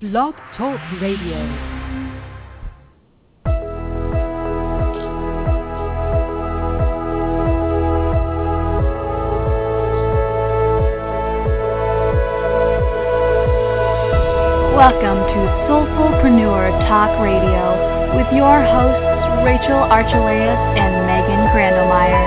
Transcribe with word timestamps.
Blog 0.00 0.32
Talk 0.56 0.78
Radio. 1.02 1.34
Welcome 14.76 15.18
to 15.18 15.40
Soulfulpreneur 15.66 16.70
Talk 16.86 17.18
Radio 17.18 18.14
with 18.14 18.30
your 18.32 18.62
hosts 18.62 19.02
Rachel 19.42 19.82
Archelaus 19.82 20.78
and 20.78 21.06
Megan 21.10 21.42
Grandelmeyer. 21.50 22.22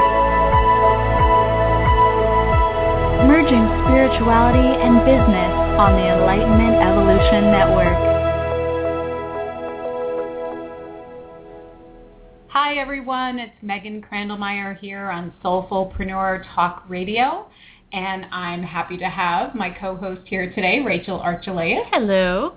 Merging 3.26 3.64
spirituality 3.88 4.76
and 4.84 5.06
business 5.06 5.61
on 5.78 5.94
the 5.94 6.08
Enlightenment 6.08 6.76
Evolution 6.76 7.50
Network. 7.50 7.98
Hi 12.50 12.78
everyone, 12.78 13.40
it's 13.40 13.54
Megan 13.62 14.02
Crandallmeyer 14.02 14.78
here 14.78 15.10
on 15.10 15.34
Soulfulpreneur 15.44 16.44
Talk 16.54 16.84
Radio, 16.90 17.48
and 17.94 18.26
I'm 18.32 18.62
happy 18.62 18.98
to 18.98 19.10
have 19.10 19.56
my 19.56 19.70
co-host 19.70 20.22
here 20.26 20.50
today, 20.54 20.82
Rachel 20.86 21.20
Archelaus. 21.20 21.88
Hello. 21.92 22.56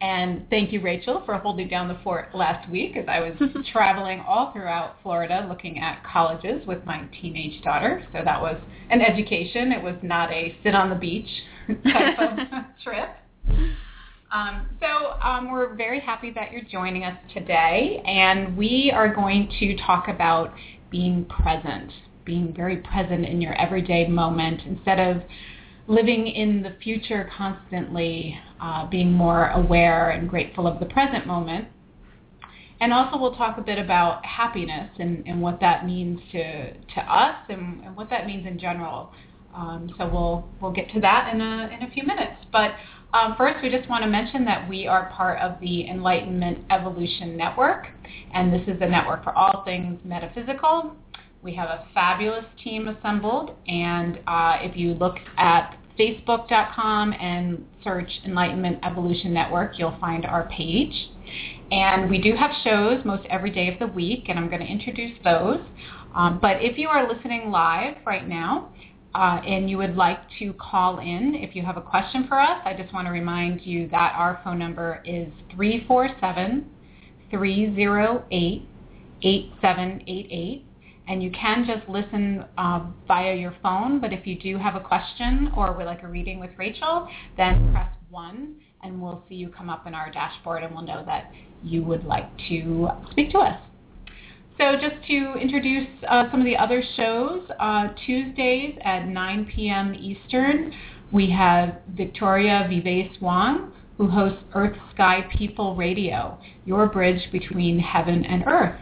And 0.00 0.46
thank 0.50 0.72
you, 0.72 0.80
Rachel, 0.80 1.22
for 1.24 1.38
holding 1.38 1.68
down 1.68 1.88
the 1.88 1.98
fort 2.02 2.34
last 2.34 2.68
week 2.70 2.96
as 2.96 3.06
I 3.08 3.20
was 3.20 3.32
traveling 3.72 4.20
all 4.20 4.52
throughout 4.52 4.96
Florida 5.02 5.46
looking 5.48 5.78
at 5.78 6.02
colleges 6.04 6.66
with 6.66 6.84
my 6.84 7.06
teenage 7.22 7.62
daughter. 7.62 8.06
So 8.12 8.20
that 8.24 8.40
was 8.40 8.60
an 8.90 9.00
education. 9.00 9.72
It 9.72 9.82
was 9.82 9.96
not 10.02 10.30
a 10.30 10.56
sit 10.62 10.74
on 10.74 10.90
the 10.90 10.96
beach 10.96 11.28
type 11.84 12.18
of 12.18 12.64
trip. 12.82 13.10
Um, 14.32 14.66
so 14.80 15.12
um, 15.20 15.50
we're 15.50 15.74
very 15.74 16.00
happy 16.00 16.32
that 16.32 16.50
you're 16.50 16.64
joining 16.64 17.04
us 17.04 17.16
today, 17.32 18.02
and 18.04 18.56
we 18.56 18.90
are 18.92 19.14
going 19.14 19.48
to 19.60 19.76
talk 19.76 20.08
about 20.08 20.52
being 20.90 21.24
present, 21.26 21.92
being 22.24 22.52
very 22.52 22.78
present 22.78 23.24
in 23.24 23.40
your 23.40 23.54
everyday 23.60 24.08
moment 24.08 24.62
instead 24.66 24.98
of 24.98 25.22
living 25.86 26.26
in 26.26 26.62
the 26.62 26.74
future 26.82 27.30
constantly, 27.36 28.38
uh, 28.60 28.86
being 28.86 29.12
more 29.12 29.50
aware 29.50 30.10
and 30.10 30.28
grateful 30.28 30.66
of 30.66 30.80
the 30.80 30.86
present 30.86 31.26
moment. 31.26 31.68
And 32.80 32.92
also 32.92 33.18
we'll 33.18 33.36
talk 33.36 33.58
a 33.58 33.62
bit 33.62 33.78
about 33.78 34.24
happiness 34.26 34.90
and, 34.98 35.26
and 35.26 35.40
what 35.40 35.60
that 35.60 35.86
means 35.86 36.20
to, 36.32 36.72
to 36.72 37.00
us 37.00 37.36
and, 37.48 37.84
and 37.84 37.96
what 37.96 38.10
that 38.10 38.26
means 38.26 38.46
in 38.46 38.58
general. 38.58 39.12
Um, 39.54 39.90
so 39.98 40.08
we'll, 40.08 40.48
we'll 40.60 40.72
get 40.72 40.90
to 40.90 41.00
that 41.00 41.32
in 41.32 41.40
a, 41.40 41.70
in 41.74 41.88
a 41.88 41.90
few 41.92 42.04
minutes. 42.04 42.36
But 42.50 42.72
um, 43.12 43.34
first, 43.38 43.62
we 43.62 43.70
just 43.70 43.88
want 43.88 44.02
to 44.02 44.10
mention 44.10 44.44
that 44.46 44.68
we 44.68 44.86
are 44.86 45.10
part 45.10 45.38
of 45.40 45.60
the 45.60 45.86
Enlightenment 45.88 46.58
Evolution 46.70 47.36
Network, 47.36 47.86
and 48.32 48.52
this 48.52 48.62
is 48.62 48.80
a 48.80 48.88
network 48.88 49.22
for 49.22 49.32
all 49.36 49.62
things 49.64 50.00
metaphysical, 50.04 50.96
we 51.44 51.54
have 51.54 51.68
a 51.68 51.86
fabulous 51.92 52.46
team 52.64 52.88
assembled, 52.88 53.54
and 53.68 54.18
uh, 54.26 54.56
if 54.62 54.78
you 54.78 54.94
look 54.94 55.16
at 55.36 55.76
facebook.com 56.00 57.12
and 57.12 57.64
search 57.84 58.10
Enlightenment 58.24 58.78
Evolution 58.82 59.34
Network, 59.34 59.78
you'll 59.78 59.96
find 60.00 60.24
our 60.24 60.48
page. 60.48 61.10
And 61.70 62.08
we 62.08 62.18
do 62.18 62.34
have 62.34 62.50
shows 62.64 63.04
most 63.04 63.26
every 63.28 63.50
day 63.50 63.68
of 63.68 63.78
the 63.78 63.86
week, 63.86 64.24
and 64.28 64.38
I'm 64.38 64.48
going 64.48 64.62
to 64.62 64.66
introduce 64.66 65.16
those. 65.22 65.60
Um, 66.14 66.38
but 66.40 66.62
if 66.64 66.78
you 66.78 66.88
are 66.88 67.12
listening 67.12 67.50
live 67.50 67.96
right 68.06 68.26
now, 68.26 68.72
uh, 69.14 69.40
and 69.46 69.70
you 69.70 69.78
would 69.78 69.96
like 69.96 70.18
to 70.38 70.52
call 70.54 70.98
in 70.98 71.34
if 71.34 71.54
you 71.54 71.62
have 71.62 71.76
a 71.76 71.82
question 71.82 72.26
for 72.28 72.40
us, 72.40 72.60
I 72.64 72.74
just 72.74 72.92
want 72.92 73.06
to 73.06 73.12
remind 73.12 73.60
you 73.62 73.88
that 73.88 74.14
our 74.16 74.40
phone 74.42 74.58
number 74.58 75.02
is 75.04 75.28
347 75.54 76.68
308 77.30 78.68
8788 79.22 80.66
and 81.06 81.22
you 81.22 81.30
can 81.30 81.66
just 81.66 81.88
listen 81.88 82.44
uh, 82.56 82.86
via 83.06 83.34
your 83.34 83.54
phone. 83.62 84.00
But 84.00 84.12
if 84.12 84.26
you 84.26 84.38
do 84.38 84.58
have 84.58 84.74
a 84.74 84.80
question 84.80 85.50
or 85.56 85.72
would 85.72 85.86
like 85.86 86.02
a 86.02 86.08
reading 86.08 86.40
with 86.40 86.50
Rachel, 86.56 87.08
then 87.36 87.72
press 87.72 87.90
one, 88.10 88.56
and 88.82 89.00
we'll 89.00 89.22
see 89.28 89.34
you 89.34 89.48
come 89.48 89.68
up 89.68 89.86
in 89.86 89.94
our 89.94 90.10
dashboard, 90.10 90.62
and 90.62 90.74
we'll 90.74 90.84
know 90.84 91.04
that 91.04 91.30
you 91.62 91.82
would 91.82 92.04
like 92.04 92.28
to 92.48 92.88
speak 93.10 93.30
to 93.32 93.38
us. 93.38 93.60
So 94.56 94.76
just 94.76 95.04
to 95.08 95.34
introduce 95.34 95.88
uh, 96.08 96.30
some 96.30 96.38
of 96.38 96.46
the 96.46 96.56
other 96.56 96.80
shows, 96.96 97.42
uh, 97.58 97.88
Tuesdays 98.06 98.78
at 98.84 99.08
9 99.08 99.50
p.m. 99.52 99.94
Eastern, 99.94 100.72
we 101.10 101.28
have 101.30 101.80
Victoria 101.96 102.68
Vives 102.68 103.20
Wong, 103.20 103.72
who 103.98 104.08
hosts 104.08 104.44
Earth 104.54 104.76
Sky 104.94 105.26
People 105.36 105.74
Radio, 105.74 106.38
your 106.66 106.86
bridge 106.86 107.32
between 107.32 107.80
heaven 107.80 108.24
and 108.24 108.44
earth. 108.46 108.80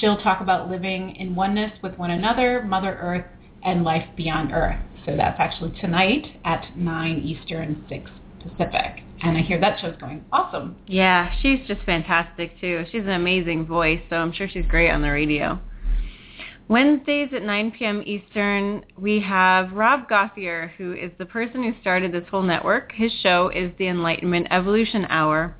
She'll 0.00 0.16
talk 0.16 0.40
about 0.40 0.70
living 0.70 1.14
in 1.16 1.34
oneness 1.34 1.72
with 1.82 1.98
one 1.98 2.12
another, 2.12 2.62
Mother 2.62 2.96
Earth, 2.98 3.26
and 3.62 3.84
life 3.84 4.08
beyond 4.16 4.52
Earth. 4.52 4.80
So 5.04 5.16
that's 5.16 5.38
actually 5.38 5.78
tonight 5.80 6.40
at 6.46 6.78
9 6.78 7.18
Eastern, 7.18 7.84
6 7.90 8.10
Pacific. 8.42 9.02
And 9.22 9.36
I 9.36 9.42
hear 9.42 9.60
that 9.60 9.78
show's 9.80 9.96
going 9.96 10.24
awesome. 10.32 10.76
Yeah, 10.86 11.30
she's 11.40 11.66
just 11.66 11.82
fantastic 11.82 12.58
too. 12.60 12.84
She's 12.90 13.02
an 13.02 13.10
amazing 13.10 13.66
voice, 13.66 14.00
so 14.08 14.16
I'm 14.16 14.32
sure 14.32 14.48
she's 14.48 14.66
great 14.66 14.90
on 14.90 15.02
the 15.02 15.10
radio. 15.10 15.60
Wednesdays 16.68 17.30
at 17.34 17.42
9 17.42 17.72
p.m. 17.72 18.02
Eastern, 18.06 18.84
we 18.96 19.20
have 19.20 19.72
Rob 19.72 20.08
Gothier, 20.08 20.70
who 20.78 20.92
is 20.92 21.10
the 21.18 21.26
person 21.26 21.64
who 21.64 21.72
started 21.80 22.12
this 22.12 22.28
whole 22.30 22.42
network. 22.42 22.92
His 22.92 23.12
show 23.22 23.48
is 23.48 23.72
the 23.76 23.88
Enlightenment 23.88 24.46
Evolution 24.52 25.04
Hour. 25.10 25.56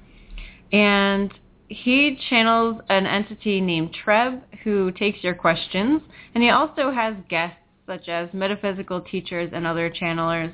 And 0.73 1.35
he 1.67 2.17
channels 2.29 2.81
an 2.89 3.07
entity 3.07 3.61
named 3.61 3.93
Treb 4.05 4.43
who 4.63 4.93
takes 4.93 5.23
your 5.25 5.35
questions, 5.35 6.01
and 6.35 6.45
he 6.45 6.51
also 6.51 6.93
has 6.93 7.15
guests 7.29 7.57
such 7.87 8.09
as 8.09 8.29
metaphysical 8.33 9.01
teachers 9.01 9.51
and 9.53 9.67
other 9.67 9.91
channelers. 9.91 10.53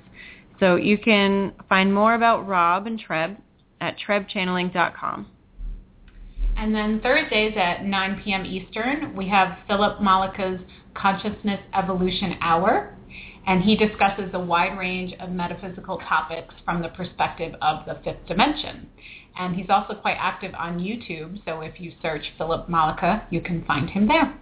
So 0.61 0.77
you 0.77 0.99
can 0.99 1.53
find 1.69 1.93
more 1.93 2.15
about 2.15 2.47
Rob 2.47 2.87
and 2.87 2.99
Treb 2.99 3.37
at 3.81 3.97
trebchanneling.com. 3.99 5.27
And 6.57 6.75
then 6.75 7.01
Thursdays 7.01 7.55
at 7.57 7.85
9 7.85 8.23
p.m. 8.25 8.47
Eastern, 8.47 9.15
we 9.15 9.29
have 9.29 9.59
Philip 9.69 10.01
Malika's 10.01 10.61
Consciousness 10.95 11.61
Evolution 11.75 12.37
Hour, 12.41 12.97
and 13.47 13.63
he 13.63 13.77
discusses 13.77 14.31
a 14.33 14.41
wide 14.41 14.79
range 14.79 15.13
of 15.21 15.31
metaphysical 15.31 15.99
topics 15.99 16.55
from 16.65 16.81
the 16.81 16.89
perspective 16.89 17.55
of 17.61 17.85
the 17.85 18.01
fifth 18.03 18.27
dimension. 18.27 18.89
And 19.39 19.55
he's 19.55 19.69
also 19.69 19.95
quite 19.95 20.17
active 20.19 20.55
on 20.59 20.79
YouTube, 20.79 21.45
so 21.45 21.61
if 21.61 21.79
you 21.79 21.93
search 22.01 22.25
Philip 22.39 22.71
Malika, 22.71 23.27
you 23.31 23.43
can 23.43 23.63
find 23.67 23.91
him 23.91 24.09
there. 24.09 24.35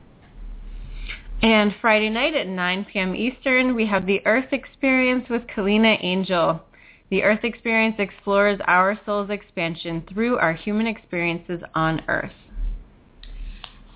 And 1.44 1.75
Friday 1.82 2.09
night 2.09 2.34
at 2.34 2.47
9 2.47 2.87
p.m. 2.91 3.15
Eastern, 3.15 3.75
we 3.75 3.84
have 3.84 4.06
the 4.06 4.27
Earth 4.27 4.50
Experience 4.50 5.28
with 5.28 5.43
Kalina 5.43 6.03
Angel. 6.03 6.59
The 7.10 7.22
Earth 7.22 7.44
Experience 7.44 7.97
explores 7.99 8.59
our 8.66 8.99
soul's 9.05 9.28
expansion 9.28 10.03
through 10.10 10.38
our 10.38 10.54
human 10.54 10.87
experiences 10.87 11.60
on 11.75 12.00
Earth. 12.09 12.33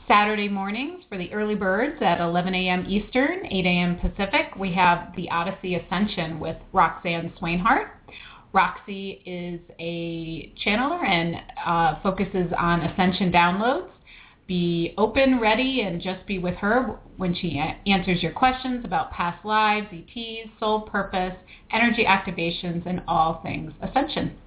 Saturday 0.06 0.50
mornings 0.50 1.04
for 1.08 1.16
the 1.16 1.32
early 1.32 1.54
birds 1.54 1.96
at 2.02 2.20
11 2.20 2.54
a.m. 2.54 2.84
Eastern, 2.86 3.46
8 3.46 3.64
a.m. 3.64 3.98
Pacific, 3.98 4.54
we 4.58 4.70
have 4.74 5.16
the 5.16 5.30
Odyssey 5.30 5.76
Ascension 5.76 6.38
with 6.38 6.58
Roxanne 6.74 7.32
Swainhart. 7.40 7.88
Roxy 8.52 9.22
is 9.24 9.60
a 9.80 10.52
channeler 10.62 11.02
and 11.02 11.36
uh, 11.64 11.98
focuses 12.02 12.52
on 12.58 12.82
ascension 12.82 13.32
downloads. 13.32 13.88
Be 14.48 14.94
open, 14.96 15.40
ready, 15.40 15.82
and 15.82 16.00
just 16.00 16.26
be 16.26 16.38
with 16.38 16.54
her 16.54 16.98
when 17.18 17.34
she 17.34 17.62
answers 17.86 18.22
your 18.22 18.32
questions 18.32 18.82
about 18.82 19.12
past 19.12 19.44
lives, 19.44 19.88
ETs, 19.92 20.48
soul 20.58 20.80
purpose, 20.80 21.34
energy 21.70 22.06
activations, 22.08 22.86
and 22.86 23.02
all 23.06 23.42
things 23.42 23.74
ascension. 23.82 24.38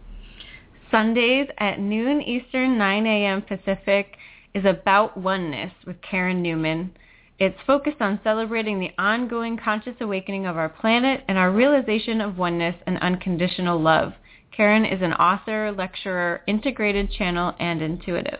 Sundays 0.90 1.47
at 1.59 1.79
noon 1.79 2.20
Eastern, 2.20 2.79
9 2.79 3.05
a.m. 3.05 3.43
Pacific 3.43 4.17
is 4.55 4.66
About 4.66 5.16
Oneness 5.16 5.72
with 5.85 6.02
Karen 6.02 6.41
Newman. 6.41 6.91
It's 7.37 7.59
focused 7.67 8.02
on 8.02 8.20
celebrating 8.23 8.79
the 8.79 8.91
ongoing 8.97 9.55
conscious 9.55 9.96
awakening 10.02 10.47
of 10.47 10.58
our 10.58 10.70
planet 10.70 11.23
and 11.28 11.37
our 11.37 11.52
realization 11.52 12.22
of 12.22 12.40
oneness 12.40 12.75
and 12.87 12.97
unconditional 12.97 13.79
love. 13.79 14.14
Karen 14.52 14.84
is 14.84 15.03
an 15.03 15.14
author, 15.14 15.72
lecturer, 15.72 16.41
integrated 16.47 17.11
channel, 17.11 17.53
and 17.59 17.84
intuitive. 17.84 18.40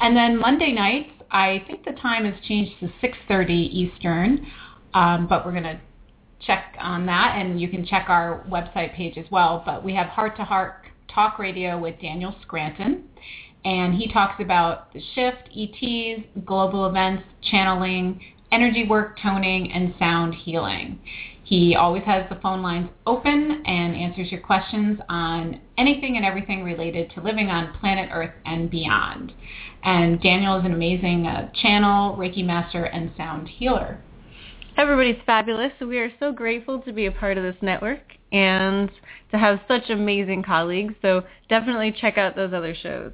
And 0.00 0.16
then 0.16 0.38
Monday 0.38 0.72
nights, 0.72 1.10
I 1.30 1.64
think 1.66 1.84
the 1.84 1.92
time 1.92 2.24
has 2.24 2.34
changed 2.46 2.72
to 2.80 2.86
6.30 3.02 3.50
Eastern, 3.50 4.46
um, 4.92 5.26
but 5.28 5.44
we're 5.44 5.52
going 5.52 5.64
to 5.64 5.80
check 6.40 6.76
on 6.78 7.06
that, 7.06 7.36
and 7.38 7.60
you 7.60 7.68
can 7.68 7.86
check 7.86 8.06
our 8.08 8.44
website 8.48 8.94
page 8.94 9.16
as 9.16 9.26
well. 9.30 9.62
But 9.64 9.84
we 9.84 9.94
have 9.94 10.08
Heart 10.08 10.36
to 10.36 10.44
Heart 10.44 10.86
Talk 11.12 11.38
Radio 11.38 11.78
with 11.78 12.00
Daniel 12.00 12.34
Scranton 12.42 13.04
and 13.64 13.94
he 13.94 14.12
talks 14.12 14.42
about 14.42 14.92
the 14.92 15.00
shift, 15.14 15.48
ETs, 15.56 16.22
global 16.44 16.86
events, 16.86 17.24
channeling, 17.50 18.20
energy 18.52 18.86
work, 18.86 19.18
toning, 19.22 19.72
and 19.72 19.94
sound 19.98 20.34
healing. 20.34 21.00
He 21.44 21.74
always 21.74 22.02
has 22.04 22.28
the 22.28 22.36
phone 22.36 22.62
lines 22.62 22.90
open 23.06 23.62
and 23.66 23.96
answers 23.96 24.30
your 24.30 24.40
questions 24.40 24.98
on 25.08 25.60
anything 25.78 26.16
and 26.16 26.24
everything 26.24 26.62
related 26.62 27.10
to 27.12 27.20
living 27.20 27.48
on 27.48 27.72
planet 27.80 28.10
Earth 28.12 28.34
and 28.44 28.70
beyond. 28.70 29.32
And 29.82 30.20
Daniel 30.20 30.58
is 30.58 30.64
an 30.64 30.72
amazing 30.72 31.26
uh, 31.26 31.50
channel, 31.62 32.16
Reiki 32.16 32.44
master, 32.44 32.84
and 32.84 33.10
sound 33.16 33.48
healer. 33.48 34.00
Everybody's 34.76 35.22
fabulous. 35.24 35.72
We 35.80 35.98
are 35.98 36.10
so 36.18 36.32
grateful 36.32 36.80
to 36.80 36.92
be 36.92 37.06
a 37.06 37.12
part 37.12 37.38
of 37.38 37.44
this 37.44 37.60
network 37.62 38.02
and 38.32 38.90
to 39.30 39.38
have 39.38 39.60
such 39.68 39.90
amazing 39.90 40.42
colleagues. 40.42 40.94
So 41.00 41.22
definitely 41.48 41.94
check 42.00 42.18
out 42.18 42.34
those 42.34 42.52
other 42.52 42.74
shows. 42.74 43.12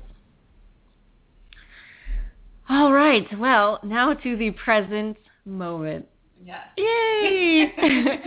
All 2.69 2.93
right. 2.93 3.27
Well, 3.39 3.81
now 3.83 4.15
to 4.15 4.37
the 4.37 4.53
present 4.53 5.17
moment. 5.45 6.07
Yes. 6.43 6.61
Yay! 6.77 7.73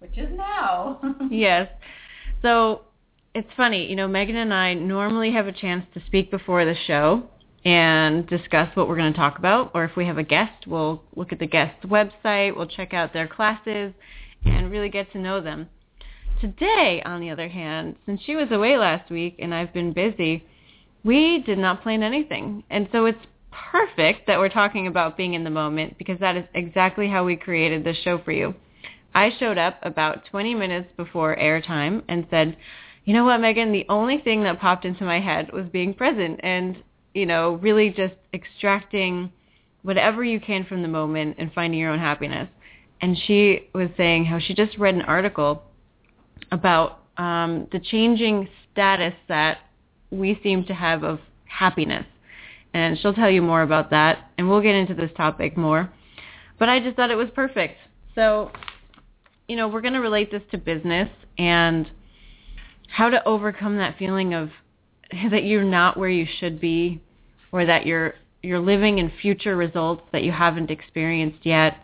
Which 0.00 0.18
is 0.18 0.28
now. 0.36 1.00
yes. 1.30 1.68
So 2.42 2.82
it's 3.36 3.52
funny, 3.54 3.86
you 3.86 3.96
know, 3.96 4.08
Megan 4.08 4.36
and 4.36 4.54
I 4.54 4.72
normally 4.72 5.30
have 5.32 5.46
a 5.46 5.52
chance 5.52 5.84
to 5.92 6.00
speak 6.06 6.30
before 6.30 6.64
the 6.64 6.74
show 6.86 7.22
and 7.66 8.26
discuss 8.26 8.74
what 8.74 8.88
we're 8.88 8.96
going 8.96 9.12
to 9.12 9.18
talk 9.18 9.38
about. 9.38 9.72
Or 9.74 9.84
if 9.84 9.94
we 9.94 10.06
have 10.06 10.16
a 10.16 10.22
guest, 10.22 10.66
we'll 10.66 11.02
look 11.16 11.32
at 11.32 11.38
the 11.38 11.46
guest's 11.46 11.84
website, 11.84 12.56
we'll 12.56 12.66
check 12.66 12.94
out 12.94 13.12
their 13.12 13.28
classes, 13.28 13.92
and 14.46 14.70
really 14.70 14.88
get 14.88 15.12
to 15.12 15.18
know 15.18 15.42
them. 15.42 15.68
Today, 16.40 17.02
on 17.04 17.20
the 17.20 17.28
other 17.28 17.46
hand, 17.46 17.96
since 18.06 18.22
she 18.24 18.36
was 18.36 18.50
away 18.50 18.78
last 18.78 19.10
week 19.10 19.36
and 19.38 19.54
I've 19.54 19.74
been 19.74 19.92
busy, 19.92 20.42
we 21.04 21.42
did 21.42 21.58
not 21.58 21.82
plan 21.82 22.02
anything. 22.02 22.64
And 22.70 22.88
so 22.90 23.04
it's 23.04 23.18
perfect 23.70 24.26
that 24.28 24.38
we're 24.38 24.48
talking 24.48 24.86
about 24.86 25.18
being 25.18 25.34
in 25.34 25.44
the 25.44 25.50
moment 25.50 25.98
because 25.98 26.18
that 26.20 26.38
is 26.38 26.44
exactly 26.54 27.06
how 27.06 27.26
we 27.26 27.36
created 27.36 27.84
this 27.84 27.98
show 27.98 28.16
for 28.16 28.32
you. 28.32 28.54
I 29.14 29.30
showed 29.38 29.58
up 29.58 29.78
about 29.82 30.24
20 30.30 30.54
minutes 30.54 30.88
before 30.96 31.36
airtime 31.36 32.02
and 32.08 32.26
said, 32.30 32.56
you 33.06 33.14
know 33.14 33.24
what, 33.24 33.38
Megan, 33.38 33.72
the 33.72 33.86
only 33.88 34.18
thing 34.18 34.42
that 34.42 34.60
popped 34.60 34.84
into 34.84 35.04
my 35.04 35.18
head 35.18 35.50
was 35.52 35.64
being 35.72 35.94
present 35.94 36.40
and, 36.42 36.76
you 37.14 37.24
know, 37.24 37.54
really 37.54 37.88
just 37.88 38.14
extracting 38.34 39.32
whatever 39.82 40.22
you 40.22 40.38
can 40.38 40.64
from 40.64 40.82
the 40.82 40.88
moment 40.88 41.36
and 41.38 41.50
finding 41.54 41.80
your 41.80 41.92
own 41.92 41.98
happiness. 41.98 42.48
And 43.00 43.16
she 43.26 43.68
was 43.74 43.88
saying 43.96 44.26
how 44.26 44.38
she 44.38 44.52
just 44.52 44.76
read 44.76 44.94
an 44.94 45.02
article 45.02 45.62
about 46.52 47.00
um, 47.16 47.66
the 47.72 47.80
changing 47.80 48.48
status 48.72 49.14
that 49.28 49.58
we 50.10 50.38
seem 50.42 50.64
to 50.66 50.74
have 50.74 51.02
of 51.02 51.20
happiness 51.46 52.04
and 52.76 52.98
she'll 52.98 53.14
tell 53.14 53.30
you 53.30 53.40
more 53.40 53.62
about 53.62 53.88
that, 53.88 54.30
and 54.36 54.46
we'll 54.46 54.60
get 54.60 54.74
into 54.74 54.92
this 54.92 55.10
topic 55.16 55.56
more. 55.56 55.90
But 56.58 56.68
I 56.68 56.78
just 56.78 56.94
thought 56.94 57.10
it 57.10 57.16
was 57.16 57.28
perfect. 57.34 57.78
So, 58.14 58.50
you 59.48 59.56
know, 59.56 59.66
we're 59.66 59.80
going 59.80 59.94
to 59.94 60.00
relate 60.00 60.30
this 60.30 60.42
to 60.50 60.58
business 60.58 61.08
and 61.38 61.90
how 62.96 63.10
to 63.10 63.26
overcome 63.26 63.76
that 63.76 63.96
feeling 63.98 64.34
of 64.34 64.50
that 65.30 65.44
you're 65.44 65.64
not 65.64 65.96
where 65.96 66.08
you 66.08 66.26
should 66.38 66.60
be 66.60 67.00
or 67.52 67.64
that 67.64 67.86
you're 67.86 68.14
you're 68.42 68.60
living 68.60 68.98
in 68.98 69.10
future 69.22 69.56
results 69.56 70.02
that 70.12 70.22
you 70.22 70.30
haven't 70.30 70.70
experienced 70.70 71.44
yet, 71.44 71.78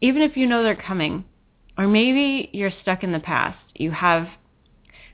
even 0.00 0.22
if 0.22 0.36
you 0.36 0.46
know 0.46 0.62
they're 0.62 0.74
coming. 0.74 1.24
Or 1.78 1.86
maybe 1.86 2.50
you're 2.52 2.72
stuck 2.82 3.04
in 3.04 3.12
the 3.12 3.20
past. 3.20 3.58
You 3.74 3.92
have 3.92 4.26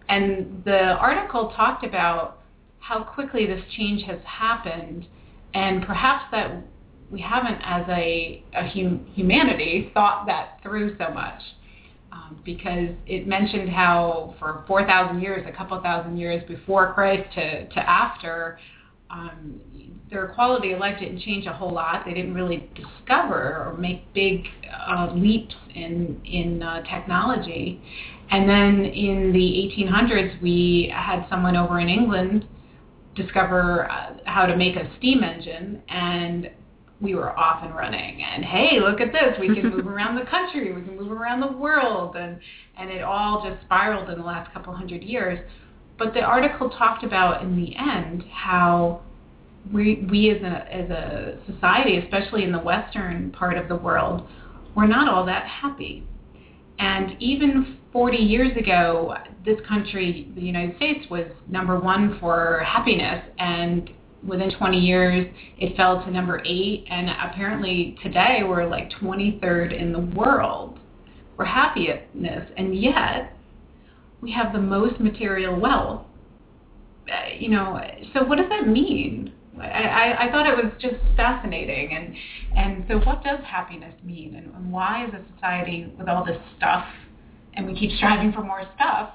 and 0.08 0.64
the 0.64 0.98
article 1.00 1.54
talked 1.56 1.86
about 1.86 2.40
how 2.80 3.04
quickly 3.04 3.46
this 3.46 3.62
change 3.78 4.04
has 4.04 4.20
happened, 4.26 5.06
and 5.54 5.86
perhaps 5.86 6.26
that 6.31 6.64
we 7.12 7.20
haven't, 7.22 7.60
as 7.64 7.86
a, 7.90 8.44
a 8.54 8.68
hum, 8.68 9.06
humanity, 9.14 9.92
thought 9.94 10.26
that 10.28 10.60
through 10.62 10.96
so 10.98 11.12
much 11.12 11.42
um, 12.12 12.40
because 12.46 12.90
it 13.08 13.28
mentioned 13.28 13.70
how 13.70 14.36
for 14.40 14.64
4,000 14.68 15.22
years, 15.22 15.46
a 15.48 15.56
couple 15.56 15.80
thousand 15.81 16.18
years 16.18 16.44
before 16.48 16.94
Christ 16.94 17.34
to, 17.36 17.68
to 17.68 17.90
after, 17.90 18.60
um, 19.10 19.62
their 20.10 20.28
quality 20.30 20.72
of 20.72 20.80
life 20.80 21.00
didn't 21.00 21.22
change 21.22 21.46
a 21.46 21.54
whole 21.54 21.72
lot. 21.72 22.04
They 22.06 22.14
didn't 22.14 22.34
really 22.34 22.70
discover 22.76 23.66
or 23.68 23.78
make 23.78 24.12
big 24.14 24.46
uh, 24.88 25.12
leaps 25.14 25.56
in 25.76 26.22
in 26.26 26.64
uh, 26.64 26.81
technology. 26.83 27.81
And 28.31 28.48
then 28.48 28.86
in 28.86 29.31
the 29.33 29.40
1800s, 29.40 30.40
we 30.42 30.92
had 30.95 31.26
someone 31.30 31.56
over 31.56 31.80
in 31.80 31.90
England 31.90 32.48
discover 33.16 33.90
uh, 33.90 34.18
how 34.26 34.45
to 34.45 34.56
make 34.56 34.76
a 34.76 34.90
steam 34.98 35.24
engine, 35.24 35.81
and 35.90 36.52
we 37.02 37.16
were 37.16 37.38
off 37.38 37.64
and 37.64 37.76
running. 37.76 38.22
And 38.22 38.44
hey 38.44 38.80
look 38.80 39.00
at 39.02 39.12
this. 39.12 39.38
We 39.40 39.48
can 39.48 39.69
move 39.76 39.88
around 39.88 40.16
the 40.16 40.26
country. 40.26 40.74
We 40.74 40.81
can 40.81 40.98
move 40.98 41.12
around 41.12 41.40
the 41.42 41.52
world. 41.52 42.16
And 42.16 42.40
and 42.78 42.90
it 42.90 43.04
all 43.04 43.48
just 43.48 43.62
spiraled 43.66 44.10
in 44.10 44.18
the 44.18 44.26
last 44.26 44.52
couple 44.54 44.74
hundred 44.74 45.04
years. 45.04 45.40
But 45.98 46.14
the 46.14 46.22
article 46.22 46.69
talked 46.69 47.04
about 47.04 47.44
in 47.44 47.56
the 47.57 47.76
end 47.76 48.24
how 48.31 49.02
we 49.73 50.07
we 50.09 50.31
as 50.31 50.42
a 50.42 50.73
as 50.73 50.89
a 50.89 51.37
society 51.51 51.97
especially 51.97 52.44
in 52.44 52.51
the 52.51 52.59
western 52.59 53.31
part 53.31 53.57
of 53.57 53.68
the 53.68 53.75
world 53.75 54.28
we're 54.75 54.87
not 54.87 55.07
all 55.07 55.25
that 55.25 55.45
happy 55.45 56.04
and 56.80 57.16
even 57.21 57.78
40 57.92 58.18
years 58.18 58.56
ago 58.57 59.16
this 59.45 59.59
country 59.68 60.31
the 60.35 60.42
united 60.42 60.75
states 60.78 61.09
was 61.09 61.25
number 61.47 61.80
1 61.80 62.19
for 62.19 62.63
happiness 62.66 63.23
and 63.37 63.89
within 64.25 64.51
20 64.51 64.78
years, 64.78 65.28
it 65.57 65.75
fell 65.78 66.04
to 66.04 66.11
number 66.11 66.42
eight, 66.45 66.85
and 66.89 67.09
apparently 67.09 67.97
today 68.04 68.42
we're 68.45 68.68
like 68.68 68.89
23rd 69.01 69.80
in 69.80 69.92
the 69.92 69.99
world 69.99 70.80
for 71.35 71.45
happiness, 71.45 72.49
and 72.57 72.78
yet 72.80 73.33
we 74.21 74.31
have 74.31 74.51
the 74.54 74.59
most 74.59 74.99
material 74.99 75.59
wealth. 75.59 76.06
Uh, 77.09 77.33
you 77.37 77.49
know, 77.49 77.80
so 78.13 78.23
what 78.23 78.37
does 78.37 78.49
that 78.49 78.68
mean? 78.68 79.33
I, 79.59 79.68
I, 79.68 80.28
I 80.28 80.31
thought 80.31 80.47
it 80.47 80.63
was 80.63 80.73
just 80.80 80.95
fascinating, 81.16 81.95
and 81.95 82.16
and 82.57 82.85
so 82.87 82.97
what 83.06 83.23
does 83.23 83.39
happiness 83.45 83.94
mean, 84.04 84.35
and, 84.35 84.54
and 84.56 84.71
why 84.71 85.06
is 85.06 85.13
a 85.13 85.21
society 85.33 85.94
with 85.97 86.07
all 86.07 86.25
this 86.25 86.37
stuff, 86.57 86.85
and 87.54 87.68
we 87.68 87.78
keep 87.78 87.92
striving 87.97 88.31
for 88.31 88.42
more 88.42 88.63
stuff, 88.75 89.11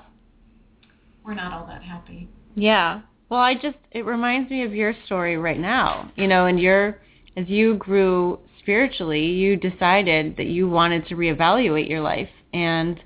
we're 1.25 1.35
not 1.35 1.53
all 1.53 1.67
that 1.67 1.83
happy? 1.83 2.29
Yeah, 2.55 3.01
well, 3.29 3.41
I 3.41 3.55
just 3.55 3.79
it 3.91 4.05
reminds 4.05 4.51
me 4.51 4.65
of 4.65 4.75
your 4.75 4.95
story 5.07 5.37
right 5.37 5.59
now. 5.59 6.13
You 6.17 6.29
know, 6.29 6.47
and 6.47 6.61
your 6.61 7.01
as 7.37 7.49
you 7.49 7.75
grew 7.77 8.39
spiritually, 8.61 9.27
you 9.27 9.57
decided 9.57 10.37
that 10.37 10.47
you 10.47 10.69
wanted 10.69 11.07
to 11.09 11.17
reevaluate 11.17 11.89
your 11.89 12.01
life 12.01 12.29
and 12.53 13.01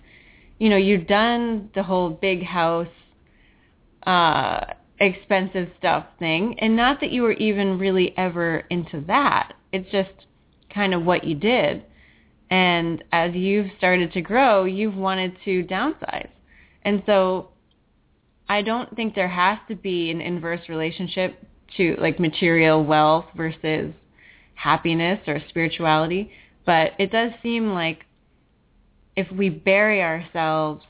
you 0.59 0.68
know, 0.68 0.76
you've 0.76 1.07
done 1.07 1.71
the 1.75 1.83
whole 1.83 2.11
big 2.11 2.42
house 2.42 2.88
uh 4.07 4.61
expensive 5.00 5.69
stuff 5.78 6.07
thing. 6.19 6.57
And 6.59 6.76
not 6.76 7.00
that 7.00 7.11
you 7.11 7.23
were 7.23 7.33
even 7.33 7.78
really 7.78 8.17
ever 8.17 8.64
into 8.71 9.00
that. 9.07 9.55
It's 9.73 9.90
just 9.90 10.26
kind 10.73 10.95
of 10.95 11.05
what 11.05 11.25
you 11.25 11.35
did. 11.35 11.85
And 12.50 13.05
as 13.12 13.35
you've 13.35 13.71
started 13.76 14.12
to 14.12 14.21
grow, 14.21 14.64
you've 14.64 14.97
wanted 14.97 15.37
to 15.45 15.64
downsize. 15.64 16.28
And 16.83 17.02
so 17.07 17.50
I 18.49 18.62
don't 18.62 18.95
think 18.97 19.14
there 19.14 19.28
has 19.28 19.59
to 19.69 19.76
be 19.76 20.11
an 20.11 20.21
inverse 20.21 20.69
relationship 20.69 21.45
to 21.76 21.97
like 22.00 22.19
material 22.19 22.83
wealth 22.85 23.26
versus 23.37 23.93
happiness 24.55 25.21
or 25.26 25.40
spirituality. 25.49 26.31
But 26.64 26.93
it 26.99 27.12
does 27.12 27.33
seem 27.43 27.73
like 27.73 28.05
if 29.17 29.31
we 29.31 29.50
bury 29.50 30.02
ourselves 30.02 30.85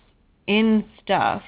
in 0.47 0.85
stuff, 1.03 1.43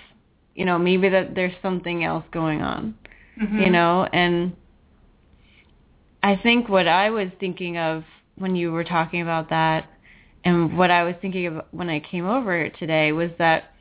you 0.54 0.64
know, 0.64 0.78
maybe 0.78 1.08
that 1.08 1.34
there's 1.34 1.54
something 1.62 2.04
else 2.04 2.24
going 2.32 2.62
on, 2.62 2.94
Mhm. 3.40 3.64
you 3.64 3.70
know, 3.70 4.08
and 4.12 4.54
I 6.22 6.36
think 6.36 6.68
what 6.68 6.86
I 6.86 7.10
was 7.10 7.30
thinking 7.38 7.78
of 7.78 8.04
when 8.36 8.56
you 8.56 8.72
were 8.72 8.84
talking 8.84 9.22
about 9.22 9.48
that 9.50 9.86
and 10.44 10.76
what 10.76 10.90
I 10.90 11.02
was 11.04 11.14
thinking 11.20 11.46
of 11.46 11.64
when 11.70 11.88
I 11.88 12.00
came 12.00 12.26
over 12.26 12.68
today 12.70 13.12
was 13.12 13.30
that 13.38 13.72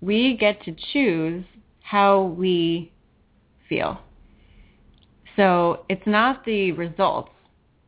we 0.00 0.36
get 0.36 0.62
to 0.64 0.72
choose 0.92 1.44
how 1.82 2.22
we 2.22 2.92
feel. 3.68 4.00
So 5.36 5.84
it's 5.88 6.06
not 6.06 6.44
the 6.44 6.72
results 6.72 7.30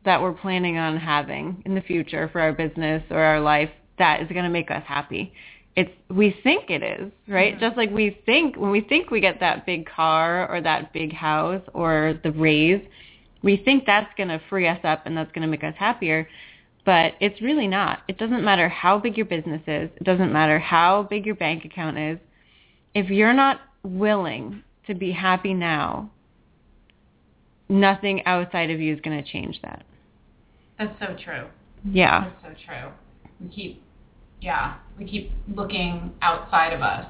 that 0.05 0.21
we're 0.21 0.33
planning 0.33 0.77
on 0.77 0.97
having 0.97 1.61
in 1.65 1.75
the 1.75 1.81
future 1.81 2.29
for 2.29 2.41
our 2.41 2.53
business 2.53 3.03
or 3.09 3.19
our 3.19 3.39
life 3.39 3.69
that 3.97 4.21
is 4.21 4.27
going 4.29 4.43
to 4.43 4.49
make 4.49 4.71
us 4.71 4.83
happy. 4.85 5.33
It's 5.79 5.91
we 6.09 6.35
think 6.43 6.69
it 6.69 6.83
is, 6.83 7.09
right? 7.29 7.55
Mhm. 7.55 7.59
Just 7.61 7.77
like 7.77 7.89
we 7.89 8.09
think 8.25 8.57
when 8.57 8.69
we 8.69 8.81
think 8.81 9.11
we 9.11 9.21
get 9.21 9.39
that 9.39 9.65
big 9.65 9.85
car 9.85 10.49
or 10.51 10.59
that 10.59 10.91
big 10.91 11.13
house 11.13 11.61
or 11.73 12.19
the 12.21 12.33
raise, 12.33 12.81
we 13.43 13.55
think 13.55 13.85
that's 13.85 14.13
going 14.17 14.27
to 14.27 14.39
free 14.49 14.67
us 14.67 14.79
up 14.83 15.05
and 15.05 15.15
that's 15.15 15.31
going 15.31 15.43
to 15.43 15.47
make 15.47 15.63
us 15.63 15.75
happier. 15.77 16.27
But 16.83 17.13
it's 17.21 17.41
really 17.41 17.67
not. 17.67 17.99
It 18.09 18.17
doesn't 18.17 18.43
matter 18.43 18.67
how 18.67 18.99
big 18.99 19.15
your 19.15 19.25
business 19.25 19.61
is. 19.67 19.89
It 19.95 20.03
doesn't 20.03 20.33
matter 20.33 20.59
how 20.59 21.03
big 21.03 21.25
your 21.25 21.35
bank 21.35 21.63
account 21.63 21.97
is. 21.97 22.19
If 22.93 23.09
you're 23.09 23.31
not 23.31 23.61
willing 23.83 24.63
to 24.87 24.93
be 24.95 25.11
happy 25.13 25.53
now, 25.53 26.09
nothing 27.69 28.25
outside 28.25 28.69
of 28.69 28.81
you 28.81 28.93
is 28.93 28.99
going 28.99 29.23
to 29.23 29.31
change 29.31 29.61
that. 29.61 29.85
That's 30.77 30.99
so 30.99 31.15
true. 31.23 31.45
Yeah. 31.85 32.31
That's 32.43 32.57
so 32.57 32.65
true. 32.65 32.91
We 33.39 33.47
keep, 33.47 33.83
yeah, 34.41 34.75
we 34.97 35.05
keep 35.05 35.31
looking 35.53 36.13
outside 36.21 36.73
of 36.73 36.81
us, 36.81 37.05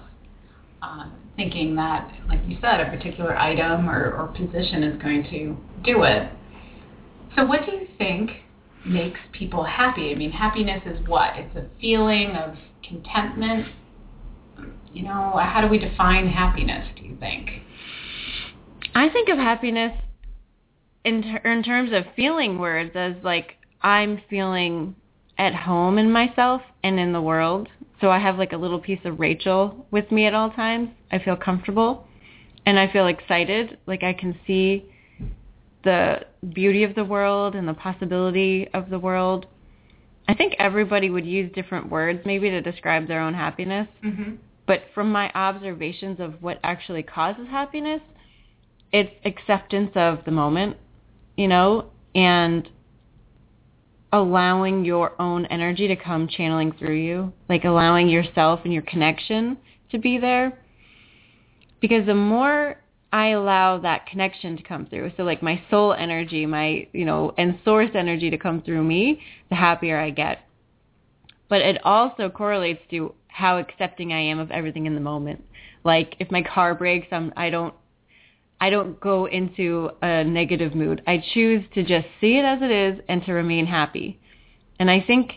um, 0.81 1.13
thinking 1.35 1.75
that, 1.75 2.11
like 2.27 2.39
you 2.47 2.57
said, 2.61 2.79
a 2.79 2.89
particular 2.89 3.37
item 3.37 3.89
or, 3.89 4.13
or 4.15 4.27
position 4.27 4.83
is 4.83 5.01
going 5.01 5.23
to 5.23 5.57
do 5.83 6.03
it. 6.03 6.31
So, 7.35 7.45
what 7.45 7.65
do 7.65 7.71
you 7.73 7.87
think 7.97 8.31
makes 8.85 9.19
people 9.31 9.63
happy? 9.63 10.11
I 10.11 10.15
mean, 10.15 10.31
happiness 10.31 10.81
is 10.85 11.07
what? 11.07 11.37
It's 11.37 11.55
a 11.55 11.67
feeling 11.79 12.31
of 12.31 12.55
contentment. 12.87 13.67
You 14.91 15.03
know, 15.03 15.39
how 15.39 15.61
do 15.61 15.67
we 15.67 15.77
define 15.77 16.27
happiness? 16.27 16.87
Do 16.95 17.03
you 17.03 17.15
think? 17.19 17.49
I 18.95 19.07
think 19.09 19.29
of 19.29 19.37
happiness 19.37 19.93
in 21.05 21.21
ter- 21.21 21.49
in 21.49 21.63
terms 21.63 21.91
of 21.93 22.03
feeling 22.15 22.57
words 22.57 22.91
as 22.95 23.13
like 23.23 23.57
I'm 23.81 24.21
feeling 24.29 24.95
at 25.37 25.53
home 25.53 25.97
in 25.97 26.11
myself 26.11 26.61
and 26.83 26.99
in 26.99 27.13
the 27.13 27.21
world. 27.21 27.67
So 28.01 28.09
I 28.09 28.19
have 28.19 28.37
like 28.37 28.53
a 28.53 28.57
little 28.57 28.79
piece 28.79 28.99
of 29.03 29.19
Rachel 29.19 29.85
with 29.91 30.11
me 30.11 30.25
at 30.25 30.33
all 30.33 30.51
times. 30.51 30.89
I 31.11 31.19
feel 31.19 31.35
comfortable 31.35 32.07
and 32.65 32.79
I 32.79 32.91
feel 32.91 33.07
excited. 33.07 33.77
Like 33.85 34.03
I 34.03 34.13
can 34.13 34.37
see 34.47 34.85
the 35.83 36.25
beauty 36.53 36.83
of 36.83 36.95
the 36.95 37.03
world 37.03 37.55
and 37.55 37.67
the 37.67 37.73
possibility 37.73 38.67
of 38.73 38.89
the 38.89 38.99
world. 38.99 39.45
I 40.27 40.33
think 40.33 40.53
everybody 40.59 41.09
would 41.09 41.25
use 41.25 41.51
different 41.53 41.89
words 41.89 42.21
maybe 42.25 42.49
to 42.49 42.61
describe 42.61 43.07
their 43.07 43.21
own 43.21 43.33
happiness. 43.33 43.87
Mm-hmm. 44.03 44.35
But 44.67 44.83
from 44.93 45.11
my 45.11 45.31
observations 45.33 46.19
of 46.19 46.41
what 46.41 46.59
actually 46.63 47.01
causes 47.01 47.47
happiness, 47.49 48.01
it's 48.91 49.11
acceptance 49.25 49.91
of 49.95 50.19
the 50.25 50.31
moment, 50.31 50.77
you 51.37 51.47
know, 51.47 51.89
and 52.13 52.69
allowing 54.11 54.85
your 54.85 55.19
own 55.21 55.45
energy 55.47 55.87
to 55.87 55.95
come 55.95 56.27
channeling 56.27 56.71
through 56.73 56.95
you, 56.95 57.31
like 57.47 57.63
allowing 57.63 58.09
yourself 58.09 58.61
and 58.63 58.73
your 58.73 58.81
connection 58.83 59.57
to 59.91 59.97
be 59.97 60.17
there. 60.17 60.57
Because 61.79 62.05
the 62.05 62.15
more 62.15 62.81
I 63.13 63.29
allow 63.29 63.77
that 63.79 64.07
connection 64.07 64.57
to 64.57 64.63
come 64.63 64.85
through, 64.87 65.11
so 65.15 65.23
like 65.23 65.41
my 65.41 65.61
soul 65.69 65.93
energy, 65.93 66.45
my, 66.45 66.87
you 66.91 67.05
know, 67.05 67.33
and 67.37 67.59
source 67.63 67.89
energy 67.93 68.29
to 68.29 68.37
come 68.37 68.61
through 68.61 68.83
me, 68.83 69.21
the 69.49 69.55
happier 69.55 69.99
I 69.99 70.09
get. 70.09 70.39
But 71.47 71.61
it 71.61 71.83
also 71.85 72.29
correlates 72.29 72.81
to 72.91 73.13
how 73.27 73.57
accepting 73.57 74.11
I 74.13 74.19
am 74.19 74.39
of 74.39 74.51
everything 74.51 74.85
in 74.85 74.95
the 74.95 75.01
moment. 75.01 75.43
Like 75.83 76.15
if 76.19 76.29
my 76.29 76.43
car 76.43 76.75
breaks, 76.75 77.07
I'm, 77.11 77.31
I 77.37 77.49
don't 77.49 77.73
I 78.61 78.69
don't 78.69 78.99
go 78.99 79.25
into 79.25 79.89
a 80.01 80.23
negative 80.23 80.75
mood. 80.75 81.01
I 81.07 81.23
choose 81.33 81.63
to 81.75 81.83
just 81.83 82.07
see 82.19 82.37
it 82.37 82.43
as 82.43 82.59
it 82.61 82.71
is 82.71 82.99
and 83.07 83.23
to 83.25 83.33
remain 83.33 83.65
happy. 83.65 84.19
And 84.79 84.91
I 84.91 85.01
think 85.05 85.31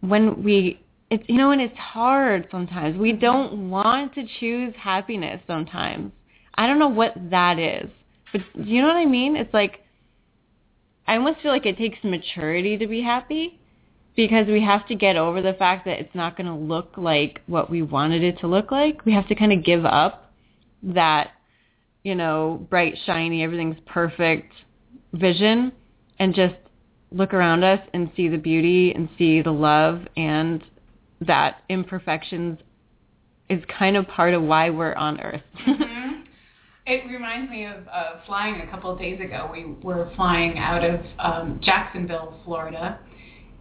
when 0.00 0.42
we, 0.42 0.82
it's, 1.10 1.24
you 1.28 1.36
know, 1.36 1.50
and 1.50 1.60
it's 1.60 1.76
hard 1.76 2.48
sometimes. 2.50 2.98
We 2.98 3.12
don't 3.12 3.68
want 3.70 4.14
to 4.14 4.24
choose 4.40 4.74
happiness 4.78 5.42
sometimes. 5.46 6.12
I 6.54 6.66
don't 6.66 6.78
know 6.78 6.88
what 6.88 7.14
that 7.30 7.58
is. 7.58 7.90
But 8.32 8.40
do 8.56 8.64
you 8.64 8.80
know 8.80 8.88
what 8.88 8.96
I 8.96 9.04
mean? 9.04 9.36
It's 9.36 9.52
like, 9.52 9.80
I 11.06 11.16
almost 11.16 11.40
feel 11.40 11.52
like 11.52 11.66
it 11.66 11.76
takes 11.76 11.98
maturity 12.02 12.78
to 12.78 12.86
be 12.86 13.02
happy 13.02 13.60
because 14.16 14.46
we 14.46 14.62
have 14.62 14.86
to 14.88 14.94
get 14.94 15.16
over 15.16 15.42
the 15.42 15.54
fact 15.54 15.84
that 15.84 15.98
it's 15.98 16.14
not 16.14 16.36
going 16.36 16.46
to 16.46 16.54
look 16.54 16.94
like 16.96 17.40
what 17.46 17.70
we 17.70 17.82
wanted 17.82 18.22
it 18.22 18.38
to 18.40 18.46
look 18.46 18.70
like. 18.70 19.04
We 19.04 19.12
have 19.12 19.28
to 19.28 19.34
kind 19.34 19.52
of 19.52 19.64
give 19.64 19.84
up 19.84 20.32
that 20.82 21.32
you 22.04 22.14
know, 22.14 22.66
bright, 22.70 22.94
shiny, 23.06 23.42
everything's 23.42 23.78
perfect 23.86 24.52
vision 25.12 25.72
and 26.18 26.34
just 26.34 26.54
look 27.10 27.34
around 27.34 27.62
us 27.62 27.80
and 27.92 28.10
see 28.16 28.28
the 28.28 28.38
beauty 28.38 28.92
and 28.92 29.08
see 29.18 29.42
the 29.42 29.50
love 29.50 30.02
and 30.16 30.64
that 31.20 31.58
imperfections 31.68 32.58
is 33.48 33.62
kind 33.78 33.96
of 33.96 34.06
part 34.08 34.34
of 34.34 34.42
why 34.42 34.70
we're 34.70 34.94
on 34.94 35.20
earth. 35.20 35.42
Mhm. 35.66 36.22
It 36.84 37.06
reminds 37.08 37.48
me 37.48 37.64
of 37.64 37.86
uh, 37.86 38.24
flying 38.26 38.60
a 38.60 38.66
couple 38.66 38.90
of 38.90 38.98
days 38.98 39.20
ago. 39.20 39.48
We 39.52 39.66
were 39.82 40.10
flying 40.16 40.58
out 40.58 40.82
of 40.84 41.00
um, 41.20 41.60
Jacksonville, 41.62 42.40
Florida, 42.44 42.98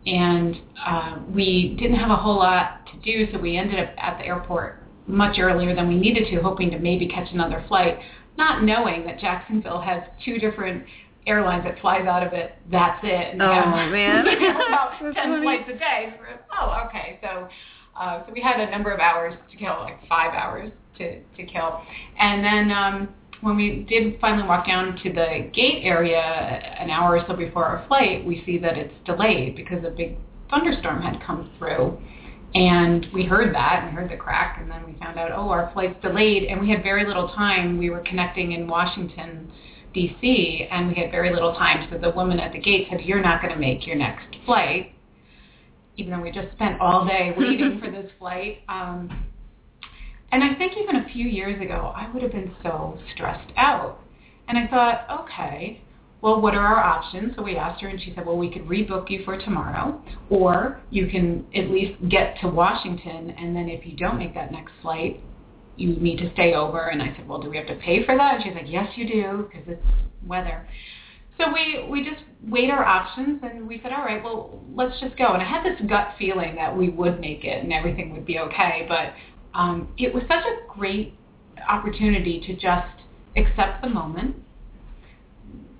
and 0.07 0.55
uh, 0.83 1.19
we 1.29 1.75
didn't 1.79 1.97
have 1.97 2.09
a 2.09 2.15
whole 2.15 2.37
lot 2.37 2.87
to 2.87 2.97
do, 2.97 3.31
so 3.31 3.37
we 3.37 3.57
ended 3.57 3.79
up 3.79 3.93
at 3.99 4.17
the 4.17 4.25
airport 4.25 4.81
much 5.05 5.37
earlier 5.37 5.75
than 5.75 5.87
we 5.87 5.97
needed 5.97 6.29
to, 6.31 6.41
hoping 6.41 6.71
to 6.71 6.79
maybe 6.79 7.07
catch 7.07 7.31
another 7.31 7.63
flight, 7.67 7.99
not 8.37 8.63
knowing 8.63 9.05
that 9.05 9.19
Jacksonville 9.19 9.81
has 9.81 10.03
two 10.23 10.37
different 10.39 10.83
airlines 11.27 11.63
that 11.65 11.79
flies 11.79 12.05
out 12.07 12.25
of 12.25 12.33
it. 12.33 12.53
That's 12.71 12.99
it. 13.03 13.33
And 13.33 13.41
Oh, 13.41 13.53
have- 13.53 13.91
man. 13.91 14.25
about 14.67 14.93
ten 14.99 15.13
funny. 15.13 15.43
flights 15.43 15.69
a 15.69 15.77
day. 15.77 16.13
So 16.17 16.23
oh, 16.59 16.83
okay. 16.87 17.19
So, 17.21 17.47
uh, 17.99 18.25
so 18.25 18.33
we 18.33 18.41
had 18.41 18.59
a 18.59 18.71
number 18.71 18.91
of 18.91 18.99
hours 18.99 19.33
to 19.51 19.57
kill, 19.57 19.75
like 19.81 19.99
five 20.07 20.33
hours 20.33 20.71
to 20.97 21.19
to 21.21 21.43
kill, 21.45 21.81
and 22.19 22.43
then 22.43 22.71
um, 22.71 23.09
when 23.41 23.55
we 23.55 23.85
did 23.89 24.19
finally 24.19 24.47
walk 24.47 24.65
down 24.67 24.97
to 25.03 25.11
the 25.11 25.49
gate 25.53 25.83
area 25.83 26.19
an 26.21 26.89
hour 26.89 27.17
or 27.17 27.25
so 27.27 27.35
before 27.35 27.65
our 27.65 27.85
flight, 27.87 28.25
we 28.25 28.41
see 28.45 28.57
that 28.59 28.77
it's 28.77 28.93
delayed 29.05 29.55
because 29.55 29.83
a 29.83 29.89
big 29.89 30.15
thunderstorm 30.49 31.01
had 31.01 31.21
come 31.25 31.49
through. 31.57 31.97
And 32.53 33.07
we 33.13 33.23
heard 33.23 33.55
that, 33.55 33.83
and 33.83 33.89
we 33.89 34.01
heard 34.01 34.11
the 34.11 34.17
crack, 34.17 34.59
and 34.59 34.69
then 34.69 34.85
we 34.85 34.93
found 34.99 35.17
out, 35.17 35.31
oh, 35.31 35.49
our 35.49 35.71
flight's 35.73 36.01
delayed, 36.01 36.43
and 36.43 36.59
we 36.59 36.69
had 36.69 36.83
very 36.83 37.05
little 37.05 37.29
time. 37.29 37.77
We 37.77 37.89
were 37.89 38.01
connecting 38.01 38.51
in 38.51 38.67
Washington, 38.67 39.49
D.C., 39.93 40.67
and 40.69 40.89
we 40.89 40.95
had 40.95 41.11
very 41.11 41.33
little 41.33 41.53
time. 41.53 41.87
So 41.89 41.97
the 41.97 42.09
woman 42.09 42.39
at 42.39 42.51
the 42.51 42.59
gate 42.59 42.87
said, 42.89 43.01
you're 43.01 43.21
not 43.21 43.41
going 43.41 43.53
to 43.53 43.59
make 43.59 43.87
your 43.87 43.95
next 43.95 44.35
flight, 44.45 44.93
even 45.95 46.11
though 46.11 46.21
we 46.21 46.31
just 46.31 46.51
spent 46.51 46.81
all 46.81 47.05
day 47.05 47.33
waiting 47.37 47.79
for 47.79 47.89
this 47.89 48.11
flight. 48.19 48.59
Um, 48.67 49.25
and 50.33 50.43
I 50.43 50.53
think 50.55 50.73
even 50.77 50.97
a 50.97 51.09
few 51.13 51.27
years 51.27 51.61
ago, 51.61 51.93
I 51.95 52.11
would 52.11 52.21
have 52.21 52.33
been 52.33 52.53
so 52.63 52.99
stressed 53.13 53.51
out. 53.55 53.99
And 54.49 54.57
I 54.57 54.67
thought, 54.67 55.05
okay, 55.21 55.81
well, 56.21 56.39
what 56.39 56.53
are 56.53 56.65
our 56.65 56.83
options? 56.83 57.33
So 57.35 57.41
we 57.41 57.57
asked 57.57 57.81
her, 57.81 57.87
and 57.87 57.99
she 57.99 58.13
said, 58.15 58.25
well, 58.25 58.37
we 58.37 58.51
could 58.51 58.63
rebook 58.63 59.09
you 59.09 59.23
for 59.25 59.37
tomorrow, 59.37 60.01
or 60.29 60.79
you 60.91 61.07
can 61.07 61.45
at 61.55 61.69
least 61.69 61.93
get 62.09 62.37
to 62.41 62.47
Washington, 62.47 63.31
and 63.31 63.55
then 63.55 63.67
if 63.67 63.85
you 63.85 63.97
don't 63.97 64.19
make 64.19 64.33
that 64.35 64.51
next 64.51 64.71
flight, 64.81 65.19
you 65.77 65.95
need 65.95 66.17
to 66.17 66.31
stay 66.33 66.53
over. 66.53 66.89
And 66.89 67.01
I 67.01 67.15
said, 67.15 67.27
well, 67.27 67.41
do 67.41 67.49
we 67.49 67.57
have 67.57 67.67
to 67.67 67.75
pay 67.75 68.05
for 68.05 68.15
that? 68.15 68.35
And 68.35 68.43
she's 68.43 68.53
like, 68.53 68.67
yes, 68.67 68.87
you 68.95 69.07
do, 69.07 69.49
because 69.49 69.67
it's 69.67 69.85
weather. 70.27 70.67
So 71.39 71.51
we, 71.51 71.87
we 71.89 72.07
just 72.07 72.23
weighed 72.47 72.69
our 72.69 72.85
options, 72.85 73.39
and 73.41 73.67
we 73.67 73.79
said, 73.81 73.91
all 73.91 74.05
right, 74.05 74.23
well, 74.23 74.61
let's 74.75 74.99
just 74.99 75.17
go. 75.17 75.33
And 75.33 75.41
I 75.41 75.45
had 75.45 75.65
this 75.65 75.81
gut 75.89 76.09
feeling 76.19 76.55
that 76.55 76.75
we 76.75 76.89
would 76.89 77.19
make 77.19 77.43
it 77.45 77.63
and 77.63 77.73
everything 77.73 78.13
would 78.13 78.25
be 78.25 78.37
okay, 78.37 78.85
but 78.87 79.13
um, 79.57 79.91
it 79.97 80.13
was 80.13 80.21
such 80.27 80.43
a 80.43 80.71
great 80.71 81.15
opportunity 81.67 82.39
to 82.45 82.53
just 82.53 82.87
accept 83.35 83.81
the 83.81 83.89
moment, 83.89 84.35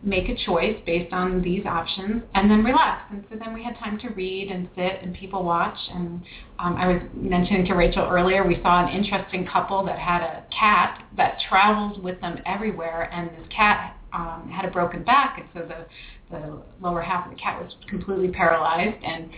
make 0.03 0.29
a 0.29 0.36
choice 0.46 0.77
based 0.86 1.13
on 1.13 1.41
these 1.41 1.65
options, 1.65 2.24
and 2.34 2.50
then 2.50 2.63
relax. 2.63 3.03
And 3.12 3.24
so 3.29 3.38
then 3.38 3.53
we 3.53 3.63
had 3.63 3.77
time 3.77 4.00
to 4.00 4.10
read 4.10 4.50
and 4.50 4.67
sit 4.75 5.00
and 5.01 5.13
people 5.13 5.43
watch. 5.43 5.77
And 5.93 6.22
um, 6.60 6.75
I 6.75 6.88
was 6.88 7.01
mentioning 7.13 7.65
to 7.65 7.74
Rachel 7.74 8.08
earlier, 8.10 8.46
we 8.46 8.60
saw 8.63 8.86
an 8.86 8.93
interesting 8.93 9.46
couple 9.46 9.86
that 9.86 10.00
had 10.00 10.22
a 10.22 10.43
cat 10.58 11.03
that 11.17 11.38
traveled 11.48 12.03
with 12.03 12.20
them 12.22 12.39
everywhere, 12.46 13.10
and 13.13 13.29
this 13.29 13.48
cat 13.55 13.98
um, 14.13 14.51
had 14.53 14.65
a 14.65 14.72
broken 14.72 15.03
back, 15.03 15.38
and 15.39 15.48
so 15.53 15.67
the 15.67 15.86
the 16.31 16.62
lower 16.81 17.01
half 17.01 17.25
of 17.25 17.31
the 17.31 17.38
cat 17.38 17.62
was 17.62 17.75
completely 17.89 18.29
paralyzed. 18.29 19.03
And 19.03 19.29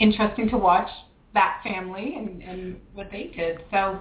interesting 0.00 0.48
to 0.48 0.56
watch 0.56 0.88
that 1.34 1.60
family 1.62 2.14
and, 2.16 2.42
and 2.42 2.80
what 2.94 3.10
they 3.10 3.30
did. 3.36 3.58
So 3.70 4.00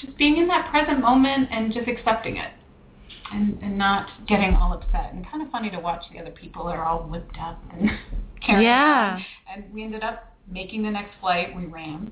just 0.00 0.16
being 0.16 0.38
in 0.38 0.48
that 0.48 0.70
present 0.70 1.00
moment 1.00 1.48
and 1.50 1.72
just 1.72 1.88
accepting 1.88 2.36
it 2.36 2.52
and, 3.32 3.58
and 3.62 3.76
not 3.78 4.08
getting 4.26 4.54
all 4.54 4.72
upset. 4.72 5.12
And 5.12 5.28
kind 5.30 5.42
of 5.42 5.50
funny 5.50 5.70
to 5.70 5.78
watch 5.78 6.02
the 6.12 6.20
other 6.20 6.30
people 6.30 6.62
are 6.68 6.84
all 6.84 7.04
whipped 7.04 7.36
up 7.40 7.62
and 7.72 7.90
carrying 8.44 8.68
Yeah. 8.68 9.16
on. 9.18 9.24
And 9.54 9.72
we 9.72 9.82
ended 9.84 10.02
up 10.02 10.32
making 10.50 10.82
the 10.82 10.90
next 10.90 11.12
flight. 11.20 11.54
We 11.56 11.66
ran. 11.66 12.10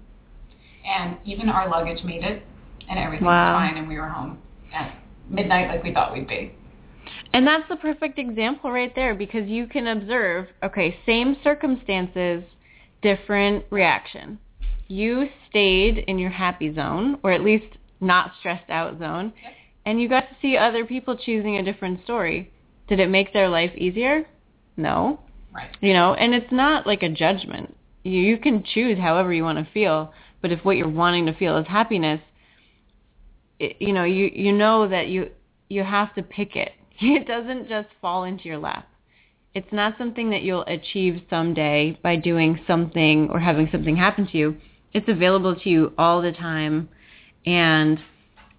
And 0.84 1.16
even 1.24 1.48
our 1.48 1.68
luggage 1.68 2.02
made 2.04 2.24
it. 2.24 2.42
And 2.88 2.98
everything 2.98 3.26
Wow. 3.26 3.54
was 3.54 3.60
fine. 3.60 3.76
And 3.78 3.88
we 3.88 3.98
were 3.98 4.08
home 4.08 4.38
at 4.74 4.94
midnight 5.28 5.68
like 5.68 5.82
we 5.84 5.92
thought 5.92 6.12
we'd 6.12 6.26
be. 6.28 6.52
And 7.32 7.46
that's 7.46 7.68
the 7.68 7.76
perfect 7.76 8.18
example 8.18 8.70
right 8.70 8.94
there 8.94 9.14
because 9.14 9.48
you 9.48 9.66
can 9.66 9.86
observe, 9.88 10.48
okay, 10.62 10.96
same 11.06 11.36
circumstances, 11.42 12.42
different 13.02 13.64
reaction. 13.70 14.38
You 14.88 15.28
stayed 15.48 15.98
in 16.06 16.18
your 16.18 16.30
happy 16.30 16.74
zone, 16.74 17.18
or 17.22 17.32
at 17.32 17.40
least 17.42 17.64
not 18.00 18.32
stressed 18.38 18.68
out 18.70 18.98
zone, 18.98 19.32
Yep. 19.42 19.52
And 19.84 20.00
you 20.00 20.08
got 20.08 20.28
to 20.28 20.36
see 20.40 20.56
other 20.56 20.84
people 20.84 21.16
choosing 21.16 21.56
a 21.56 21.62
different 21.62 22.02
story. 22.04 22.50
Did 22.88 23.00
it 23.00 23.10
make 23.10 23.32
their 23.32 23.48
life 23.48 23.72
easier? 23.76 24.26
No. 24.76 25.20
Right. 25.52 25.70
You 25.80 25.92
know, 25.92 26.14
and 26.14 26.34
it's 26.34 26.52
not 26.52 26.86
like 26.86 27.02
a 27.02 27.08
judgment. 27.08 27.76
You, 28.04 28.20
you 28.20 28.38
can 28.38 28.64
choose 28.64 28.98
however 28.98 29.32
you 29.32 29.44
want 29.44 29.58
to 29.58 29.72
feel, 29.72 30.12
but 30.40 30.52
if 30.52 30.64
what 30.64 30.76
you're 30.76 30.88
wanting 30.88 31.26
to 31.26 31.34
feel 31.34 31.56
is 31.58 31.66
happiness, 31.66 32.20
it, 33.58 33.76
you 33.78 33.92
know, 33.92 34.04
you 34.04 34.30
you 34.34 34.52
know 34.52 34.88
that 34.88 35.08
you 35.08 35.30
you 35.68 35.84
have 35.84 36.14
to 36.14 36.22
pick 36.22 36.56
it. 36.56 36.72
It 37.04 37.26
doesn't 37.26 37.68
just 37.68 37.88
fall 38.00 38.24
into 38.24 38.44
your 38.44 38.58
lap. 38.58 38.86
It's 39.54 39.72
not 39.72 39.98
something 39.98 40.30
that 40.30 40.42
you'll 40.42 40.64
achieve 40.66 41.22
someday 41.28 41.98
by 42.02 42.16
doing 42.16 42.60
something 42.66 43.28
or 43.30 43.40
having 43.40 43.68
something 43.72 43.96
happen 43.96 44.28
to 44.28 44.38
you. 44.38 44.56
It's 44.92 45.08
available 45.08 45.56
to 45.56 45.68
you 45.68 45.92
all 45.98 46.22
the 46.22 46.32
time. 46.32 46.88
And 47.44 47.98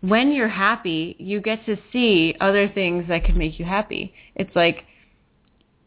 when 0.04 0.34
you're 0.34 0.50
happy, 0.50 1.16
you 1.18 1.40
get 1.40 1.66
to 1.66 1.78
see 1.94 2.36
other 2.42 2.68
things 2.68 3.06
that 3.08 3.24
can 3.24 3.38
make 3.38 3.58
you 3.58 3.64
happy. 3.64 4.14
It's 4.36 4.54
like 4.54 4.84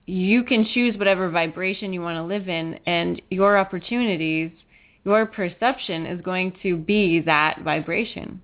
you 0.07 0.43
can 0.43 0.67
choose 0.73 0.97
whatever 0.97 1.29
vibration 1.29 1.93
you 1.93 2.01
want 2.01 2.17
to 2.17 2.23
live 2.23 2.49
in 2.49 2.81
and 2.87 3.21
your 3.29 3.59
opportunities, 3.59 4.51
your 5.05 5.27
perception 5.27 6.07
is 6.07 6.23
going 6.23 6.57
to 6.63 6.79
be 6.79 7.21
that 7.21 7.61
vibration. 7.63 8.41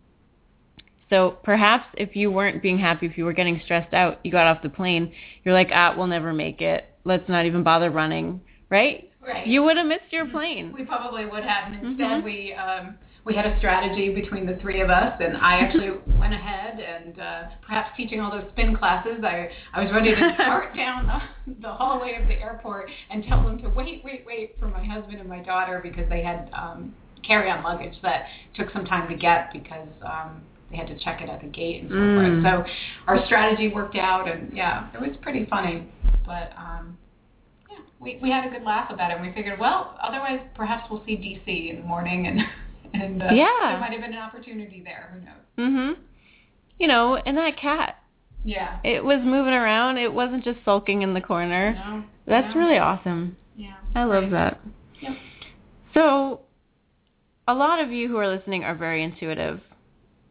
So 1.08 1.38
perhaps 1.42 1.86
if 1.96 2.16
you 2.16 2.30
weren't 2.30 2.60
being 2.60 2.78
happy, 2.78 3.06
if 3.06 3.16
you 3.16 3.24
were 3.24 3.32
getting 3.32 3.58
stressed 3.64 3.94
out, 3.94 4.20
you 4.24 4.30
got 4.30 4.46
off 4.46 4.62
the 4.62 4.68
plane, 4.68 5.10
you're 5.42 5.54
like, 5.54 5.70
ah, 5.72 5.94
we'll 5.96 6.06
never 6.06 6.34
make 6.34 6.60
it. 6.60 6.84
Let's 7.04 7.26
not 7.30 7.46
even 7.46 7.62
bother 7.62 7.90
running, 7.90 8.42
right? 8.68 9.10
Right. 9.26 9.46
You 9.46 9.62
would 9.62 9.78
have 9.78 9.86
missed 9.86 10.10
your 10.10 10.26
plane. 10.26 10.74
We 10.76 10.84
probably 10.84 11.24
would 11.24 11.44
have. 11.44 11.72
And 11.72 11.86
instead, 11.86 12.22
Mhm. 12.22 12.24
we 12.24 12.52
um, 12.54 12.98
we 13.24 13.34
had 13.34 13.46
a 13.46 13.56
strategy 13.58 14.12
between 14.12 14.46
the 14.46 14.56
three 14.56 14.80
of 14.80 14.90
us, 14.90 15.20
and 15.20 15.36
I 15.36 15.58
actually 15.60 15.90
went 16.18 16.34
ahead 16.34 16.80
and 16.80 17.20
uh, 17.20 17.42
perhaps 17.64 17.96
teaching 17.96 18.20
all 18.20 18.30
those 18.30 18.48
spin 18.52 18.74
classes. 18.76 19.22
I 19.22 19.48
I 19.72 19.82
was 19.84 19.92
ready 19.92 20.14
to 20.14 20.34
dart 20.36 20.74
down 20.76 21.06
the, 21.06 21.54
the 21.60 21.72
hallway 21.72 22.18
of 22.20 22.26
the 22.26 22.34
airport 22.40 22.90
and 23.10 23.24
tell 23.24 23.42
them 23.44 23.58
to 23.62 23.68
wait, 23.68 24.02
wait, 24.04 24.24
wait 24.26 24.56
for 24.58 24.66
my 24.68 24.84
husband 24.84 25.20
and 25.20 25.28
my 25.28 25.40
daughter 25.40 25.80
because 25.82 26.08
they 26.08 26.22
had 26.22 26.50
um, 26.52 26.94
carry-on 27.26 27.62
luggage 27.62 27.94
that 28.02 28.26
took 28.54 28.70
some 28.72 28.84
time 28.84 29.08
to 29.08 29.16
get 29.16 29.52
because. 29.52 29.88
Um, 30.02 30.42
they 30.70 30.78
had 30.78 30.86
to 30.86 30.98
check 31.00 31.20
it 31.20 31.28
at 31.28 31.42
the 31.42 31.48
gate 31.48 31.82
and 31.82 31.90
so 31.90 31.96
Mm. 31.96 32.42
forth. 32.42 32.66
So 32.66 32.72
our 33.06 33.26
strategy 33.26 33.68
worked 33.68 33.94
out, 33.94 34.26
and 34.26 34.50
yeah, 34.56 34.88
it 34.94 35.00
was 35.02 35.14
pretty 35.20 35.44
funny. 35.50 35.86
But 36.24 36.52
um, 36.56 36.96
yeah, 37.70 37.76
we 38.00 38.18
we 38.22 38.30
had 38.30 38.46
a 38.46 38.48
good 38.48 38.62
laugh 38.62 38.90
about 38.90 39.10
it. 39.10 39.18
and 39.18 39.26
We 39.26 39.34
figured, 39.34 39.58
well, 39.58 39.98
otherwise 40.02 40.40
perhaps 40.54 40.88
we'll 40.90 41.04
see 41.04 41.14
DC 41.14 41.68
in 41.68 41.76
the 41.76 41.82
morning, 41.86 42.26
and 42.26 42.40
and 42.94 43.22
uh, 43.22 43.28
Yeah. 43.32 43.46
there 43.62 43.80
might 43.80 43.92
have 43.92 44.00
been 44.00 44.12
an 44.12 44.18
opportunity 44.18 44.82
there. 44.84 45.10
Who 45.14 45.20
knows? 45.24 45.72
Mhm. 45.72 45.96
You 46.78 46.88
know, 46.88 47.16
and 47.16 47.36
that 47.36 47.56
cat, 47.56 47.96
Yeah. 48.44 48.78
it 48.84 49.04
was 49.04 49.20
moving 49.22 49.54
around. 49.54 49.98
It 49.98 50.12
wasn't 50.12 50.44
just 50.44 50.58
sulking 50.64 51.02
in 51.02 51.14
the 51.14 51.20
corner. 51.20 51.74
No. 51.74 52.04
That's 52.26 52.54
no. 52.54 52.60
really 52.60 52.78
awesome. 52.78 53.36
Yeah. 53.56 53.74
I 53.94 54.04
love 54.04 54.24
Right. 54.24 54.30
that. 54.32 54.60
Yep. 55.00 55.16
So, 55.94 56.40
a 57.46 57.54
lot 57.54 57.80
of 57.80 57.90
you 57.92 58.08
who 58.08 58.16
are 58.18 58.28
listening 58.28 58.64
are 58.64 58.74
very 58.74 59.02
intuitive, 59.02 59.60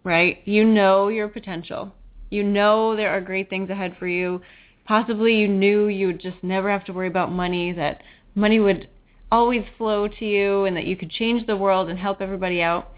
right? 0.03 0.39
You 0.45 0.63
know 0.65 1.09
your 1.09 1.27
potential. 1.27 1.93
You 2.29 2.43
know 2.43 2.95
there 2.95 3.09
are 3.11 3.21
great 3.21 3.49
things 3.49 3.69
ahead 3.69 3.95
for 3.97 4.07
you. 4.07 4.41
Possibly 4.85 5.35
you 5.35 5.47
knew 5.47 5.87
you 5.87 6.07
would 6.07 6.19
just 6.19 6.41
never 6.43 6.69
have 6.69 6.85
to 6.85 6.93
worry 6.93 7.07
about 7.07 7.31
money, 7.31 7.71
that 7.73 8.01
money 8.35 8.59
would 8.59 8.87
always 9.31 9.63
flow 9.77 10.07
to 10.07 10.25
you 10.25 10.65
and 10.65 10.75
that 10.75 10.85
you 10.85 10.97
could 10.97 11.09
change 11.09 11.47
the 11.47 11.55
world 11.55 11.89
and 11.89 11.97
help 11.97 12.21
everybody 12.21 12.61
out. 12.61 12.91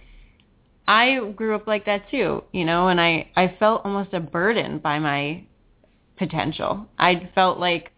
I 0.88 1.20
grew 1.36 1.56
up 1.56 1.68
like 1.68 1.86
that 1.86 2.10
too, 2.10 2.44
you 2.52 2.66
know, 2.66 2.88
and 2.88 3.00
I, 3.00 3.30
I 3.36 3.56
felt 3.60 3.86
almost 3.86 4.14
a 4.14 4.20
burden 4.20 4.80
by 4.80 5.00
my 5.00 5.46
potential. 6.18 6.88
I 6.98 7.30
felt 7.34 7.60
like 7.60 7.92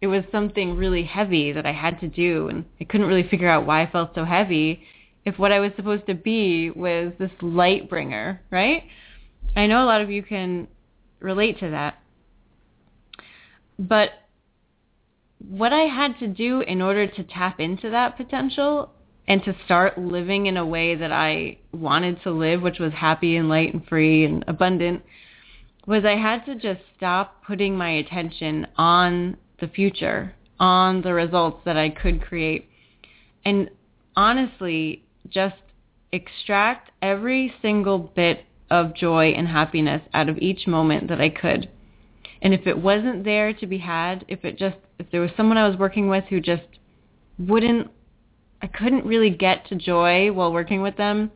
it 0.00 0.06
was 0.06 0.24
something 0.32 0.76
really 0.76 1.02
heavy 1.02 1.52
that 1.52 1.66
I 1.66 1.72
had 1.72 2.00
to 2.00 2.08
do 2.08 2.48
and 2.48 2.64
I 2.80 2.84
couldn't 2.84 3.08
really 3.08 3.28
figure 3.28 3.48
out 3.48 3.66
why 3.66 3.82
I 3.82 3.90
felt 3.90 4.14
so 4.14 4.24
heavy 4.24 4.82
if 5.26 5.38
what 5.38 5.52
I 5.52 5.60
was 5.60 5.72
supposed 5.76 6.06
to 6.06 6.14
be 6.14 6.70
was 6.70 7.12
this 7.18 7.30
light 7.42 7.90
bringer, 7.90 8.40
right? 8.50 8.84
I 9.54 9.66
know 9.66 9.84
a 9.84 9.86
lot 9.86 10.00
of 10.00 10.10
you 10.10 10.22
can 10.22 10.68
relate 11.20 11.58
to 11.60 11.70
that. 11.70 11.98
But 13.78 14.10
what 15.48 15.72
I 15.72 15.82
had 15.82 16.18
to 16.18 16.26
do 16.26 16.60
in 16.60 16.82
order 16.82 17.06
to 17.06 17.24
tap 17.24 17.60
into 17.60 17.90
that 17.90 18.16
potential 18.16 18.90
and 19.26 19.42
to 19.44 19.54
start 19.64 19.96
living 19.96 20.46
in 20.46 20.56
a 20.56 20.66
way 20.66 20.94
that 20.94 21.12
I 21.12 21.58
wanted 21.72 22.22
to 22.22 22.30
live, 22.30 22.62
which 22.62 22.78
was 22.78 22.92
happy 22.92 23.36
and 23.36 23.48
light 23.48 23.72
and 23.72 23.86
free 23.86 24.24
and 24.24 24.44
abundant, 24.48 25.02
was 25.86 26.04
I 26.04 26.16
had 26.16 26.44
to 26.46 26.54
just 26.54 26.80
stop 26.96 27.44
putting 27.46 27.76
my 27.76 27.90
attention 27.90 28.66
on 28.76 29.36
the 29.60 29.68
future, 29.68 30.34
on 30.58 31.02
the 31.02 31.14
results 31.14 31.60
that 31.64 31.76
I 31.76 31.90
could 31.90 32.22
create, 32.22 32.68
and 33.44 33.70
honestly 34.16 35.04
just 35.28 35.56
extract 36.12 36.90
every 37.00 37.54
single 37.62 37.98
bit 37.98 38.44
of 38.70 38.94
joy 38.94 39.30
and 39.30 39.48
happiness 39.48 40.02
out 40.12 40.28
of 40.28 40.38
each 40.38 40.66
moment 40.66 41.08
that 41.08 41.20
I 41.20 41.28
could. 41.30 41.68
And 42.42 42.52
if 42.52 42.66
it 42.66 42.78
wasn't 42.78 43.24
there 43.24 43.52
to 43.54 43.66
be 43.66 43.78
had, 43.78 44.24
if 44.28 44.44
it 44.44 44.58
just 44.58 44.76
if 45.00 45.10
there 45.10 45.20
was 45.20 45.30
someone 45.36 45.56
I 45.56 45.66
was 45.66 45.78
working 45.78 46.08
with 46.08 46.24
who 46.28 46.40
just 46.40 46.62
wouldn't 47.38 47.90
I 48.62 48.66
couldn't 48.66 49.06
really 49.06 49.30
get 49.30 49.66
to 49.68 49.74
joy 49.74 50.30
while 50.30 50.52
working 50.52 50.82
with 50.82 50.96
them 50.96 51.30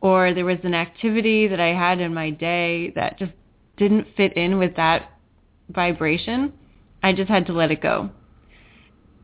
or 0.00 0.34
there 0.34 0.44
was 0.44 0.58
an 0.64 0.74
activity 0.74 1.46
that 1.48 1.60
I 1.60 1.68
had 1.68 2.00
in 2.00 2.12
my 2.12 2.30
day 2.30 2.90
that 2.96 3.18
just 3.18 3.32
didn't 3.76 4.08
fit 4.16 4.32
in 4.36 4.58
with 4.58 4.76
that 4.76 5.10
vibration, 5.70 6.52
I 7.02 7.12
just 7.12 7.28
had 7.28 7.46
to 7.46 7.52
let 7.52 7.70
it 7.70 7.80
go. 7.80 8.10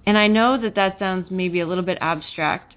And 0.06 0.16
I 0.16 0.28
know 0.28 0.60
that 0.60 0.74
that 0.76 0.98
sounds 0.98 1.30
maybe 1.30 1.60
a 1.60 1.66
little 1.66 1.84
bit 1.84 1.98
abstract, 2.00 2.74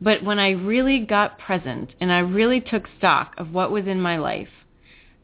but 0.00 0.22
when 0.22 0.38
I 0.38 0.50
really 0.50 1.00
got 1.00 1.38
present 1.38 1.90
and 2.00 2.12
I 2.12 2.18
really 2.18 2.60
took 2.60 2.84
stock 2.98 3.34
of 3.38 3.52
what 3.52 3.70
was 3.70 3.86
in 3.86 4.00
my 4.00 4.18
life, 4.18 4.48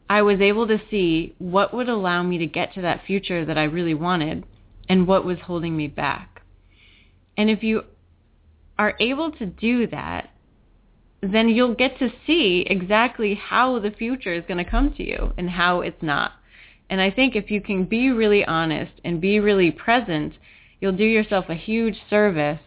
I 0.09 0.21
was 0.21 0.41
able 0.41 0.67
to 0.67 0.81
see 0.91 1.35
what 1.39 1.73
would 1.73 1.89
allow 1.89 2.23
me 2.23 2.37
to 2.39 2.45
get 2.45 2.73
to 2.73 2.81
that 2.81 3.05
future 3.05 3.45
that 3.45 3.57
I 3.57 3.63
really 3.63 3.93
wanted 3.93 4.45
and 4.89 5.07
what 5.07 5.25
was 5.25 5.39
holding 5.39 5.75
me 5.75 5.87
back. 5.87 6.41
And 7.37 7.49
if 7.49 7.63
you 7.63 7.83
are 8.77 8.95
able 8.99 9.31
to 9.31 9.45
do 9.45 9.87
that, 9.87 10.29
then 11.21 11.47
you'll 11.47 11.75
get 11.75 11.97
to 11.99 12.09
see 12.27 12.65
exactly 12.69 13.33
how 13.35 13.79
the 13.79 13.91
future 13.91 14.33
is 14.33 14.43
going 14.47 14.63
to 14.63 14.69
come 14.69 14.93
to 14.93 15.03
you 15.03 15.33
and 15.37 15.49
how 15.49 15.81
it's 15.81 16.01
not. 16.03 16.33
And 16.89 16.99
I 16.99 17.09
think 17.09 17.35
if 17.35 17.49
you 17.49 17.61
can 17.61 17.85
be 17.85 18.11
really 18.11 18.43
honest 18.43 18.91
and 19.05 19.21
be 19.21 19.39
really 19.39 19.71
present, 19.71 20.33
you'll 20.81 20.91
do 20.91 21.05
yourself 21.05 21.45
a 21.47 21.55
huge 21.55 21.95
service 22.09 22.59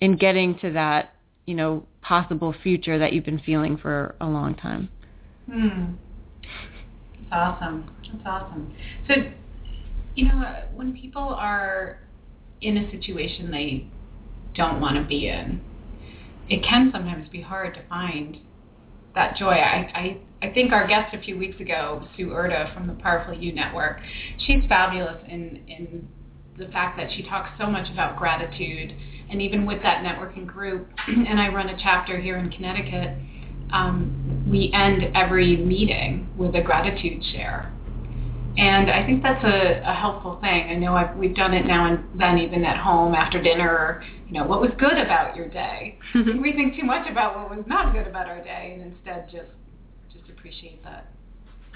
in 0.00 0.16
getting 0.16 0.58
to 0.60 0.72
that, 0.72 1.14
you 1.46 1.54
know, 1.54 1.84
possible 2.00 2.54
future 2.62 2.98
that 2.98 3.12
you've 3.12 3.24
been 3.24 3.40
feeling 3.40 3.76
for 3.76 4.14
a 4.20 4.26
long 4.26 4.54
time. 4.54 4.88
Hmm. 5.50 5.92
That's 7.30 7.60
awesome. 7.60 7.90
That's 8.12 8.26
awesome. 8.26 8.74
So, 9.06 9.14
you 10.16 10.26
know, 10.26 10.64
when 10.74 10.92
people 10.92 11.22
are 11.22 12.00
in 12.60 12.76
a 12.76 12.90
situation 12.90 13.50
they 13.50 13.86
don't 14.54 14.80
want 14.80 14.96
to 14.96 15.04
be 15.04 15.28
in, 15.28 15.60
it 16.48 16.64
can 16.64 16.90
sometimes 16.92 17.28
be 17.28 17.40
hard 17.40 17.74
to 17.74 17.88
find 17.88 18.38
that 19.14 19.36
joy. 19.36 19.52
I, 19.52 20.18
I, 20.42 20.46
I 20.46 20.52
think 20.52 20.72
our 20.72 20.86
guest 20.86 21.14
a 21.14 21.20
few 21.20 21.38
weeks 21.38 21.60
ago, 21.60 22.06
Sue 22.16 22.28
Urda 22.28 22.74
from 22.74 22.86
the 22.86 22.94
Powerful 22.94 23.34
You 23.34 23.52
Network, 23.52 24.00
she's 24.46 24.64
fabulous 24.68 25.22
in, 25.28 25.62
in 25.68 26.08
the 26.58 26.66
fact 26.66 26.96
that 26.98 27.10
she 27.16 27.22
talks 27.22 27.50
so 27.58 27.66
much 27.66 27.90
about 27.92 28.18
gratitude. 28.18 28.94
And 29.30 29.40
even 29.40 29.64
with 29.64 29.80
that 29.82 30.02
networking 30.04 30.46
group, 30.46 30.88
and 31.06 31.40
I 31.40 31.48
run 31.48 31.68
a 31.68 31.78
chapter 31.80 32.20
here 32.20 32.36
in 32.36 32.50
Connecticut, 32.50 33.16
um, 33.72 34.19
we 34.48 34.70
end 34.72 35.14
every 35.14 35.56
meeting 35.56 36.28
with 36.36 36.54
a 36.54 36.62
gratitude 36.62 37.22
share. 37.32 37.72
And 38.56 38.90
I 38.90 39.06
think 39.06 39.22
that's 39.22 39.42
a, 39.44 39.80
a 39.88 39.94
helpful 39.94 40.38
thing. 40.40 40.68
I 40.70 40.74
know 40.74 40.94
I've, 40.94 41.16
we've 41.16 41.34
done 41.34 41.54
it 41.54 41.66
now 41.66 41.86
and 41.86 42.04
then, 42.18 42.38
even 42.38 42.64
at 42.64 42.76
home 42.76 43.14
after 43.14 43.40
dinner. 43.40 44.02
You 44.26 44.34
know, 44.34 44.44
what 44.44 44.60
was 44.60 44.70
good 44.78 44.98
about 44.98 45.36
your 45.36 45.48
day? 45.48 45.98
we 46.14 46.52
think 46.52 46.76
too 46.76 46.84
much 46.84 47.08
about 47.08 47.36
what 47.36 47.56
was 47.56 47.64
not 47.66 47.92
good 47.92 48.06
about 48.06 48.26
our 48.26 48.42
day, 48.42 48.76
and 48.76 48.92
instead 48.92 49.28
just 49.30 49.50
just 50.12 50.28
appreciate 50.30 50.82
that. 50.82 51.10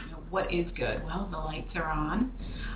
You 0.05 0.13
know, 0.13 0.19
what 0.31 0.53
is 0.53 0.67
good? 0.77 1.05
Well, 1.05 1.29
the 1.31 1.39
lights 1.39 1.71
are 1.77 1.91
on. 1.91 2.33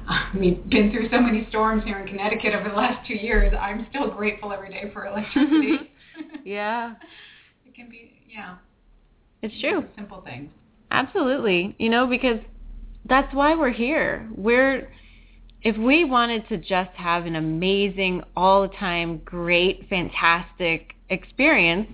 Uh, 0.08 0.30
we've 0.38 0.68
been 0.70 0.92
through 0.92 1.08
so 1.10 1.20
many 1.20 1.46
storms 1.48 1.82
here 1.84 1.98
in 1.98 2.06
Connecticut 2.06 2.54
over 2.54 2.68
the 2.68 2.76
last 2.76 3.06
two 3.06 3.14
years. 3.14 3.52
I'm 3.60 3.86
still 3.90 4.10
grateful 4.10 4.52
every 4.52 4.70
day 4.70 4.90
for 4.92 5.06
electricity. 5.06 5.90
yeah. 6.44 6.94
it 7.66 7.74
can 7.74 7.90
be, 7.90 8.12
yeah. 8.28 8.56
It's 9.42 9.54
true. 9.60 9.84
Simple 9.96 10.20
things. 10.22 10.50
Absolutely. 10.90 11.74
You 11.78 11.90
know, 11.90 12.06
because 12.06 12.40
that's 13.08 13.32
why 13.34 13.54
we're 13.54 13.72
here. 13.72 14.28
We're 14.34 14.90
if 15.62 15.76
we 15.76 16.04
wanted 16.04 16.48
to 16.48 16.56
just 16.56 16.90
have 16.94 17.26
an 17.26 17.36
amazing, 17.36 18.22
all 18.36 18.62
the 18.62 18.74
time, 18.76 19.18
great, 19.24 19.88
fantastic 19.88 20.94
experience, 21.10 21.88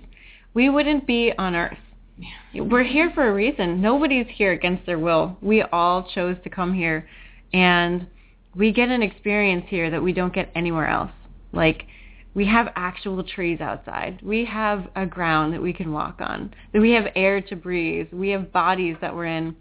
we 0.53 0.69
wouldn't 0.69 1.07
be 1.07 1.33
on 1.37 1.55
earth. 1.55 1.77
Yeah. 2.17 2.61
We're 2.61 2.83
here 2.83 3.11
for 3.13 3.27
a 3.27 3.33
reason. 3.33 3.81
Nobody's 3.81 4.27
here 4.29 4.51
against 4.51 4.85
their 4.85 4.99
will. 4.99 5.37
We 5.41 5.63
all 5.63 6.07
chose 6.13 6.37
to 6.43 6.49
come 6.49 6.73
here 6.73 7.07
and 7.53 8.07
we 8.55 8.71
get 8.71 8.89
an 8.89 9.01
experience 9.01 9.65
here 9.67 9.89
that 9.89 10.01
we 10.01 10.13
don't 10.13 10.33
get 10.33 10.51
anywhere 10.55 10.87
else. 10.87 11.11
Like 11.51 11.87
we 12.35 12.45
have 12.45 12.67
actual 12.75 13.23
trees 13.23 13.59
outside. 13.61 14.19
We 14.21 14.45
have 14.45 14.87
a 14.95 15.05
ground 15.05 15.53
that 15.53 15.61
we 15.61 15.73
can 15.73 15.91
walk 15.91 16.17
on. 16.19 16.53
We 16.73 16.91
have 16.91 17.05
air 17.15 17.41
to 17.41 17.55
breathe. 17.55 18.09
We 18.11 18.29
have 18.29 18.51
bodies 18.51 18.97
that 19.01 19.15
we're 19.15 19.25
in 19.25 19.55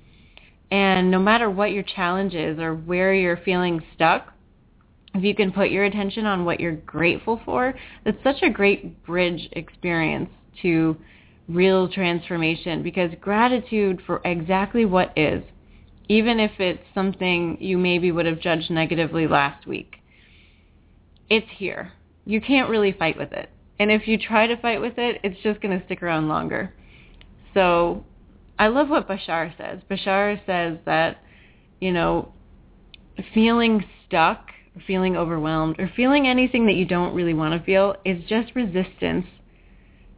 and 0.75 1.09
no 1.09 1.21
matter 1.21 1.49
what 1.49 1.71
your 1.71 1.85
challenge 1.85 2.35
is 2.35 2.59
or 2.59 2.75
where 2.75 3.15
you're 3.15 3.37
feeling 3.45 3.81
stuck, 3.95 4.33
if 5.15 5.23
you 5.23 5.33
can 5.33 5.53
put 5.53 5.71
your 5.71 5.85
attention 5.85 6.27
on 6.27 6.45
what 6.45 6.59
you're 6.59 6.73
grateful 6.73 7.41
for, 7.45 7.75
it's 8.05 8.23
such 8.25 8.43
a 8.43 8.51
great 8.51 9.05
bridge 9.05 9.49
experience 9.53 10.31
to 10.63 10.97
real 11.49 11.89
transformation 11.89 12.83
because 12.83 13.13
gratitude 13.21 14.03
for 14.05 14.21
exactly 14.25 14.85
what 14.85 15.17
is, 15.17 15.45
even 16.09 16.41
if 16.41 16.51
it's 16.59 16.83
something 16.93 17.57
you 17.61 17.79
maybe 17.79 18.11
would 18.11 18.27
have 18.27 18.41
judged 18.41 18.69
negatively 18.71 19.29
last 19.29 19.69
week, 19.69 19.99
it's 21.31 21.47
here. 21.57 21.93
You 22.25 22.41
can't 22.41 22.71
really 22.71 22.93
fight 22.93 23.19
with 23.19 23.33
it. 23.33 23.51
And 23.79 23.91
if 23.91 24.07
you 24.07 24.19
try 24.19 24.47
to 24.47 24.57
fight 24.57 24.81
with 24.81 24.99
it, 24.99 25.21
it's 25.25 25.41
just 25.43 25.61
going 25.61 25.79
to 25.79 25.85
stick 25.87 26.03
around 26.03 26.29
longer. 26.29 26.73
So 27.55 28.05
I 28.59 28.69
love 28.69 28.89
what 28.89 29.09
Bashar 29.09 29.57
says. 29.57 29.81
Bashar 29.91 30.41
says 30.47 30.79
that, 30.87 31.19
you 31.81 31.93
know, 31.93 32.33
feeling 33.33 33.85
stuck, 34.07 34.51
or 34.77 34.83
feeling 34.87 35.17
overwhelmed, 35.17 35.77
or 35.79 35.91
feeling 35.97 36.27
anything 36.27 36.67
that 36.67 36.75
you 36.75 36.85
don't 36.85 37.15
really 37.15 37.35
want 37.35 37.59
to 37.59 37.65
feel 37.65 37.97
is 38.05 38.25
just 38.29 38.55
resistance 38.55 39.27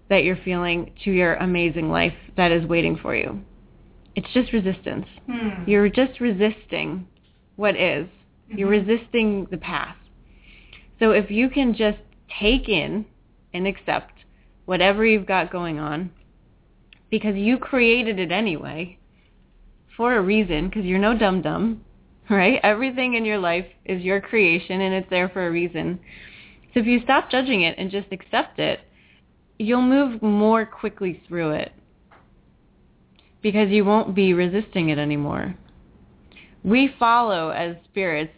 that 0.09 0.25
you're 0.25 0.39
feeling 0.45 0.93
to 1.05 1.11
your 1.11 1.35
amazing 1.35 1.91
life 1.91 2.15
that 2.37 2.53
is 2.53 2.65
waiting 2.67 2.97
for 2.97 3.15
you. 3.15 3.43
It's 4.15 4.29
just 4.33 4.53
resistance. 4.53 5.07
Hmm. 5.31 5.69
You're 5.69 5.89
just 5.89 6.21
resisting 6.21 7.07
what 7.57 7.77
is. 7.77 8.07
Mm-hmm. 8.07 8.59
You're 8.59 8.69
resisting 8.69 9.47
the 9.51 9.59
past. 9.59 9.99
So 10.99 11.11
if 11.11 11.31
you 11.31 11.49
can 11.51 11.75
just 11.75 11.99
take 12.41 12.69
in 12.69 13.05
and 13.53 13.67
accept 13.67 14.13
whatever 14.65 15.05
you've 15.05 15.27
got 15.27 15.53
going 15.53 15.79
on 15.79 16.11
because 17.11 17.37
you 17.37 17.59
created 17.59 18.19
it 18.19 18.33
anyway 18.33 18.99
for 19.97 20.17
a 20.17 20.23
reason 20.23 20.69
because 20.69 20.85
you're 20.85 20.99
no 20.99 21.17
dum 21.17 21.43
dum, 21.43 21.83
right? 22.31 22.61
Everything 22.63 23.15
in 23.15 23.25
your 23.25 23.39
life 23.39 23.67
is 23.85 24.03
your 24.03 24.21
creation 24.21 24.81
and 24.81 24.95
it's 24.95 25.11
there 25.11 25.29
for 25.29 25.47
a 25.47 25.51
reason. 25.51 25.99
So 26.75 26.81
if 26.81 26.87
you 26.87 27.01
stop 27.05 27.31
judging 27.31 27.63
it 27.63 27.77
and 27.79 27.91
just 27.91 28.09
accept 28.13 28.59
it, 28.59 28.81
you'll 29.59 29.83
move 29.83 30.21
more 30.23 30.67
quickly 30.67 31.23
through 31.27 31.53
it 31.53 31.73
because 33.43 33.71
you 33.71 33.85
won't 33.85 34.15
be 34.15 34.35
resisting 34.35 34.91
it 34.91 34.99
anymore. 34.99 35.55
We 36.65 36.93
follow 36.99 37.51
as 37.51 37.77
spirits 37.85 38.33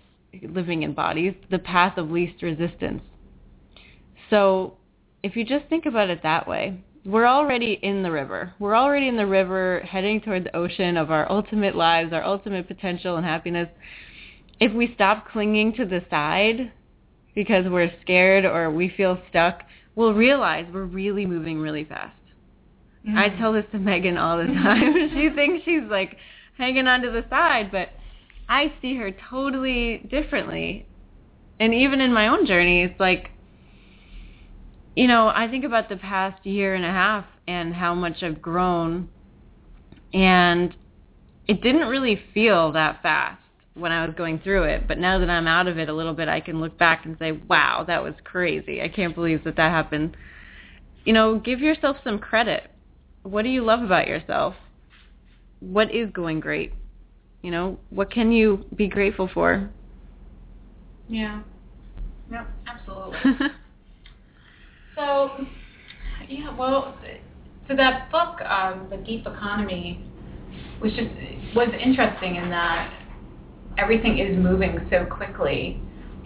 living 0.48 0.82
in 0.82 0.92
bodies 0.92 1.34
the 1.50 1.58
path 1.58 1.96
of 1.98 2.10
least 2.10 2.42
resistance. 2.42 3.02
So 4.30 4.76
if 5.22 5.36
you 5.36 5.44
just 5.44 5.66
think 5.66 5.86
about 5.86 6.10
it 6.10 6.22
that 6.22 6.46
way, 6.46 6.80
we're 7.04 7.26
already 7.26 7.78
in 7.82 8.02
the 8.02 8.10
river. 8.10 8.52
We're 8.58 8.76
already 8.76 9.08
in 9.08 9.16
the 9.16 9.26
river 9.26 9.80
heading 9.88 10.20
toward 10.20 10.44
the 10.44 10.54
ocean 10.54 10.96
of 10.96 11.10
our 11.10 11.30
ultimate 11.30 11.74
lives, 11.74 12.12
our 12.12 12.22
ultimate 12.22 12.68
potential 12.68 13.16
and 13.16 13.24
happiness. 13.24 13.68
If 14.60 14.72
we 14.74 14.92
stop 14.94 15.28
clinging 15.30 15.74
to 15.74 15.86
the 15.86 16.04
side 16.10 16.72
because 17.34 17.64
we're 17.68 17.90
scared 18.02 18.44
or 18.44 18.70
we 18.70 18.92
feel 18.96 19.18
stuck, 19.30 19.62
we'll 19.94 20.12
realize 20.12 20.66
we're 20.72 20.84
really 20.84 21.24
moving 21.24 21.60
really 21.60 21.84
fast. 21.84 22.18
Mm-hmm. 23.06 23.16
I 23.16 23.28
tell 23.38 23.52
this 23.52 23.64
to 23.72 23.78
Megan 23.78 24.18
all 24.18 24.36
the 24.36 24.44
time. 24.52 25.10
she 25.14 25.30
thinks 25.34 25.64
she's 25.64 25.88
like 25.88 26.16
hanging 26.58 26.86
onto 26.86 27.10
the 27.10 27.24
side, 27.30 27.70
but 27.72 27.90
I 28.48 28.72
see 28.80 28.96
her 28.96 29.10
totally 29.30 29.98
differently. 30.10 30.86
And 31.60 31.74
even 31.74 32.00
in 32.00 32.12
my 32.12 32.28
own 32.28 32.46
journey, 32.46 32.82
it's 32.82 32.98
like 32.98 33.30
you 34.96 35.06
know, 35.06 35.28
I 35.28 35.46
think 35.48 35.64
about 35.64 35.88
the 35.88 35.96
past 35.96 36.44
year 36.44 36.74
and 36.74 36.84
a 36.84 36.90
half 36.90 37.24
and 37.46 37.72
how 37.72 37.94
much 37.94 38.24
I've 38.24 38.42
grown 38.42 39.08
and 40.12 40.74
it 41.46 41.62
didn't 41.62 41.88
really 41.88 42.20
feel 42.34 42.72
that 42.72 43.02
fast 43.02 43.40
when 43.74 43.92
I 43.92 44.04
was 44.04 44.14
going 44.16 44.40
through 44.40 44.64
it, 44.64 44.88
but 44.88 44.98
now 44.98 45.18
that 45.18 45.30
I'm 45.30 45.46
out 45.46 45.68
of 45.68 45.78
it 45.78 45.88
a 45.88 45.94
little 45.94 46.14
bit, 46.14 46.28
I 46.28 46.40
can 46.40 46.60
look 46.60 46.76
back 46.78 47.06
and 47.06 47.16
say, 47.18 47.32
"Wow, 47.32 47.84
that 47.86 48.02
was 48.02 48.14
crazy. 48.24 48.82
I 48.82 48.88
can't 48.88 49.14
believe 49.14 49.44
that 49.44 49.56
that 49.56 49.70
happened." 49.70 50.16
You 51.04 51.12
know, 51.12 51.38
give 51.38 51.60
yourself 51.60 51.98
some 52.02 52.18
credit. 52.18 52.70
What 53.22 53.42
do 53.42 53.50
you 53.50 53.62
love 53.62 53.82
about 53.82 54.08
yourself? 54.08 54.56
What 55.60 55.94
is 55.94 56.10
going 56.10 56.40
great? 56.40 56.72
You 57.42 57.50
know, 57.50 57.78
what 57.90 58.10
can 58.10 58.32
you 58.32 58.64
be 58.74 58.88
grateful 58.88 59.28
for? 59.32 59.70
Yeah. 61.08 61.42
Yep, 62.30 62.46
absolutely. 62.66 63.48
So, 64.98 65.30
yeah, 66.28 66.56
well, 66.56 66.98
so 67.68 67.76
that 67.76 68.10
book, 68.10 68.40
um, 68.40 68.88
The 68.90 68.96
Deep 68.96 69.28
Economy, 69.28 70.04
was 70.82 70.90
just 70.92 71.10
was 71.54 71.68
interesting 71.80 72.34
in 72.34 72.50
that 72.50 72.92
everything 73.78 74.18
is 74.18 74.36
moving 74.36 74.84
so 74.90 75.06
quickly. 75.06 75.80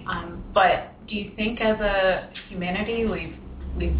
Um, 0.06 0.42
but 0.54 0.94
do 1.06 1.16
you 1.16 1.32
think, 1.36 1.60
as 1.60 1.78
a 1.80 2.30
humanity, 2.48 3.04
we've 3.04 3.36
we've 3.76 3.96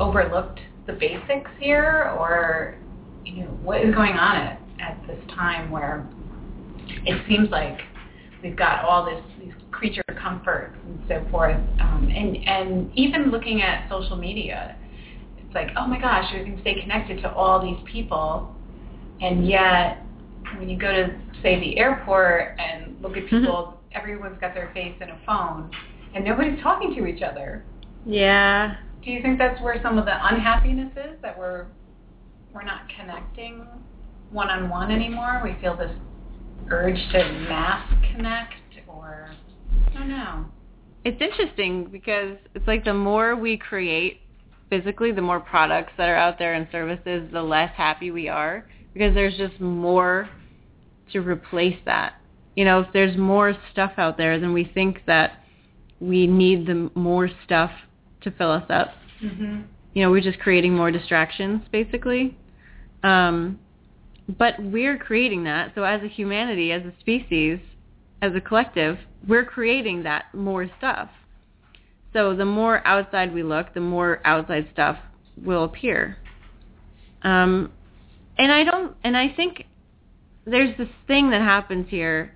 overlooked 0.00 0.58
the 0.88 0.94
basics 0.94 1.50
here, 1.60 2.12
or 2.18 2.76
you 3.24 3.44
know, 3.44 3.50
what 3.62 3.82
is 3.82 3.94
going 3.94 4.14
on 4.14 4.36
at, 4.36 4.60
at 4.80 5.06
this 5.06 5.20
time 5.28 5.70
where 5.70 6.08
it 7.04 7.22
seems 7.28 7.50
like 7.50 7.78
we've 8.42 8.56
got 8.56 8.84
all 8.84 9.04
this 9.04 9.22
these 9.42 9.52
creature 9.70 10.02
comforts 10.20 10.76
and 10.86 11.00
so 11.08 11.26
forth. 11.30 11.56
Um, 11.80 12.10
and 12.14 12.36
and 12.48 12.90
even 12.94 13.30
looking 13.30 13.62
at 13.62 13.88
social 13.88 14.16
media, 14.16 14.76
it's 15.38 15.54
like, 15.54 15.68
oh 15.76 15.86
my 15.86 16.00
gosh, 16.00 16.32
we 16.32 16.44
can 16.44 16.60
stay 16.60 16.80
connected 16.80 17.20
to 17.22 17.32
all 17.32 17.60
these 17.60 17.78
people, 17.90 18.54
and 19.20 19.46
yet 19.46 20.04
when 20.58 20.68
you 20.68 20.78
go 20.78 20.90
to 20.92 21.20
say 21.42 21.58
the 21.60 21.78
airport 21.78 22.58
and 22.58 23.00
look 23.00 23.16
at 23.16 23.24
people, 23.28 23.74
mm-hmm. 23.76 23.98
everyone's 23.98 24.38
got 24.40 24.54
their 24.54 24.70
face 24.72 24.94
in 25.00 25.10
a 25.10 25.18
phone, 25.26 25.70
and 26.14 26.24
nobody's 26.24 26.60
talking 26.62 26.94
to 26.94 27.06
each 27.06 27.22
other. 27.22 27.64
Yeah. 28.06 28.76
Do 29.04 29.10
you 29.10 29.20
think 29.20 29.38
that's 29.38 29.60
where 29.60 29.80
some 29.82 29.98
of 29.98 30.04
the 30.04 30.14
unhappiness 30.26 30.92
is 30.96 31.20
that 31.22 31.36
we're 31.36 31.66
we're 32.54 32.62
not 32.62 32.82
connecting 32.96 33.66
one 34.30 34.48
on 34.48 34.68
one 34.68 34.90
anymore? 34.90 35.40
We 35.42 35.56
feel 35.60 35.76
this 35.76 35.90
urge 36.70 36.98
to 37.12 37.32
mass 37.48 37.88
connect 38.14 38.54
or 38.86 39.30
I 39.90 39.98
don't 39.98 40.08
know. 40.08 40.46
It's 41.04 41.20
interesting 41.20 41.86
because 41.86 42.36
it's 42.54 42.66
like 42.66 42.84
the 42.84 42.94
more 42.94 43.34
we 43.36 43.56
create 43.56 44.20
physically, 44.70 45.12
the 45.12 45.22
more 45.22 45.40
products 45.40 45.92
that 45.98 46.08
are 46.08 46.16
out 46.16 46.38
there 46.38 46.54
and 46.54 46.66
services, 46.70 47.28
the 47.32 47.42
less 47.42 47.70
happy 47.76 48.10
we 48.10 48.28
are 48.28 48.66
because 48.94 49.14
there's 49.14 49.36
just 49.36 49.60
more 49.60 50.28
to 51.12 51.20
replace 51.20 51.78
that. 51.84 52.14
You 52.56 52.64
know, 52.64 52.80
if 52.80 52.88
there's 52.92 53.16
more 53.16 53.54
stuff 53.72 53.92
out 53.96 54.16
there, 54.16 54.38
then 54.38 54.52
we 54.52 54.64
think 54.64 55.02
that 55.06 55.42
we 56.00 56.26
need 56.26 56.66
the 56.66 56.90
more 56.94 57.28
stuff 57.44 57.70
to 58.22 58.30
fill 58.30 58.50
us 58.50 58.64
up. 58.68 58.88
Mm-hmm. 59.22 59.62
You 59.94 60.02
know, 60.02 60.10
we're 60.10 60.20
just 60.20 60.38
creating 60.38 60.74
more 60.74 60.90
distractions, 60.90 61.62
basically. 61.70 62.36
Um, 63.02 63.58
but 64.28 64.54
we're 64.58 64.98
creating 64.98 65.44
that. 65.44 65.72
So 65.74 65.82
as 65.82 66.02
a 66.02 66.08
humanity, 66.08 66.72
as 66.72 66.82
a 66.82 66.92
species, 67.00 67.58
as 68.20 68.34
a 68.34 68.40
collective, 68.40 68.98
we're 69.26 69.44
creating 69.44 70.04
that 70.04 70.26
more 70.34 70.68
stuff. 70.78 71.08
So 72.12 72.36
the 72.36 72.44
more 72.44 72.86
outside 72.86 73.32
we 73.32 73.42
look, 73.42 73.74
the 73.74 73.80
more 73.80 74.20
outside 74.24 74.68
stuff 74.72 74.98
will 75.36 75.64
appear. 75.64 76.18
Um, 77.22 77.72
and 78.38 78.52
I 78.52 78.64
don't, 78.64 78.96
and 79.02 79.16
I 79.16 79.32
think 79.34 79.64
there's 80.44 80.76
this 80.76 80.88
thing 81.06 81.30
that 81.30 81.40
happens 81.40 81.86
here 81.88 82.34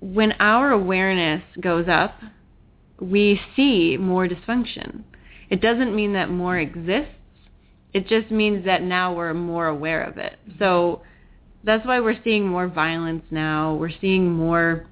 when 0.00 0.32
our 0.40 0.70
awareness 0.70 1.42
goes 1.60 1.86
up, 1.88 2.18
we 3.00 3.40
see 3.54 3.96
more 3.98 4.26
dysfunction. 4.26 5.04
It 5.50 5.60
doesn't 5.60 5.94
mean 5.94 6.14
that 6.14 6.30
more 6.30 6.58
exists. 6.58 7.14
It 7.92 8.06
just 8.06 8.30
means 8.30 8.64
that 8.66 8.82
now 8.82 9.14
we're 9.14 9.34
more 9.34 9.66
aware 9.66 10.02
of 10.02 10.18
it. 10.18 10.38
So 10.58 11.02
that's 11.64 11.86
why 11.86 12.00
we're 12.00 12.22
seeing 12.22 12.46
more 12.46 12.68
violence 12.68 13.24
now. 13.30 13.74
We're 13.74 13.90
seeing 14.00 14.30
more 14.30 14.86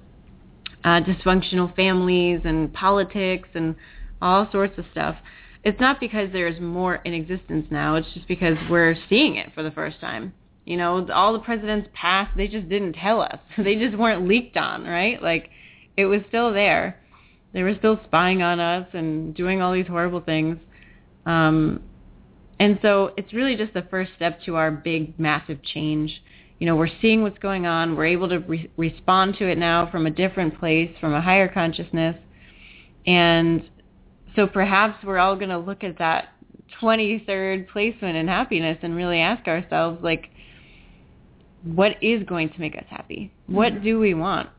uh, 0.83 1.01
dysfunctional 1.01 1.75
families 1.75 2.41
and 2.43 2.73
politics 2.73 3.49
and 3.53 3.75
all 4.21 4.49
sorts 4.51 4.77
of 4.77 4.85
stuff. 4.91 5.15
It's 5.63 5.79
not 5.79 5.99
because 5.99 6.29
there's 6.31 6.59
more 6.59 6.95
in 6.95 7.13
existence 7.13 7.67
now. 7.69 7.95
It's 7.95 8.11
just 8.13 8.27
because 8.27 8.57
we're 8.69 8.95
seeing 9.09 9.35
it 9.35 9.53
for 9.53 9.63
the 9.63 9.71
first 9.71 9.99
time. 9.99 10.33
You 10.65 10.77
know, 10.77 11.07
all 11.11 11.33
the 11.33 11.39
presidents 11.39 11.89
passed, 11.93 12.37
they 12.37 12.47
just 12.47 12.69
didn't 12.69 12.93
tell 12.93 13.21
us. 13.21 13.39
They 13.57 13.75
just 13.75 13.97
weren't 13.97 14.27
leaked 14.27 14.55
on, 14.55 14.85
right? 14.85 15.21
Like, 15.21 15.49
it 15.97 16.05
was 16.05 16.21
still 16.29 16.53
there. 16.53 16.99
They 17.53 17.63
were 17.63 17.75
still 17.77 17.99
spying 18.05 18.41
on 18.41 18.59
us 18.59 18.87
and 18.93 19.33
doing 19.33 19.61
all 19.61 19.73
these 19.73 19.87
horrible 19.87 20.21
things. 20.21 20.57
Um, 21.25 21.81
and 22.59 22.77
so 22.81 23.13
it's 23.17 23.33
really 23.33 23.55
just 23.55 23.73
the 23.73 23.83
first 23.83 24.11
step 24.15 24.41
to 24.45 24.55
our 24.55 24.69
big, 24.69 25.17
massive 25.17 25.63
change. 25.63 26.21
You 26.59 26.67
know, 26.67 26.75
we're 26.75 26.89
seeing 27.01 27.23
what's 27.23 27.39
going 27.39 27.65
on. 27.65 27.95
We're 27.95 28.07
able 28.07 28.27
to 28.29 28.39
re- 28.39 28.69
respond 28.75 29.35
to 29.39 29.47
it 29.47 29.57
now 29.57 29.89
from 29.89 30.05
a 30.05 30.09
different 30.09 30.59
place, 30.59 30.91
from 30.99 31.13
a 31.13 31.21
higher 31.21 31.47
consciousness. 31.47 32.17
And 33.07 33.69
so 34.35 34.45
perhaps 34.45 35.03
we're 35.05 35.19
all 35.19 35.37
going 35.37 35.49
to 35.49 35.57
look 35.57 35.85
at 35.85 35.97
that 35.99 36.33
23rd 36.81 37.69
placement 37.69 38.17
in 38.17 38.27
happiness 38.27 38.77
and 38.81 38.93
really 38.93 39.19
ask 39.19 39.47
ourselves, 39.47 40.03
like, 40.03 40.29
what 41.63 42.01
is 42.01 42.23
going 42.23 42.49
to 42.49 42.59
make 42.59 42.75
us 42.75 42.85
happy? 42.89 43.31
What 43.47 43.73
mm-hmm. 43.73 43.83
do 43.83 43.99
we 43.99 44.13
want? 44.13 44.49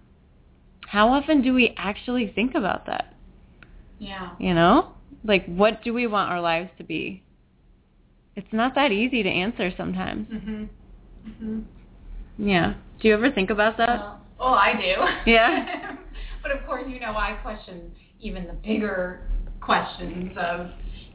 How 0.87 1.11
often 1.11 1.43
do 1.43 1.53
we 1.53 1.75
actually 1.77 2.33
think 2.35 2.55
about 2.55 2.87
that? 2.87 3.15
Yeah. 3.99 4.31
You 4.39 4.55
know? 4.55 4.95
Like, 5.23 5.45
what 5.47 5.85
do 5.85 5.93
we 5.93 6.07
want 6.07 6.31
our 6.31 6.41
lives 6.41 6.71
to 6.79 6.85
be? 6.85 7.23
It's 8.37 8.53
not 8.53 8.75
that 8.75 8.93
easy 8.93 9.23
to 9.23 9.29
answer 9.29 9.71
sometimes. 9.77 10.29
Mm-hmm. 10.29 10.65
Mm-hmm. 11.29 12.49
Yeah. 12.49 12.75
Do 13.01 13.09
you 13.09 13.15
ever 13.15 13.31
think 13.31 13.51
about 13.51 13.77
that? 13.79 14.01
Well, 14.01 14.21
oh, 14.39 14.53
I 14.53 14.73
do. 14.75 15.31
Yeah. 15.31 15.97
but 16.43 16.53
of 16.53 16.65
course, 16.67 16.85
you 16.89 17.01
know, 17.01 17.13
I 17.13 17.39
question 17.43 17.91
even 18.21 18.47
the 18.47 18.53
bigger 18.53 19.23
questions 19.61 20.33
of, 20.39 20.69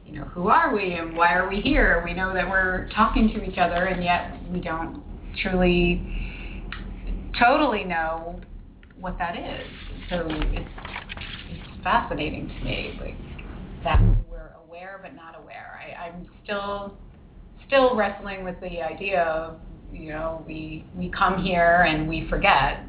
you 0.04 0.18
know, 0.18 0.24
who 0.26 0.48
are 0.48 0.74
we 0.74 0.94
and 0.94 1.16
why 1.16 1.34
are 1.34 1.48
we 1.48 1.60
here? 1.60 2.02
We 2.04 2.14
know 2.14 2.32
that 2.34 2.48
we're 2.48 2.88
talking 2.94 3.28
to 3.34 3.44
each 3.44 3.58
other, 3.58 3.86
and 3.86 4.02
yet 4.04 4.38
we 4.52 4.60
don't 4.60 5.02
truly, 5.42 6.00
totally 7.38 7.84
know 7.84 8.40
what 9.00 9.18
that 9.18 9.36
is. 9.36 9.66
So 10.10 10.26
it's 10.28 10.68
it's 11.50 11.82
fascinating 11.84 12.48
to 12.48 12.64
me, 12.64 12.98
like 13.00 13.16
that 13.82 14.00
we're 14.30 14.52
aware 14.64 15.00
but 15.02 15.14
not 15.14 15.36
aware. 15.40 15.80
I, 15.82 16.06
I'm 16.06 16.26
still 16.44 16.96
still 17.66 17.96
wrestling 17.96 18.44
with 18.44 18.58
the 18.60 18.82
idea 18.82 19.22
of 19.22 19.58
you 19.92 20.10
know 20.10 20.44
we 20.46 20.84
we 20.94 21.10
come 21.10 21.42
here 21.42 21.86
and 21.88 22.08
we 22.08 22.28
forget 22.28 22.84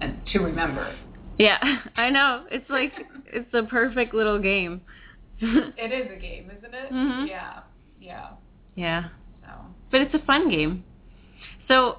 and 0.00 0.20
to 0.32 0.40
remember. 0.40 0.96
Yeah, 1.38 1.58
I 1.96 2.10
know. 2.10 2.44
It's 2.50 2.68
like 2.68 2.92
it's 3.26 3.52
a 3.54 3.62
perfect 3.64 4.14
little 4.14 4.38
game. 4.38 4.80
it 5.40 5.92
is 5.92 6.10
a 6.14 6.20
game, 6.20 6.50
isn't 6.56 6.74
it? 6.74 6.92
Mm-hmm. 6.92 7.26
Yeah, 7.26 7.60
yeah. 8.00 8.30
Yeah. 8.76 9.04
So. 9.42 9.48
But 9.90 10.02
it's 10.02 10.14
a 10.14 10.24
fun 10.26 10.50
game. 10.50 10.84
So 11.68 11.98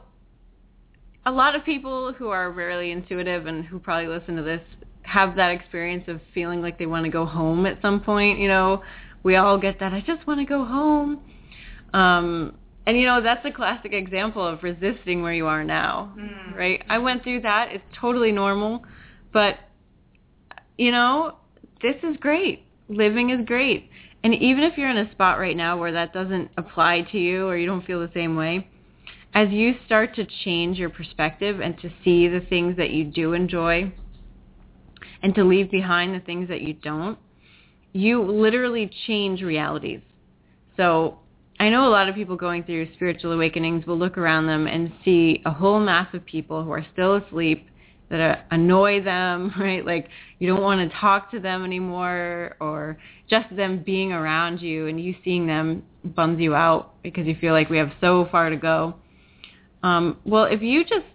a 1.26 1.32
lot 1.32 1.56
of 1.56 1.63
people 1.63 2.13
who 2.13 2.30
are 2.30 2.52
rarely 2.52 2.91
intuitive 2.91 3.46
and 3.46 3.65
who 3.65 3.80
probably 3.80 4.08
listen 4.08 4.36
to 4.36 4.44
this 4.44 4.62
have 5.04 5.36
that 5.36 5.52
experience 5.52 6.04
of 6.08 6.22
feeling 6.34 6.62
like 6.62 6.78
they 6.78 6.86
want 6.86 7.06
to 7.06 7.12
go 7.12 7.26
home 7.26 7.65
at 7.65 7.82
some 7.82 8.00
point. 8.00 8.39
You 8.39 8.48
know, 8.48 8.84
we 9.24 9.36
all 9.36 9.58
get 9.58 9.80
that. 9.80 9.94
I 9.94 10.02
just 10.02 10.26
want 10.28 10.39
to 10.39 10.46
go 10.46 10.63
home. 10.63 11.22
Um, 11.93 12.56
and 12.86 12.97
you 12.97 13.06
know, 13.06 13.21
that's 13.21 13.45
a 13.45 13.51
classic 13.51 13.93
example 13.93 14.45
of 14.45 14.63
resisting 14.63 15.21
where 15.21 15.34
you 15.34 15.45
are 15.45 15.63
now, 15.63 16.13
mm. 16.17 16.56
right? 16.56 16.84
I 16.89 16.97
went 16.97 17.23
through 17.23 17.41
that. 17.41 17.69
It's 17.71 17.84
totally 17.99 18.32
normal. 18.32 18.84
But, 19.32 19.60
you 20.77 20.91
know, 20.91 21.36
this 21.82 21.95
is 22.04 22.17
great. 22.17 22.65
Living 22.89 23.30
is 23.30 23.45
great. 23.45 23.89
And 24.23 24.34
even 24.36 24.63
if 24.63 24.77
you're 24.77 24.89
in 24.89 24.97
a 24.97 25.12
spot 25.12 25.39
right 25.39 25.56
now 25.56 25.80
where 25.80 25.91
that 25.91 26.13
doesn't 26.13 26.51
apply 26.58 27.08
to 27.12 27.17
you 27.17 27.47
or 27.47 27.58
you 27.58 27.65
don't 27.65 27.86
feel 27.86 27.99
the 27.99 28.12
same 28.13 28.36
way, 28.36 28.67
as 29.34 29.49
you 29.49 29.75
start 29.86 30.13
to 30.15 30.25
change 30.43 30.77
your 30.77 30.89
perspective 30.89 31.62
and 31.62 31.80
to 31.80 31.89
see 32.04 32.27
the 32.27 32.41
things 32.49 32.77
that 32.77 32.91
you 32.91 33.06
do 33.06 33.34
enjoy 33.34 33.91
and 35.23 35.34
to 35.36 35.43
leave 35.43 35.71
behind 35.71 36.13
the 36.13 36.19
things 36.19 36.49
that 36.49 36.62
you 36.62 36.73
don't, 36.73 37.17
you 37.93 38.21
literally 38.21 38.91
change 39.08 39.41
realities. 39.41 40.01
So 40.77 41.19
I 41.62 41.69
know 41.69 41.88
a 41.88 41.93
lot 41.93 42.10
of 42.10 42.15
people 42.15 42.36
going 42.38 42.63
through 42.63 42.91
spiritual 42.95 43.34
awakenings 43.34 43.86
will 43.86 44.00
look 44.00 44.17
around 44.17 44.47
them 44.47 44.65
and 44.65 44.91
see 45.06 45.43
a 45.45 45.52
whole 45.52 45.80
mass 45.80 46.12
of 46.15 46.26
people 46.26 46.63
who 46.63 46.71
are 46.71 46.84
still 46.91 47.17
asleep 47.17 47.67
that 48.10 48.47
annoy 48.50 49.04
them, 49.04 49.54
right? 49.60 49.86
Like 49.86 50.08
you 50.39 50.47
don't 50.47 50.63
want 50.63 50.82
to 50.82 50.97
talk 50.97 51.30
to 51.30 51.39
them 51.39 51.63
anymore 51.63 52.56
or 52.60 52.97
just 53.30 53.56
them 53.56 53.84
being 53.86 54.12
around 54.12 54.60
you 54.60 54.88
and 54.88 55.00
you 55.00 55.13
seeing 55.24 55.45
them 55.45 55.84
bums 56.04 56.39
you 56.39 56.56
out 56.56 56.95
because 57.04 57.28
you 57.28 57.36
feel 57.39 57.54
like 57.54 57.69
we 57.69 57.78
have 57.78 57.91
so 58.02 58.28
far 58.32 58.50
to 58.50 58.58
go. 58.58 58.95
Um, 59.84 60.17
well, 60.26 60.45
if 60.45 60.63
you 60.63 60.84
just, 60.84 61.06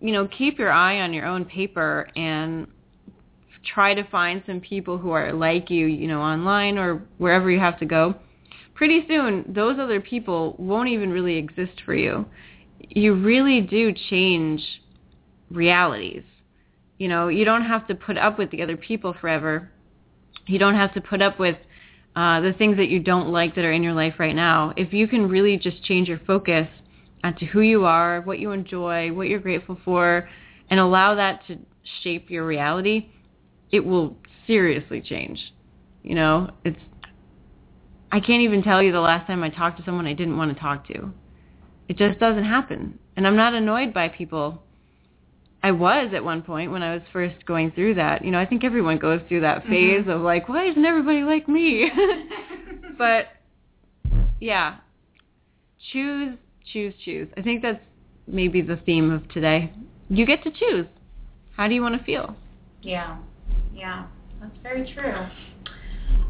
you 0.00 0.12
know, 0.12 0.26
keep 0.28 0.58
your 0.58 0.72
eye 0.72 1.00
on 1.00 1.12
your 1.12 1.26
own 1.26 1.44
paper 1.44 2.08
and 2.16 2.68
try 3.74 3.92
to 3.92 4.04
find 4.04 4.42
some 4.46 4.60
people 4.60 4.96
who 4.96 5.10
are 5.10 5.34
like 5.34 5.68
you, 5.68 5.84
you 5.88 6.08
know, 6.08 6.22
online 6.22 6.78
or 6.78 7.02
wherever 7.18 7.50
you 7.50 7.60
have 7.60 7.78
to 7.80 7.84
go, 7.84 8.14
pretty 8.74 9.04
soon 9.08 9.44
those 9.48 9.78
other 9.78 10.00
people 10.00 10.56
won't 10.58 10.88
even 10.88 11.10
really 11.10 11.36
exist 11.36 11.82
for 11.84 11.94
you. 11.94 12.26
You 12.80 13.14
really 13.14 13.60
do 13.60 13.92
change 14.10 14.62
realities. 15.50 16.22
You 16.98 17.08
know, 17.08 17.28
you 17.28 17.44
don't 17.44 17.64
have 17.64 17.86
to 17.88 17.94
put 17.94 18.16
up 18.18 18.38
with 18.38 18.50
the 18.50 18.62
other 18.62 18.76
people 18.76 19.14
forever. 19.20 19.70
You 20.46 20.58
don't 20.58 20.74
have 20.74 20.92
to 20.94 21.00
put 21.00 21.22
up 21.22 21.38
with 21.38 21.56
uh, 22.16 22.40
the 22.40 22.52
things 22.52 22.76
that 22.76 22.88
you 22.88 23.00
don't 23.00 23.30
like 23.30 23.54
that 23.54 23.64
are 23.64 23.72
in 23.72 23.82
your 23.82 23.94
life 23.94 24.14
right 24.18 24.36
now. 24.36 24.72
If 24.76 24.92
you 24.92 25.08
can 25.08 25.28
really 25.28 25.56
just 25.56 25.82
change 25.84 26.08
your 26.08 26.20
focus 26.26 26.68
onto 27.24 27.46
who 27.46 27.60
you 27.60 27.84
are, 27.84 28.20
what 28.20 28.38
you 28.38 28.52
enjoy, 28.52 29.12
what 29.12 29.28
you're 29.28 29.40
grateful 29.40 29.78
for, 29.84 30.28
and 30.70 30.78
allow 30.78 31.14
that 31.14 31.40
to 31.48 31.58
shape 32.02 32.30
your 32.30 32.46
reality, 32.46 33.08
it 33.72 33.80
will 33.80 34.16
seriously 34.46 35.00
change. 35.00 35.40
You 36.02 36.14
know, 36.14 36.50
it's 36.64 36.78
I 38.14 38.20
can't 38.20 38.42
even 38.42 38.62
tell 38.62 38.80
you 38.80 38.92
the 38.92 39.00
last 39.00 39.26
time 39.26 39.42
I 39.42 39.48
talked 39.48 39.76
to 39.78 39.84
someone 39.84 40.06
I 40.06 40.12
didn't 40.12 40.36
want 40.36 40.54
to 40.54 40.60
talk 40.60 40.86
to. 40.86 41.10
It 41.88 41.96
just 41.96 42.20
doesn't 42.20 42.44
happen. 42.44 42.96
And 43.16 43.26
I'm 43.26 43.34
not 43.34 43.54
annoyed 43.54 43.92
by 43.92 44.08
people. 44.08 44.62
I 45.64 45.72
was 45.72 46.12
at 46.14 46.22
one 46.22 46.42
point 46.42 46.70
when 46.70 46.80
I 46.80 46.94
was 46.94 47.02
first 47.12 47.44
going 47.44 47.72
through 47.72 47.94
that. 47.94 48.24
You 48.24 48.30
know, 48.30 48.38
I 48.38 48.46
think 48.46 48.62
everyone 48.62 48.98
goes 48.98 49.20
through 49.26 49.40
that 49.40 49.62
mm-hmm. 49.62 49.68
phase 49.68 50.00
mm-hmm. 50.02 50.10
of 50.10 50.20
like, 50.20 50.48
why 50.48 50.68
isn't 50.68 50.84
everybody 50.84 51.22
like 51.22 51.48
me? 51.48 51.90
but 52.98 53.30
yeah, 54.38 54.76
choose 55.92 56.38
choose, 56.72 56.94
choose. 57.04 57.28
I 57.36 57.42
think 57.42 57.62
that's 57.62 57.82
maybe 58.28 58.62
the 58.62 58.76
theme 58.76 59.10
of 59.10 59.28
today. 59.30 59.72
You 60.08 60.24
get 60.24 60.44
to 60.44 60.52
choose. 60.52 60.86
How 61.56 61.66
do 61.66 61.74
you 61.74 61.82
want 61.82 61.98
to 61.98 62.04
feel? 62.04 62.36
Yeah, 62.80 63.16
yeah, 63.74 64.06
that's 64.40 64.56
very 64.62 64.92
true. 64.94 65.26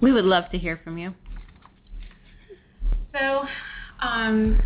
We 0.00 0.12
would 0.12 0.24
love 0.24 0.48
to 0.50 0.58
hear 0.58 0.80
from 0.84 0.96
you. 0.98 1.12
So, 3.18 3.46
um, 4.00 4.60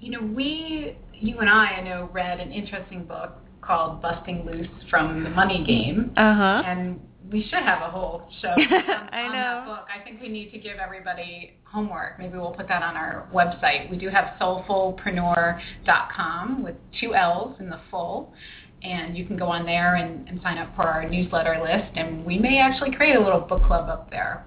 you 0.00 0.10
know, 0.10 0.20
we 0.20 0.98
you 1.22 1.38
and 1.38 1.48
I, 1.48 1.66
I 1.66 1.80
know, 1.82 2.10
read 2.12 2.40
an 2.40 2.52
interesting 2.52 3.04
book 3.04 3.32
called 3.60 4.02
Busting 4.02 4.44
Loose 4.44 4.66
from 4.90 5.22
the 5.22 5.30
Money 5.30 5.64
Game. 5.64 6.12
Uh-huh. 6.16 6.62
And 6.66 7.00
we 7.30 7.42
should 7.44 7.62
have 7.62 7.82
a 7.82 7.90
whole 7.90 8.28
show 8.40 8.48
um, 8.48 8.58
on, 8.58 9.08
I 9.12 9.28
know. 9.28 9.32
that 9.32 9.66
book. 9.66 9.86
I 9.88 9.98
think 10.04 10.20
we 10.20 10.28
need 10.28 10.50
to 10.52 10.58
give 10.58 10.78
everybody 10.78 11.54
homework. 11.64 12.18
Maybe 12.18 12.36
we'll 12.38 12.52
put 12.52 12.68
that 12.68 12.82
on 12.82 12.96
our 12.96 13.28
website. 13.34 13.90
We 13.90 13.96
do 13.96 14.08
have 14.08 14.34
soulfulpreneur.com 14.40 16.62
with 16.62 16.76
two 17.00 17.14
L's 17.14 17.56
in 17.60 17.70
the 17.70 17.80
full. 17.90 18.34
And 18.82 19.16
you 19.16 19.24
can 19.24 19.36
go 19.36 19.46
on 19.46 19.64
there 19.64 19.94
and, 19.94 20.28
and 20.28 20.40
sign 20.42 20.58
up 20.58 20.74
for 20.74 20.82
our 20.82 21.08
newsletter 21.08 21.60
list. 21.62 21.96
And 21.96 22.26
we 22.26 22.36
may 22.36 22.58
actually 22.58 22.90
create 22.94 23.14
a 23.14 23.20
little 23.20 23.38
book 23.40 23.62
club 23.66 23.88
up 23.88 24.10
there. 24.10 24.44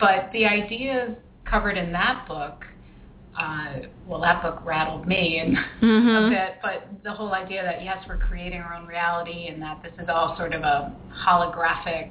But 0.00 0.30
the 0.32 0.46
ideas 0.46 1.10
covered 1.44 1.76
in 1.76 1.92
that 1.92 2.24
book, 2.26 2.64
uh, 3.38 3.86
well, 4.06 4.20
that 4.20 4.42
book 4.42 4.60
rattled 4.64 5.06
me 5.06 5.38
and 5.38 5.56
Mhm. 5.82 6.26
a 6.26 6.30
bit, 6.30 6.58
but 6.62 7.02
the 7.02 7.12
whole 7.12 7.32
idea 7.32 7.62
that 7.62 7.82
yes, 7.82 7.98
we're 8.08 8.18
creating 8.18 8.60
our 8.60 8.74
own 8.74 8.86
reality 8.86 9.48
and 9.48 9.60
that 9.60 9.82
this 9.82 9.92
is 10.00 10.08
all 10.08 10.36
sort 10.36 10.54
of 10.54 10.62
a 10.62 10.94
holographic 11.26 12.10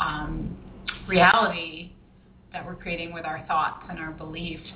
um, 0.00 0.56
reality 1.06 1.92
that 2.52 2.64
we're 2.66 2.74
creating 2.74 3.12
with 3.12 3.24
our 3.24 3.44
thoughts 3.46 3.84
and 3.88 3.98
our 3.98 4.12
beliefs. 4.12 4.68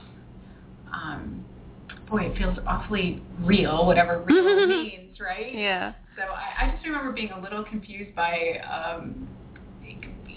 Um, 0.92 1.44
boy, 2.08 2.22
it 2.26 2.38
feels 2.38 2.58
awfully 2.66 3.22
real, 3.40 3.86
whatever 3.86 4.22
real 4.22 4.66
means, 4.68 5.18
right? 5.20 5.54
Yeah. 5.54 5.92
So 6.16 6.22
I, 6.22 6.66
I 6.66 6.70
just 6.72 6.86
remember 6.86 7.12
being 7.12 7.32
a 7.32 7.40
little 7.40 7.64
confused 7.64 8.14
by, 8.14 8.60
um, 8.70 9.28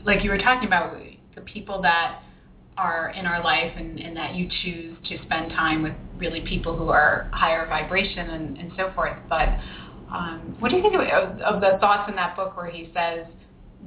like 0.04 0.24
you 0.24 0.32
were 0.32 0.38
talking 0.38 0.68
about, 0.68 0.98
the 1.36 1.42
people 1.42 1.82
that 1.82 2.24
are 2.80 3.10
in 3.10 3.26
our 3.26 3.44
life 3.44 3.74
and, 3.76 4.00
and 4.00 4.16
that 4.16 4.36
you 4.36 4.48
choose 4.64 4.96
to 5.10 5.22
spend 5.24 5.52
time 5.52 5.84
with 5.84 5.94
really 6.18 6.42
people 6.42 6.78
who 6.78 6.90
are 6.90 7.30
higher 7.34 7.68
vibration 7.68 8.30
and, 8.30 8.58
and 8.58 8.72
so 8.78 8.92
forth. 8.96 9.18
But 9.28 9.50
um, 10.12 10.56
what 10.60 10.70
do 10.70 10.78
you 10.78 10.82
think 10.82 10.96
of, 10.96 11.02
of, 11.02 11.42
of 11.42 11.62
the 11.62 11.78
thoughts 11.80 12.10
in 12.10 12.16
that 12.16 12.36
book 12.36 12.56
where 12.56 12.72
he 12.72 12.90
says 12.94 13.26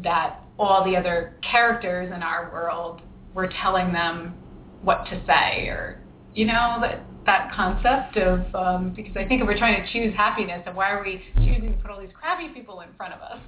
that 0.03 0.41
all 0.59 0.85
the 0.85 0.97
other 0.97 1.37
characters 1.49 2.13
in 2.15 2.23
our 2.23 2.51
world, 2.53 3.01
we're 3.35 3.51
telling 3.63 3.93
them 3.93 4.35
what 4.83 5.05
to 5.07 5.23
say 5.27 5.69
or, 5.69 6.01
you 6.35 6.45
know, 6.45 6.79
that 6.81 7.03
that 7.25 7.53
concept 7.55 8.17
of 8.17 8.53
um, 8.55 8.93
because 8.95 9.17
I 9.17 9.25
think 9.25 9.41
if 9.41 9.47
we're 9.47 9.59
trying 9.59 9.81
to 9.81 9.93
choose 9.93 10.13
happiness, 10.15 10.63
then 10.65 10.75
why 10.75 10.91
are 10.91 11.03
we 11.03 11.23
choosing 11.37 11.73
to 11.73 11.79
put 11.81 11.91
all 11.91 12.01
these 12.01 12.11
crappy 12.13 12.49
people 12.49 12.81
in 12.81 12.89
front 12.97 13.15
of 13.15 13.21
us? 13.21 13.39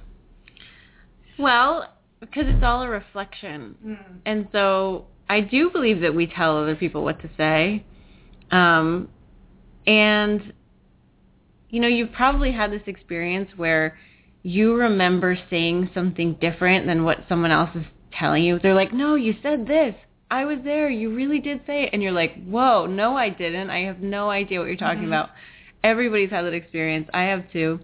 Well, 1.37 1.93
because 2.21 2.45
it's 2.47 2.63
all 2.63 2.81
a 2.83 2.87
reflection. 2.87 3.75
Mm. 3.85 4.17
And 4.25 4.47
so 4.53 5.07
I 5.29 5.41
do 5.41 5.69
believe 5.69 6.01
that 6.01 6.13
we 6.13 6.27
tell 6.27 6.57
other 6.57 6.75
people 6.75 7.03
what 7.03 7.21
to 7.21 7.29
say. 7.35 7.83
Um, 8.51 9.09
and, 9.87 10.53
you 11.69 11.79
know, 11.79 11.87
you've 11.87 12.11
probably 12.11 12.51
had 12.51 12.71
this 12.71 12.83
experience 12.87 13.49
where 13.55 13.97
you 14.43 14.75
remember 14.75 15.37
saying 15.49 15.89
something 15.93 16.37
different 16.39 16.85
than 16.85 17.03
what 17.03 17.25
someone 17.27 17.51
else 17.51 17.71
is 17.75 17.85
telling 18.17 18.43
you. 18.43 18.59
They're 18.59 18.75
like, 18.75 18.93
no, 18.93 19.15
you 19.15 19.33
said 19.41 19.67
this. 19.67 19.95
I 20.29 20.45
was 20.45 20.59
there. 20.63 20.89
You 20.89 21.13
really 21.15 21.39
did 21.39 21.61
say 21.65 21.83
it. 21.83 21.89
And 21.93 22.01
you're 22.01 22.11
like, 22.11 22.43
whoa, 22.45 22.85
no, 22.85 23.15
I 23.15 23.29
didn't. 23.29 23.69
I 23.69 23.85
have 23.85 23.99
no 24.01 24.29
idea 24.29 24.59
what 24.59 24.67
you're 24.67 24.75
talking 24.75 25.03
Mhm. 25.03 25.07
about. 25.07 25.29
Everybody's 25.83 26.29
had 26.29 26.43
that 26.43 26.53
experience. 26.53 27.09
I 27.13 27.23
have 27.23 27.51
too. 27.51 27.79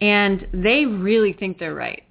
And 0.00 0.46
they 0.52 0.84
really 0.84 1.32
think 1.32 1.58
they're 1.58 1.74
right. 1.74 2.02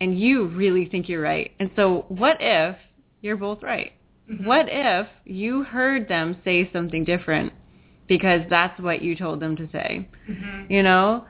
And 0.00 0.18
you 0.18 0.46
really 0.46 0.86
think 0.86 1.08
you're 1.08 1.22
right. 1.22 1.52
And 1.60 1.70
so 1.76 2.04
what 2.08 2.38
if 2.40 2.76
you're 3.22 3.36
both 3.36 3.62
right? 3.62 3.92
Mhm. 4.30 4.44
What 4.44 4.68
if 4.68 5.08
you 5.24 5.64
heard 5.64 6.08
them 6.08 6.36
say 6.44 6.70
something 6.72 7.04
different 7.04 7.52
because 8.06 8.42
that's 8.48 8.80
what 8.80 9.02
you 9.02 9.16
told 9.16 9.40
them 9.40 9.56
to 9.56 9.68
say? 9.68 10.06
Mhm. 10.28 10.70
You 10.70 10.82
know? 10.82 11.24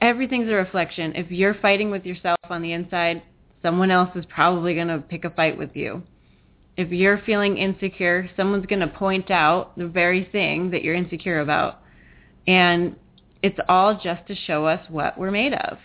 Everything's 0.00 0.48
a 0.48 0.54
reflection. 0.54 1.14
If 1.16 1.30
you're 1.30 1.54
fighting 1.54 1.90
with 1.90 2.06
yourself 2.06 2.38
on 2.48 2.62
the 2.62 2.72
inside, 2.72 3.22
someone 3.62 3.90
else 3.90 4.14
is 4.14 4.24
probably 4.26 4.74
going 4.74 4.88
to 4.88 4.98
pick 4.98 5.24
a 5.24 5.30
fight 5.30 5.58
with 5.58 5.74
you. 5.74 6.02
If 6.76 6.92
you're 6.92 7.18
feeling 7.18 7.58
insecure, 7.58 8.28
someone's 8.36 8.66
going 8.66 8.80
to 8.80 8.86
point 8.86 9.30
out 9.30 9.76
the 9.76 9.88
very 9.88 10.24
thing 10.24 10.70
that 10.70 10.84
you're 10.84 10.94
insecure 10.94 11.40
about. 11.40 11.80
And 12.46 12.94
it's 13.42 13.58
all 13.68 13.98
just 13.98 14.26
to 14.28 14.34
show 14.34 14.66
us 14.66 14.88
what 14.88 15.18
we're 15.18 15.32
made 15.32 15.54
of. 15.54 15.78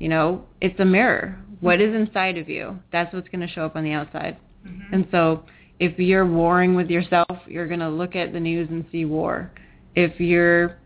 You 0.00 0.08
know, 0.08 0.44
it's 0.60 0.80
a 0.80 0.84
mirror. 0.84 1.38
What 1.60 1.80
is 1.80 1.94
inside 1.94 2.38
of 2.38 2.48
you? 2.48 2.80
That's 2.90 3.14
what's 3.14 3.28
going 3.28 3.46
to 3.46 3.52
show 3.52 3.64
up 3.64 3.76
on 3.76 3.84
the 3.84 3.92
outside. 3.92 4.38
Mhm. 4.66 4.92
And 4.92 5.08
so 5.12 5.44
if 5.78 5.98
you're 5.98 6.26
warring 6.26 6.74
with 6.74 6.90
yourself, 6.90 7.38
you're 7.46 7.68
going 7.68 7.80
to 7.80 7.88
look 7.88 8.16
at 8.16 8.32
the 8.32 8.40
news 8.40 8.68
and 8.70 8.84
see 8.90 9.04
war. 9.04 9.52
If 9.94 10.18
you're 10.18 10.76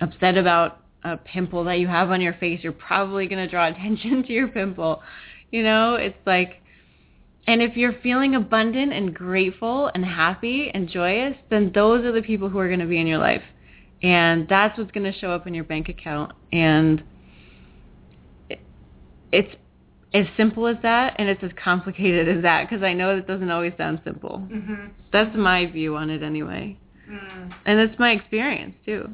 upset 0.00 0.36
about 0.36 0.80
a 1.04 1.16
pimple 1.16 1.64
that 1.64 1.78
you 1.78 1.86
have 1.86 2.10
on 2.10 2.20
your 2.20 2.34
face, 2.34 2.60
you're 2.62 2.72
probably 2.72 3.26
going 3.26 3.42
to 3.44 3.50
draw 3.50 3.66
attention 3.70 4.24
to 4.24 4.32
your 4.32 4.48
pimple. 4.48 5.02
You 5.50 5.62
know, 5.62 5.94
it's 5.94 6.18
like, 6.26 6.62
and 7.46 7.62
if 7.62 7.76
you're 7.76 7.94
feeling 8.02 8.34
abundant 8.34 8.92
and 8.92 9.14
grateful 9.14 9.90
and 9.94 10.04
happy 10.04 10.70
and 10.72 10.88
joyous, 10.88 11.36
then 11.48 11.72
those 11.74 12.04
are 12.04 12.12
the 12.12 12.22
people 12.22 12.48
who 12.48 12.58
are 12.58 12.68
going 12.68 12.80
to 12.80 12.86
be 12.86 13.00
in 13.00 13.06
your 13.06 13.18
life. 13.18 13.42
And 14.02 14.48
that's 14.48 14.78
what's 14.78 14.90
going 14.92 15.10
to 15.10 15.18
show 15.18 15.30
up 15.32 15.46
in 15.46 15.54
your 15.54 15.64
bank 15.64 15.88
account. 15.88 16.32
And 16.52 17.02
it's 19.32 19.54
as 20.12 20.26
simple 20.36 20.66
as 20.66 20.76
that 20.82 21.14
and 21.18 21.28
it's 21.28 21.42
as 21.42 21.52
complicated 21.62 22.28
as 22.28 22.42
that 22.42 22.68
because 22.68 22.82
I 22.82 22.92
know 22.92 23.16
it 23.16 23.26
doesn't 23.26 23.50
always 23.50 23.72
sound 23.76 24.00
simple. 24.04 24.46
Mhm. 24.50 24.90
That's 25.12 25.34
my 25.36 25.66
view 25.66 25.96
on 25.96 26.10
it 26.10 26.22
anyway. 26.22 26.76
Mm. 27.08 27.54
And 27.66 27.80
it's 27.80 27.98
my 27.98 28.10
experience 28.12 28.74
too. 28.84 29.10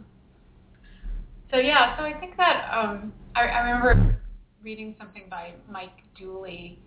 So 1.50 1.59
yeah, 1.59 1.96
so 1.96 2.05
I 2.05 2.12
think 2.18 2.37
that 2.37 2.68
um, 2.72 3.12
I, 3.35 3.42
I 3.42 3.59
remember 3.61 4.16
reading 4.62 4.94
something 4.98 5.24
by 5.31 5.52
Mike 5.70 6.02
Dooley, 6.18 6.79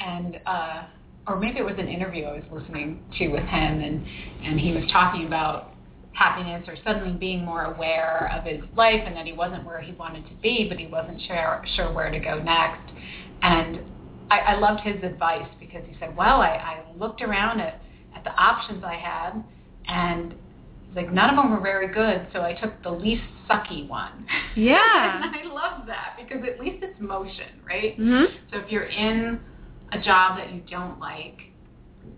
and 0.00 0.40
uh, 0.44 0.84
or 1.26 1.38
maybe 1.38 1.58
it 1.58 1.64
was 1.64 1.76
an 1.78 1.88
interview 1.88 2.24
I 2.24 2.32
was 2.32 2.42
listening 2.50 3.04
to 3.18 3.28
with 3.28 3.44
him, 3.44 3.80
and 3.80 4.04
and 4.44 4.58
he 4.58 4.72
was 4.72 4.84
talking 4.90 5.26
about 5.26 5.72
happiness 6.18 6.64
or 6.68 6.76
suddenly 6.84 7.16
being 7.16 7.44
more 7.44 7.64
aware 7.74 8.30
of 8.36 8.44
his 8.44 8.60
life, 8.76 9.02
and 9.06 9.14
that 9.16 9.26
he 9.26 9.32
wasn't 9.32 9.64
where 9.64 9.80
he 9.80 9.92
wanted 9.92 10.26
to 10.26 10.34
be, 10.42 10.66
but 10.68 10.78
he 10.78 10.86
wasn't 10.86 11.20
sure 11.26 11.62
sure 11.76 11.92
where 11.92 12.10
to 12.10 12.18
go 12.18 12.42
next, 12.42 12.90
and 13.42 13.80
I, 14.30 14.38
I 14.40 14.58
loved 14.58 14.80
his 14.80 15.02
advice 15.02 15.48
because 15.60 15.82
he 15.86 15.94
said, 16.00 16.16
well, 16.16 16.40
I, 16.40 16.48
I 16.48 16.98
looked 16.98 17.22
around 17.22 17.60
at 17.60 17.80
at 18.16 18.24
the 18.24 18.30
options 18.30 18.82
I 18.84 18.94
had, 18.96 19.44
and 19.86 20.32
he's 20.86 20.96
like 20.96 21.12
none 21.12 21.30
of 21.30 21.36
them 21.36 21.52
were 21.52 21.60
very 21.60 21.92
good, 21.92 22.26
so 22.32 22.42
I 22.42 22.54
took 22.54 22.82
the 22.82 22.90
least 22.90 23.22
sucky 23.48 23.88
one. 23.88 24.26
Yeah. 24.56 25.22
and 25.24 25.34
I 25.36 25.44
love 25.52 25.86
that 25.86 26.16
because 26.18 26.42
at 26.44 26.58
least 26.60 26.82
it's 26.82 26.98
motion, 27.00 27.62
right? 27.66 27.98
Mhm. 27.98 28.26
So 28.50 28.58
if 28.58 28.70
you're 28.72 28.90
in 28.90 29.40
a 29.92 30.00
job 30.00 30.36
that 30.38 30.52
you 30.52 30.62
don't 30.68 30.98
like, 30.98 31.38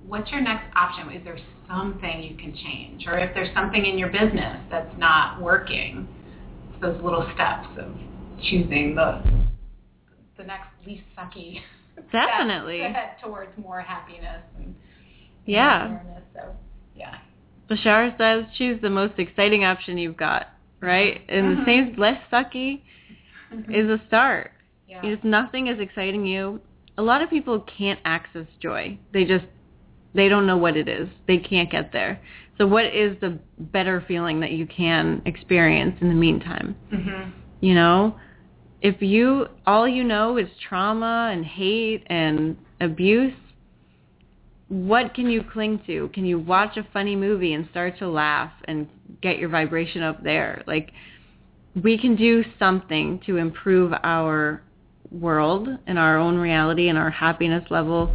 what's 0.07 0.31
your 0.33 0.41
next 0.41 0.65
option? 0.75 1.13
Is 1.13 1.23
there 1.25 1.39
something 1.71 2.23
you 2.23 2.37
can 2.37 2.55
change? 2.55 3.07
Or 3.07 3.19
if 3.19 3.33
there's 3.35 3.55
something 3.55 3.85
in 3.85 3.99
your 3.99 4.09
business 4.11 4.61
that's 4.71 4.97
not 4.99 5.41
working, 5.41 6.09
it's 6.73 6.81
those 6.83 7.01
little 7.03 7.31
steps 7.35 7.69
of 7.79 7.95
choosing 8.43 8.95
the 8.95 9.23
the 10.37 10.45
next 10.45 10.69
least 10.87 11.03
sucky 11.19 11.61
step 12.09 12.11
Definitely. 12.13 12.79
to 12.79 12.89
head 12.89 13.11
towards 13.23 13.51
more 13.59 13.81
happiness 13.81 14.43
and 14.59 14.75
Yeah. 15.45 15.87
awareness. 15.87 16.23
So 16.35 16.57
yeah. 16.97 17.19
Bashar 17.71 18.17
says 18.19 18.47
choose 18.57 18.81
the 18.81 18.91
most 18.91 19.19
exciting 19.19 19.65
option 19.65 19.99
you've 19.99 20.17
got, 20.17 20.49
right? 20.81 21.21
And 21.29 21.59
the 21.59 21.63
Mhm. 21.63 21.65
same 21.67 21.95
less 21.99 22.21
sucky 22.33 22.81
is 23.69 23.89
a 23.91 24.01
start. 24.07 24.53
yeah. 24.89 25.05
If 25.05 25.23
nothing 25.23 25.67
is 25.69 25.79
exciting 25.79 26.25
you, 26.27 26.61
a 26.99 27.03
lot 27.03 27.23
of 27.23 27.31
people 27.31 27.61
can't 27.61 28.01
access 28.05 28.47
joy. 28.61 28.99
They 29.13 29.25
just 29.25 29.45
they 30.15 30.29
don't 30.29 30.47
know 30.47 30.57
what 30.57 30.77
it 30.77 30.89
is. 30.89 31.09
They 31.27 31.39
can't 31.39 31.71
get 31.71 31.93
there. 31.93 32.21
So 32.59 32.67
what 32.67 32.87
is 32.87 33.17
the 33.21 33.39
better 33.59 34.05
feeling 34.07 34.41
that 34.41 34.53
you 34.53 34.67
can 34.67 35.23
experience 35.25 35.97
in 36.01 36.09
the 36.09 36.15
meantime? 36.15 36.77
Mhm. 36.93 37.31
You 37.61 37.75
know, 37.75 38.17
if 38.83 39.01
you 39.01 39.49
all 39.67 39.87
you 39.87 40.05
know 40.05 40.37
is 40.37 40.49
trauma 40.59 41.31
and 41.33 41.45
hate 41.45 42.05
and 42.09 42.57
abuse, 42.81 43.35
what 44.69 45.15
can 45.15 45.29
you 45.29 45.43
cling 45.43 45.81
to? 45.87 46.09
Can 46.15 46.25
you 46.25 46.39
watch 46.39 46.77
a 46.77 46.85
funny 46.93 47.17
movie 47.17 47.55
and 47.55 47.69
start 47.71 47.99
to 47.99 48.09
laugh 48.09 48.53
and 48.65 48.89
get 49.21 49.39
your 49.39 49.49
vibration 49.49 50.03
up 50.03 50.23
there? 50.23 50.63
Like 50.67 50.93
we 51.83 51.99
can 51.99 52.17
do 52.17 52.45
something 52.59 53.21
to 53.27 53.37
improve 53.37 53.93
our 54.03 54.63
world 55.11 55.69
and 55.87 55.99
our 55.99 56.19
own 56.19 56.37
reality 56.39 56.89
and 56.89 56.97
our 56.97 57.11
happiness 57.11 57.65
level. 57.71 58.15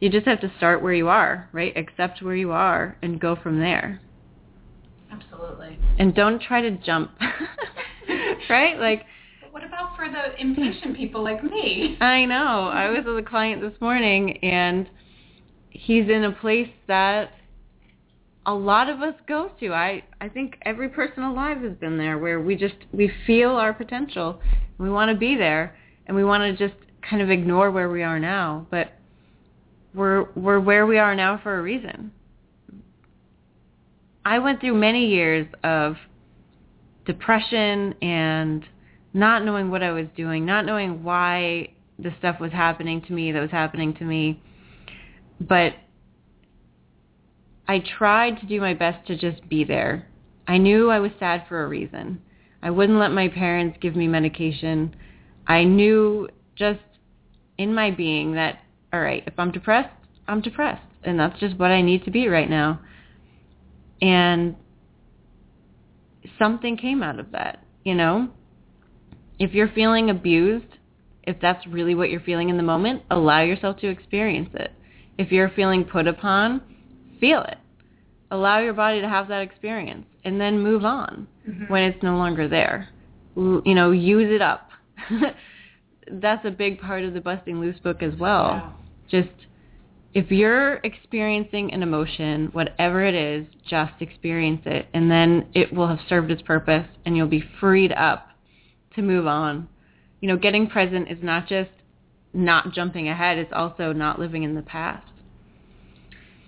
You 0.00 0.10
just 0.10 0.26
have 0.26 0.40
to 0.40 0.52
start 0.58 0.82
where 0.82 0.92
you 0.92 1.08
are, 1.08 1.48
right? 1.52 1.76
Accept 1.76 2.22
where 2.22 2.36
you 2.36 2.52
are 2.52 2.96
and 3.02 3.18
go 3.18 3.34
from 3.34 3.58
there. 3.58 4.00
Absolutely. 5.10 5.78
And 5.98 6.14
don't 6.14 6.40
try 6.40 6.60
to 6.60 6.70
jump. 6.70 7.12
right? 8.50 8.78
Like 8.78 9.06
But 9.40 9.52
what 9.52 9.64
about 9.64 9.96
for 9.96 10.06
the 10.08 10.38
impatient 10.40 10.96
people 10.96 11.22
like 11.22 11.42
me? 11.42 11.96
I 12.00 12.24
know. 12.26 12.70
I 12.72 12.90
was 12.90 13.04
with 13.06 13.18
a 13.18 13.28
client 13.28 13.62
this 13.62 13.80
morning 13.80 14.38
and 14.38 14.88
he's 15.70 16.08
in 16.08 16.24
a 16.24 16.32
place 16.32 16.70
that 16.88 17.30
a 18.44 18.54
lot 18.54 18.88
of 18.88 19.00
us 19.02 19.14
go 19.26 19.50
to. 19.60 19.72
I 19.72 20.04
I 20.20 20.28
think 20.28 20.58
every 20.62 20.88
person 20.88 21.22
alive 21.22 21.62
has 21.62 21.72
been 21.72 21.96
there 21.98 22.18
where 22.18 22.40
we 22.40 22.54
just 22.54 22.76
we 22.92 23.10
feel 23.26 23.50
our 23.50 23.72
potential. 23.72 24.40
We 24.78 24.90
want 24.90 25.10
to 25.10 25.16
be 25.16 25.36
there 25.36 25.76
and 26.06 26.16
we 26.16 26.24
want 26.24 26.42
to 26.42 26.68
just 26.68 26.78
kind 27.08 27.22
of 27.22 27.30
ignore 27.30 27.70
where 27.70 27.88
we 27.88 28.02
are 28.02 28.18
now, 28.18 28.66
but 28.70 28.92
we're 29.96 30.26
we're 30.34 30.60
where 30.60 30.86
we 30.86 30.98
are 30.98 31.14
now 31.14 31.40
for 31.42 31.58
a 31.58 31.62
reason. 31.62 32.12
I 34.24 34.38
went 34.38 34.60
through 34.60 34.74
many 34.74 35.06
years 35.06 35.46
of 35.64 35.96
depression 37.06 37.94
and 38.02 38.64
not 39.14 39.44
knowing 39.44 39.70
what 39.70 39.82
I 39.82 39.92
was 39.92 40.06
doing, 40.16 40.44
not 40.44 40.66
knowing 40.66 41.02
why 41.02 41.70
the 41.98 42.12
stuff 42.18 42.38
was 42.40 42.52
happening 42.52 43.00
to 43.02 43.12
me 43.12 43.32
that 43.32 43.40
was 43.40 43.50
happening 43.50 43.94
to 43.94 44.04
me. 44.04 44.42
But 45.40 45.74
I 47.68 47.78
tried 47.78 48.40
to 48.40 48.46
do 48.46 48.60
my 48.60 48.74
best 48.74 49.06
to 49.06 49.16
just 49.16 49.48
be 49.48 49.64
there. 49.64 50.06
I 50.46 50.58
knew 50.58 50.90
I 50.90 51.00
was 51.00 51.12
sad 51.18 51.44
for 51.48 51.64
a 51.64 51.68
reason. 51.68 52.20
I 52.62 52.70
wouldn't 52.70 52.98
let 52.98 53.12
my 53.12 53.28
parents 53.28 53.78
give 53.80 53.96
me 53.96 54.08
medication. 54.08 54.94
I 55.46 55.64
knew 55.64 56.28
just 56.54 56.80
in 57.58 57.74
my 57.74 57.90
being 57.90 58.34
that, 58.34 58.58
all 58.96 59.02
right, 59.02 59.22
if 59.26 59.34
I'm 59.38 59.52
depressed, 59.52 59.92
I'm 60.26 60.40
depressed. 60.40 60.82
And 61.04 61.20
that's 61.20 61.38
just 61.38 61.56
what 61.58 61.70
I 61.70 61.82
need 61.82 62.04
to 62.06 62.10
be 62.10 62.28
right 62.28 62.48
now. 62.48 62.80
And 64.00 64.56
something 66.38 66.78
came 66.78 67.02
out 67.02 67.20
of 67.20 67.30
that, 67.32 67.62
you 67.84 67.94
know? 67.94 68.28
If 69.38 69.52
you're 69.52 69.68
feeling 69.68 70.08
abused, 70.08 70.78
if 71.24 71.36
that's 71.42 71.66
really 71.66 71.94
what 71.94 72.08
you're 72.08 72.20
feeling 72.20 72.48
in 72.48 72.56
the 72.56 72.62
moment, 72.62 73.02
allow 73.10 73.42
yourself 73.42 73.76
to 73.80 73.88
experience 73.88 74.48
it. 74.54 74.72
If 75.18 75.30
you're 75.30 75.50
feeling 75.50 75.84
put 75.84 76.06
upon, 76.06 76.62
feel 77.20 77.42
it. 77.42 77.58
Allow 78.30 78.60
your 78.60 78.72
body 78.72 79.02
to 79.02 79.08
have 79.08 79.28
that 79.28 79.42
experience 79.42 80.06
and 80.24 80.40
then 80.40 80.58
move 80.62 80.84
on 80.84 81.28
Mhm. 81.46 81.68
when 81.68 81.82
it's 81.84 82.02
no 82.02 82.16
longer 82.16 82.48
there. 82.48 82.88
L- 83.36 83.62
You 83.66 83.74
know, 83.74 83.90
use 83.90 84.30
it 84.32 84.40
up. 84.40 84.70
that's 86.10 86.44
a 86.44 86.50
big 86.50 86.80
part 86.80 87.04
of 87.04 87.12
the 87.12 87.20
Busting 87.20 87.60
Loose 87.60 87.78
book 87.80 88.02
as 88.02 88.14
well. 88.16 88.74
Just 89.10 89.28
if 90.14 90.30
you're 90.30 90.76
experiencing 90.76 91.72
an 91.72 91.82
emotion, 91.82 92.48
whatever 92.52 93.04
it 93.04 93.14
is, 93.14 93.46
just 93.68 93.92
experience 94.00 94.62
it 94.64 94.86
and 94.94 95.10
then 95.10 95.46
it 95.54 95.72
will 95.72 95.88
have 95.88 96.00
served 96.08 96.30
its 96.30 96.42
purpose 96.42 96.86
and 97.04 97.16
you'll 97.16 97.26
be 97.28 97.44
freed 97.60 97.92
up 97.92 98.28
to 98.94 99.02
move 99.02 99.26
on. 99.26 99.68
You 100.20 100.28
know, 100.28 100.36
getting 100.36 100.68
present 100.68 101.10
is 101.10 101.18
not 101.22 101.46
just 101.46 101.70
not 102.32 102.72
jumping 102.72 103.08
ahead, 103.08 103.38
it's 103.38 103.52
also 103.54 103.92
not 103.92 104.18
living 104.18 104.42
in 104.42 104.54
the 104.54 104.62
past. 104.62 105.06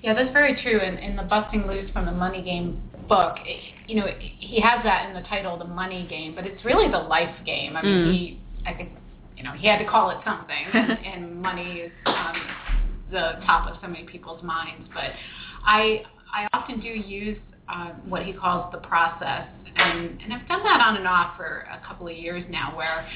Yeah, 0.03 0.15
that's 0.15 0.33
very 0.33 0.61
true. 0.63 0.81
In, 0.81 0.97
in 0.99 1.17
the 1.17 1.25
Busting 1.25 1.67
Loose 1.67 1.91
from 1.91 2.07
the 2.07 2.13
Money 2.13 2.43
Game 2.43 2.81
book, 3.09 3.37
it, 3.45 3.75
you 3.89 3.97
know, 3.97 4.07
he 4.19 4.61
has 4.61 4.83
that 4.85 5.09
in 5.09 5.15
the 5.15 5.27
title, 5.29 5.59
the 5.59 5.65
Money 5.65 6.07
Game, 6.09 6.35
but 6.35 6.47
it's 6.47 6.65
really 6.65 6.91
the 6.91 6.99
life 6.99 7.35
game. 7.45 7.77
I 7.77 7.83
mean, 7.83 8.05
Mm. 8.07 8.13
he, 8.13 8.41
I 8.65 8.75
think, 8.75 8.91
you 9.37 9.43
know, 9.43 9.53
he 9.53 9.67
had 9.67 9.79
to 9.79 9.85
call 9.85 10.11
it 10.11 10.19
something, 10.25 10.65
and, 10.73 10.99
and 11.05 11.43
money 11.43 11.81
is 11.81 11.93
um, 12.07 12.35
the 13.11 13.41
top 13.47 13.71
of 13.71 13.79
so 13.81 13.89
many 13.89 14.05
people's 14.05 14.43
minds. 14.43 14.89
But 14.93 15.13
I, 15.65 16.03
I 16.33 16.49
often 16.53 16.81
do 16.81 16.89
use 16.89 17.39
uh, 17.69 17.93
what 18.09 18.25
he 18.25 18.33
calls 18.33 18.73
the 18.73 18.79
process, 18.79 19.49
and, 19.77 20.21
and 20.23 20.33
I've 20.33 20.49
done 20.49 20.63
that 20.65 20.81
on 20.81 20.97
and 20.97 21.07
off 21.07 21.37
for 21.37 21.67
a 21.71 21.87
couple 21.87 22.09
of 22.09 22.17
years 22.17 22.45
now, 22.51 22.77
where 22.77 23.07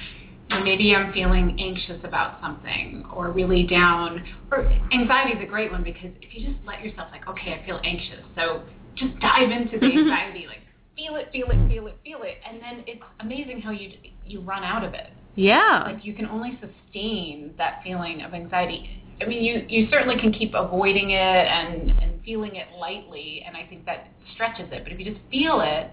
maybe 0.62 0.94
I'm 0.94 1.12
feeling 1.12 1.56
anxious 1.58 2.04
about 2.04 2.40
something 2.40 3.04
or 3.14 3.30
really 3.30 3.64
down. 3.64 4.24
Or 4.50 4.64
anxiety 4.92 5.38
is 5.38 5.42
a 5.42 5.46
great 5.46 5.72
one 5.72 5.82
because 5.82 6.10
if 6.20 6.34
you 6.34 6.52
just 6.52 6.64
let 6.66 6.84
yourself 6.84 7.08
like, 7.10 7.26
okay, 7.28 7.58
I 7.60 7.66
feel 7.66 7.80
anxious, 7.84 8.24
so 8.36 8.62
just 8.94 9.18
dive 9.20 9.50
into 9.50 9.78
the 9.78 9.86
anxiety, 9.98 10.46
like 10.46 10.60
feel 10.96 11.16
it, 11.16 11.28
feel 11.32 11.50
it, 11.50 11.68
feel 11.68 11.86
it, 11.86 11.96
feel 12.04 12.22
it, 12.22 12.36
and 12.48 12.60
then 12.60 12.84
it's 12.86 13.02
amazing 13.20 13.60
how 13.60 13.70
you 13.70 13.92
you 14.26 14.40
run 14.40 14.62
out 14.62 14.84
of 14.84 14.94
it. 14.94 15.10
Yeah. 15.34 15.84
Like 15.86 16.04
you 16.04 16.14
can 16.14 16.26
only 16.26 16.58
sustain 16.60 17.54
that 17.58 17.80
feeling 17.82 18.22
of 18.22 18.34
anxiety. 18.34 19.01
I 19.20 19.26
mean, 19.26 19.42
you 19.44 19.64
you 19.68 19.88
certainly 19.90 20.18
can 20.18 20.32
keep 20.32 20.52
avoiding 20.54 21.10
it 21.10 21.16
and 21.18 21.90
and 21.90 22.20
feeling 22.24 22.56
it 22.56 22.66
lightly, 22.78 23.42
and 23.46 23.56
I 23.56 23.66
think 23.66 23.84
that 23.86 24.08
stretches 24.34 24.68
it. 24.72 24.84
But 24.84 24.92
if 24.92 24.98
you 24.98 25.04
just 25.04 25.20
feel 25.30 25.60
it 25.60 25.90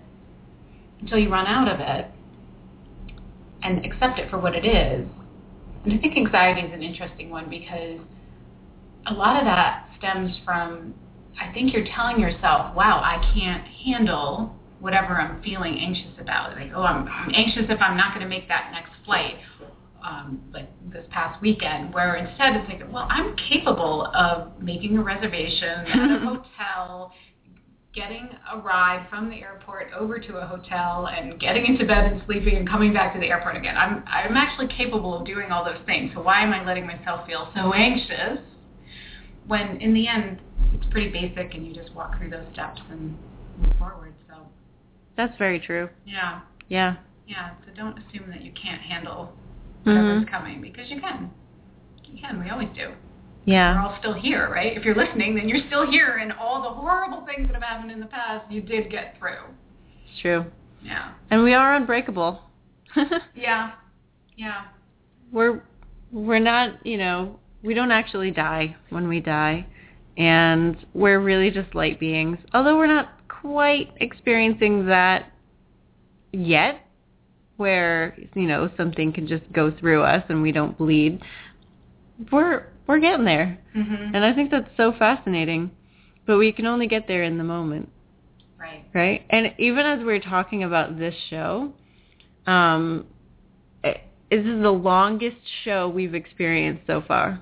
until 1.01 1.17
you 1.17 1.29
run 1.29 1.47
out 1.47 1.67
of 1.67 1.79
it 1.79 2.07
and 3.63 3.85
accept 3.85 4.19
it 4.19 4.29
for 4.29 4.39
what 4.39 4.55
it 4.55 4.65
is, 4.65 5.07
and 5.83 5.93
I 5.93 5.97
think 5.97 6.17
anxiety 6.17 6.61
is 6.61 6.73
an 6.73 6.81
interesting 6.81 7.29
one 7.29 7.49
because 7.49 7.99
a 9.07 9.13
lot 9.13 9.37
of 9.37 9.45
that 9.45 9.89
stems 9.97 10.35
from 10.45 10.93
I 11.39 11.51
think 11.53 11.73
you're 11.73 11.85
telling 11.95 12.19
yourself, 12.19 12.75
"Wow, 12.75 13.01
I 13.03 13.23
can't 13.33 13.65
handle 13.65 14.55
whatever 14.79 15.19
I'm 15.19 15.41
feeling 15.41 15.79
anxious 15.79 16.17
about." 16.19 16.55
Like, 16.55 16.71
"Oh, 16.75 16.83
I'm, 16.83 17.07
I'm 17.07 17.31
anxious 17.33 17.65
if 17.69 17.81
I'm 17.81 17.95
not 17.95 18.13
going 18.13 18.23
to 18.23 18.29
make 18.29 18.47
that 18.47 18.71
next 18.71 18.91
flight." 19.05 19.35
Um, 20.03 20.41
like 20.53 20.69
this 20.93 21.05
past 21.11 21.41
weekend, 21.41 21.93
where 21.93 22.15
instead 22.15 22.55
it's 22.55 22.69
like, 22.69 22.81
"Well, 22.91 23.07
I'm 23.09 23.35
capable 23.35 24.05
of 24.15 24.61
making 24.61 24.97
a 24.97 25.03
reservation 25.03 25.69
at 25.69 26.11
a 26.11 26.19
hotel." 26.25 27.13
getting 27.93 28.29
a 28.53 28.57
ride 28.59 29.05
from 29.09 29.29
the 29.31 29.41
airport 29.41 29.87
over 29.97 30.19
to 30.19 30.37
a 30.37 30.45
hotel 30.45 31.07
and 31.07 31.39
getting 31.39 31.65
into 31.65 31.85
bed 31.85 32.05
and 32.11 32.21
sleeping 32.27 32.55
and 32.55 32.69
coming 32.69 32.93
back 32.93 33.13
to 33.13 33.19
the 33.19 33.25
airport 33.25 33.57
again. 33.57 33.75
I'm 33.75 34.03
I'm 34.05 34.37
actually 34.37 34.67
capable 34.67 35.19
of 35.19 35.25
doing 35.25 35.51
all 35.51 35.65
those 35.65 35.83
things. 35.87 36.11
So 36.13 36.21
why 36.21 36.43
am 36.43 36.53
I 36.53 36.63
letting 36.63 36.85
myself 36.85 37.25
feel 37.25 37.51
so 37.55 37.73
anxious 37.73 38.39
when 39.47 39.81
in 39.81 39.93
the 39.93 40.07
end 40.07 40.39
it's 40.73 40.85
pretty 40.91 41.09
basic 41.11 41.55
and 41.55 41.65
you 41.65 41.73
just 41.73 41.93
walk 41.95 42.17
through 42.17 42.29
those 42.29 42.45
steps 42.53 42.79
and 42.91 43.17
move 43.57 43.73
forward. 43.79 44.13
So 44.27 44.35
That's 45.17 45.35
very 45.37 45.59
true. 45.59 45.89
yeah. 46.05 46.41
Yeah. 46.69 46.97
Yeah. 47.27 47.51
So 47.65 47.73
don't 47.75 47.97
assume 47.97 48.29
that 48.29 48.41
you 48.41 48.51
can't 48.51 48.81
handle 48.81 49.33
Mhm. 49.97 50.29
coming 50.29 50.61
because 50.61 50.89
you 50.89 50.99
can. 50.99 51.29
You 52.05 52.19
can. 52.21 52.43
We 52.43 52.49
always 52.49 52.69
do. 52.75 52.91
Yeah. 53.45 53.75
We're 53.75 53.89
all 53.89 53.97
still 53.99 54.13
here, 54.13 54.49
right? 54.49 54.75
If 54.77 54.83
you're 54.83 54.95
listening, 54.95 55.35
then 55.35 55.47
you're 55.49 55.65
still 55.67 55.89
here, 55.89 56.17
and 56.17 56.31
all 56.33 56.61
the 56.61 56.69
horrible 56.69 57.25
things 57.25 57.47
that 57.47 57.53
have 57.53 57.63
happened 57.63 57.91
in 57.91 57.99
the 57.99 58.05
past, 58.05 58.51
you 58.51 58.61
did 58.61 58.89
get 58.91 59.17
through. 59.17 59.43
It's 60.11 60.19
true. 60.21 60.45
Yeah. 60.81 61.11
And 61.31 61.43
we 61.43 61.53
are 61.53 61.75
unbreakable. 61.75 62.41
Yeah. 63.35 63.71
Yeah. 64.35 64.63
we're 65.31 65.61
we're 66.11 66.39
not, 66.39 66.85
you 66.85 66.97
know, 66.97 67.39
we 67.61 67.73
don't 67.73 67.91
actually 67.91 68.31
die 68.31 68.75
when 68.89 69.07
we 69.07 69.19
die. 69.19 69.65
And 70.17 70.75
we're 70.93 71.19
really 71.19 71.51
just 71.51 71.75
light 71.75 71.99
beings. 71.99 72.37
Although 72.53 72.77
we're 72.77 72.87
not 72.87 73.09
quite 73.27 73.91
experiencing 73.97 74.87
that 74.87 75.31
yet 76.33 76.81
where, 77.59 78.17
you 78.35 78.47
know, 78.47 78.69
something 78.77 79.11
can 79.11 79.27
just 79.27 79.43
go 79.51 79.69
through 79.69 80.01
us 80.01 80.23
and 80.29 80.41
we 80.41 80.53
don't 80.53 80.77
bleed. 80.77 81.21
We're 82.31 82.67
we're 82.87 82.99
getting 82.99 83.25
there. 83.25 83.59
Mhm. 83.75 84.11
And 84.15 84.25
I 84.25 84.33
think 84.33 84.49
that's 84.49 84.69
so 84.77 84.93
fascinating. 84.93 85.69
But 86.25 86.37
we 86.37 86.51
can 86.51 86.65
only 86.65 86.87
get 86.87 87.07
there 87.07 87.23
in 87.23 87.37
the 87.37 87.43
moment, 87.43 87.89
Right. 88.59 88.83
right? 88.93 89.25
And 89.29 89.53
even 89.57 89.85
as 89.85 90.03
we're 90.03 90.19
talking 90.19 90.63
about 90.63 90.97
this 90.97 91.13
show, 91.29 91.73
um, 92.47 93.05
it- 93.83 94.01
this 94.31 94.45
is 94.45 94.61
the 94.61 94.71
longest 94.73 95.37
show 95.63 95.87
we've 95.89 96.15
experienced 96.15 96.87
so 96.87 97.01
far, 97.01 97.41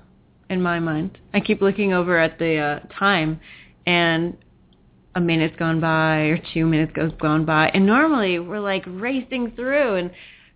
in 0.50 0.60
my 0.60 0.80
mind. 0.80 1.16
I 1.32 1.40
keep 1.40 1.62
looking 1.62 1.92
over 1.92 2.18
at 2.18 2.38
the 2.38 2.56
uh, 2.56 2.78
time, 2.90 3.40
and 3.86 4.36
a 5.18 5.20
minute's 5.20 5.56
gone 5.56 5.80
by 5.80 6.20
or 6.20 6.38
two 6.54 6.64
minutes 6.64 6.92
goes 6.94 7.12
gone 7.20 7.44
by, 7.44 7.68
and 7.74 7.84
normally 7.84 8.38
we're 8.38 8.60
like 8.60 8.84
racing 8.86 9.52
through, 9.56 9.96
and 9.96 10.10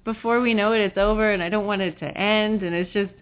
before 0.04 0.40
we 0.40 0.54
know 0.54 0.72
it, 0.72 0.80
it's 0.80 0.96
over, 0.96 1.32
and 1.32 1.42
I 1.42 1.48
don't 1.48 1.66
want 1.66 1.82
it 1.82 1.98
to 1.98 2.06
end, 2.06 2.62
and 2.62 2.74
it's 2.74 2.92
just 2.92 3.12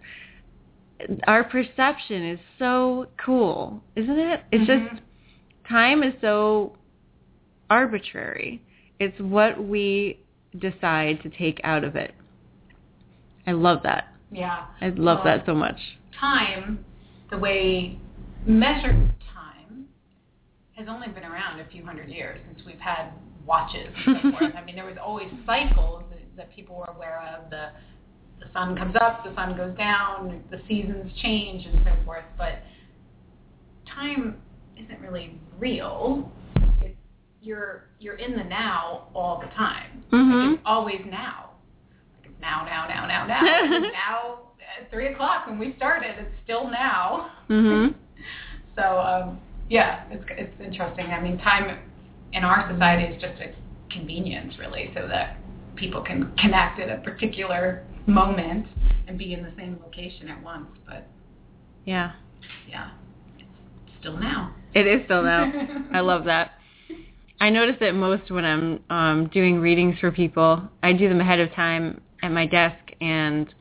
our 1.25 1.43
perception 1.43 2.29
is 2.29 2.39
so 2.59 3.07
cool, 3.17 3.83
isn't 3.95 4.19
it? 4.19 4.43
It's 4.51 4.69
Mhm. 4.69 4.89
just 4.89 5.01
time 5.67 6.03
is 6.03 6.13
so 6.21 6.75
arbitrary. 7.69 8.61
It's 8.99 9.19
what 9.19 9.63
we 9.63 10.19
decide 10.59 11.23
to 11.23 11.29
take 11.29 11.59
out 11.63 11.83
of 11.83 11.95
it. 11.95 12.13
I 13.47 13.53
love 13.53 13.81
that. 13.81 14.09
Yeah. 14.31 14.65
I 14.79 14.89
love 14.89 15.23
Well, 15.23 15.37
that 15.37 15.45
so 15.47 15.55
much. 15.55 15.97
Time, 16.11 16.85
the 17.31 17.37
way 17.39 17.97
measured 18.45 18.95
time, 18.95 19.11
has 20.81 20.89
only 20.89 21.07
been 21.09 21.23
around 21.23 21.59
a 21.59 21.65
few 21.71 21.85
hundred 21.85 22.09
years 22.09 22.39
since 22.47 22.65
we've 22.65 22.79
had 22.79 23.11
watches 23.45 23.87
and 24.05 24.17
so 24.21 24.31
forth. 24.31 24.53
I 24.57 24.65
mean, 24.65 24.75
there 24.75 24.85
was 24.85 24.97
always 25.03 25.27
cycles 25.45 26.03
that, 26.09 26.19
that 26.35 26.55
people 26.55 26.75
were 26.75 26.91
aware 26.95 27.21
of. 27.21 27.49
The 27.49 27.69
the 28.39 28.51
sun 28.53 28.75
comes 28.75 28.95
up, 28.99 29.23
the 29.23 29.35
sun 29.35 29.55
goes 29.55 29.77
down, 29.77 30.41
the 30.49 30.59
seasons 30.67 31.11
change, 31.21 31.63
and 31.67 31.79
so 31.85 31.93
forth. 32.05 32.23
But 32.39 32.63
time 33.93 34.37
isn't 34.75 34.99
really 34.99 35.39
real. 35.59 36.31
It's, 36.81 36.97
you're 37.43 37.83
you're 37.99 38.15
in 38.15 38.35
the 38.35 38.43
now 38.43 39.09
all 39.13 39.39
the 39.39 39.53
time. 39.55 40.03
Mhm. 40.11 40.49
Like 40.49 40.53
it's 40.55 40.63
always 40.65 41.01
now. 41.05 41.51
Like 42.17 42.31
it's 42.31 42.41
now, 42.41 42.65
now, 42.65 42.87
now, 42.87 43.05
now, 43.05 43.27
now. 43.27 43.79
Now 43.91 44.37
at 44.79 44.89
three 44.89 45.13
o'clock 45.13 45.45
when 45.45 45.59
we 45.59 45.75
started. 45.77 46.15
It's 46.17 46.31
still 46.43 46.69
now. 46.69 47.31
Mhm. 47.49 47.95
So 48.73 48.83
um, 48.99 49.37
yeah, 49.71 50.03
it's 50.11 50.23
it's 50.31 50.53
interesting. 50.61 51.07
I 51.07 51.21
mean, 51.21 51.37
time 51.37 51.79
in 52.33 52.43
our 52.43 52.69
society 52.69 53.05
is 53.05 53.21
just 53.21 53.41
a 53.41 53.55
convenience, 53.89 54.55
really, 54.59 54.91
so 54.93 55.07
that 55.07 55.37
people 55.77 56.01
can 56.01 56.33
connect 56.37 56.77
at 56.81 56.89
a 56.89 57.01
particular 57.01 57.85
moment 58.05 58.67
and 59.07 59.17
be 59.17 59.33
in 59.33 59.41
the 59.41 59.51
same 59.57 59.79
location 59.81 60.27
at 60.27 60.43
once. 60.43 60.67
But 60.85 61.07
Yeah. 61.85 62.11
yeah, 62.67 62.89
it's 63.39 63.47
still 64.01 64.17
now. 64.17 64.53
It 64.73 64.87
is 64.87 65.05
still 65.05 65.23
now. 65.23 65.49
I 65.93 66.01
love 66.01 66.25
that. 66.25 66.51
I 67.39 67.49
notice 67.49 67.77
it 67.79 67.95
most 67.95 68.29
when 68.29 68.43
I'm 68.43 68.83
um, 68.89 69.29
doing 69.33 69.57
readings 69.59 69.97
for 69.99 70.11
people. 70.11 70.61
I 70.83 70.91
do 70.91 71.07
them 71.07 71.21
ahead 71.21 71.39
of 71.39 71.49
time 71.53 72.01
at 72.21 72.31
my 72.31 72.45
desk, 72.45 72.91
and 72.99 73.53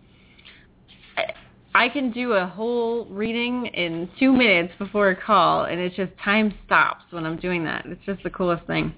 I, 1.75 1.89
can 1.89 2.11
do 2.11 2.33
a 2.33 2.47
whole 2.47 3.07
reading 3.07 3.67
in 3.67 4.09
two 4.19 4.33
minutes 4.33 4.73
before 4.79 5.11
a 5.11 5.17
call, 5.17 5.65
and 5.65 5.81
it's 5.81 5.97
just 5.97 6.13
time 6.23 6.53
stops 6.67 7.05
when 7.11 7.25
I'm 7.25 7.37
doing 7.39 7.65
that. 7.65 7.87
It's 7.87 8.05
just 8.05 8.23
the 8.23 8.31
coolest 8.31 8.67
thing. 8.67 8.95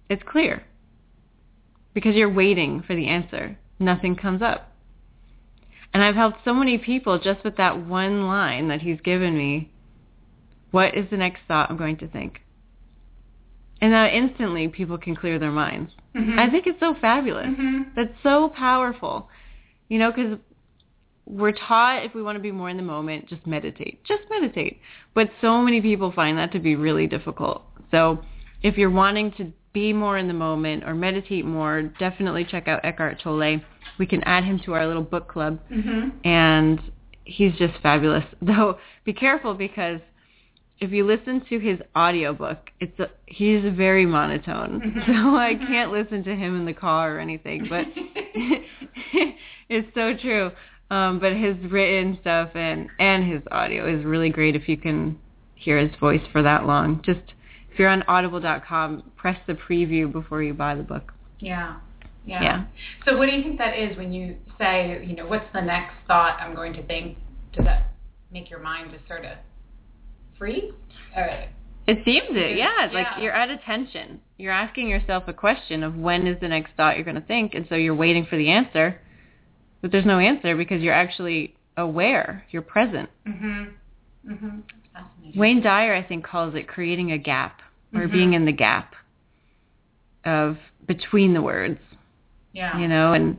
It's 0.09 0.23
clear. 0.23 0.63
Because 1.93 2.15
you're 2.15 2.31
waiting 2.31 2.83
for 2.85 2.95
the 2.95 3.07
answer. 3.07 3.57
Nothing 3.79 4.15
comes 4.15 4.41
up. 4.41 4.71
And 5.93 6.03
I've 6.03 6.15
helped 6.15 6.39
so 6.43 6.53
many 6.53 6.77
people 6.77 7.19
just 7.19 7.43
with 7.43 7.55
that 7.57 7.85
one 7.85 8.27
line 8.27 8.67
that 8.67 8.81
he's 8.81 8.99
given 9.01 9.37
me. 9.37 9.71
What 10.71 10.95
is 10.95 11.05
the 11.09 11.17
next 11.17 11.39
thought 11.47 11.69
I'm 11.69 11.77
going 11.77 11.97
to 11.97 12.07
think? 12.07 12.41
And 13.81 13.91
now 13.91 14.07
instantly 14.07 14.67
people 14.67 14.97
can 14.97 15.15
clear 15.15 15.39
their 15.39 15.51
minds. 15.51 15.91
Mhm. 16.13 16.37
I 16.37 16.49
think 16.49 16.67
it's 16.67 16.79
so 16.79 16.95
fabulous. 16.95 17.47
Mhm. 17.47 17.93
That's 17.95 18.13
so 18.23 18.49
powerful. 18.49 19.29
You 19.89 19.99
know, 19.99 20.11
because 20.11 20.37
we're 21.25 21.51
taught 21.51 22.03
if 22.03 22.13
we 22.13 22.21
want 22.21 22.35
to 22.35 22.41
be 22.41 22.51
more 22.51 22.69
in 22.69 22.77
the 22.77 22.83
moment, 22.83 23.27
just 23.27 23.45
meditate. 23.47 24.03
Just 24.03 24.23
meditate. 24.29 24.79
But 25.13 25.31
so 25.41 25.61
many 25.61 25.81
people 25.81 26.11
find 26.11 26.37
that 26.37 26.51
to 26.53 26.59
be 26.59 26.75
really 26.75 27.07
difficult. 27.07 27.63
So 27.91 28.19
if 28.63 28.77
you're 28.77 28.89
wanting 28.89 29.31
to 29.33 29.51
be 29.75 29.91
more 29.93 30.17
in 30.17 30.27
the 30.27 30.33
moment 30.33 30.83
or 30.85 30.95
meditate 30.95 31.45
more, 31.45 31.83
definitely 31.99 32.45
check 32.45 32.67
out 32.69 32.79
Eckhart 32.83 33.19
Tolle. 33.21 33.59
We 33.99 34.05
can 34.07 34.23
add 34.23 34.43
him 34.45 34.57
to 34.65 34.73
our 34.73 34.87
little 34.87 35.03
book 35.03 35.27
club 35.27 35.59
Mhm. 35.69 36.13
and 36.23 36.79
he's 37.25 37.53
just 37.57 37.73
fabulous. 37.83 38.23
Though 38.41 38.79
be 39.03 39.13
careful 39.13 39.53
because 39.53 39.99
if 40.79 40.91
you 40.91 41.05
listen 41.05 41.41
to 41.49 41.59
his 41.59 41.79
audiobook, 41.95 42.69
it's 42.79 42.97
a, 42.99 43.09
he's 43.27 43.63
very 43.75 44.05
monotone. 44.05 44.81
Mhm. 44.81 45.05
So 45.07 45.35
I 45.35 45.55
can't 45.55 45.91
listen 45.91 46.23
to 46.23 46.35
him 46.35 46.57
in 46.59 46.65
the 46.65 46.73
car 46.73 47.15
or 47.15 47.19
anything, 47.19 47.67
but 47.69 47.85
it's 49.69 49.93
so 49.93 50.13
true. 50.15 50.51
Um, 50.91 51.19
but 51.19 51.33
his 51.33 51.55
written 51.71 52.17
stuff 52.21 52.49
and 52.55 52.87
and 52.99 53.29
his 53.29 53.41
audio 53.51 53.87
is 53.93 54.05
really 54.05 54.29
great 54.29 54.55
if 54.55 54.69
you 54.69 54.77
can 54.77 55.17
hear 55.55 55.77
his 55.79 55.93
voice 55.99 56.21
for 56.31 56.41
that 56.43 56.65
long. 56.65 57.01
Just 57.03 57.33
if 57.75 57.79
you're 57.79 57.89
on 57.89 58.03
audible.com, 58.07 59.03
press 59.17 59.37
the 59.47 59.53
preview 59.53 60.09
before 60.09 60.41
you 60.41 60.53
buy 60.53 60.75
the 60.75 60.81
book. 60.83 61.11
Yeah. 61.41 61.75
Yeah. 62.25 62.41
Yeah. 62.41 62.65
So 63.05 63.17
what 63.17 63.25
do 63.25 63.33
you 63.33 63.43
think 63.43 63.57
that 63.57 63.77
is 63.77 63.97
when 63.97 64.13
you 64.13 64.37
say, 64.57 65.05
you 65.05 65.13
know, 65.13 65.25
what's 65.27 65.43
the 65.53 65.59
next 65.59 65.93
thought 66.07 66.39
I'm 66.39 66.55
going 66.55 66.71
to 66.71 66.83
think? 66.83 67.17
Does 67.51 67.65
that 67.65 67.87
make 68.31 68.49
your 68.49 68.59
mind 68.61 68.91
just 68.93 69.05
sort 69.09 69.25
of 69.25 69.33
free? 70.37 70.71
Or, 71.17 71.25
It 71.85 71.97
seems 72.05 72.27
it, 72.29 72.57
yeah. 72.57 72.85
It's 72.85 72.93
Yeah. 72.93 72.99
like 72.99 73.21
you're 73.21 73.33
at 73.33 73.49
attention. 73.49 74.21
You're 74.37 74.53
asking 74.53 74.87
yourself 74.87 75.25
a 75.27 75.33
question 75.33 75.83
of 75.83 75.97
when 75.97 76.27
is 76.27 76.39
the 76.39 76.47
next 76.47 76.71
thought 76.77 76.95
you're 76.95 77.03
going 77.03 77.15
to 77.15 77.27
think, 77.27 77.55
and 77.55 77.65
so 77.67 77.75
you're 77.75 77.93
waiting 77.93 78.25
for 78.25 78.37
the 78.37 78.51
answer, 78.51 79.01
but 79.81 79.91
there's 79.91 80.05
no 80.05 80.19
answer 80.19 80.55
because 80.55 80.81
you're 80.81 80.93
actually 80.93 81.55
aware. 81.75 82.45
You're 82.51 82.61
present. 82.61 83.09
mhm. 83.27 83.71
Mhm. 84.25 84.61
Fascinating. 84.93 85.37
Wayne 85.39 85.61
Dyer, 85.61 85.93
I 85.93 86.01
think, 86.01 86.23
calls 86.23 86.55
it 86.55 86.69
creating 86.69 87.11
a 87.11 87.17
gap 87.17 87.61
or 87.95 88.07
Mhm. 88.07 88.11
being 88.11 88.33
in 88.33 88.45
the 88.45 88.51
gap 88.51 88.95
of 90.25 90.57
between 90.85 91.33
the 91.33 91.41
words, 91.41 91.79
Yeah. 92.53 92.77
you 92.77 92.87
know, 92.87 93.13
and 93.13 93.37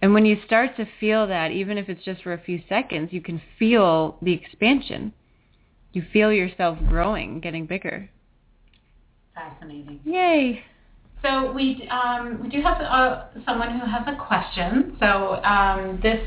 and 0.00 0.14
when 0.14 0.24
you 0.24 0.40
start 0.46 0.76
to 0.76 0.84
feel 0.84 1.26
that, 1.26 1.50
even 1.50 1.76
if 1.76 1.88
it's 1.88 2.04
just 2.04 2.22
for 2.22 2.32
a 2.32 2.38
few 2.38 2.62
seconds, 2.68 3.12
you 3.12 3.20
can 3.20 3.40
feel 3.58 4.16
the 4.22 4.32
expansion. 4.32 5.12
You 5.92 6.02
feel 6.02 6.32
yourself 6.32 6.78
growing, 6.86 7.40
getting 7.40 7.66
bigger. 7.66 8.08
Fascinating. 9.34 10.00
Yay! 10.04 10.62
So 11.22 11.52
we 11.52 11.88
um, 11.88 12.40
we 12.40 12.48
do 12.48 12.60
have 12.62 12.80
uh, 12.80 13.24
someone 13.44 13.78
who 13.78 13.86
has 13.86 14.06
a 14.06 14.14
question. 14.14 14.96
So 15.00 15.42
um, 15.42 15.98
this 16.00 16.20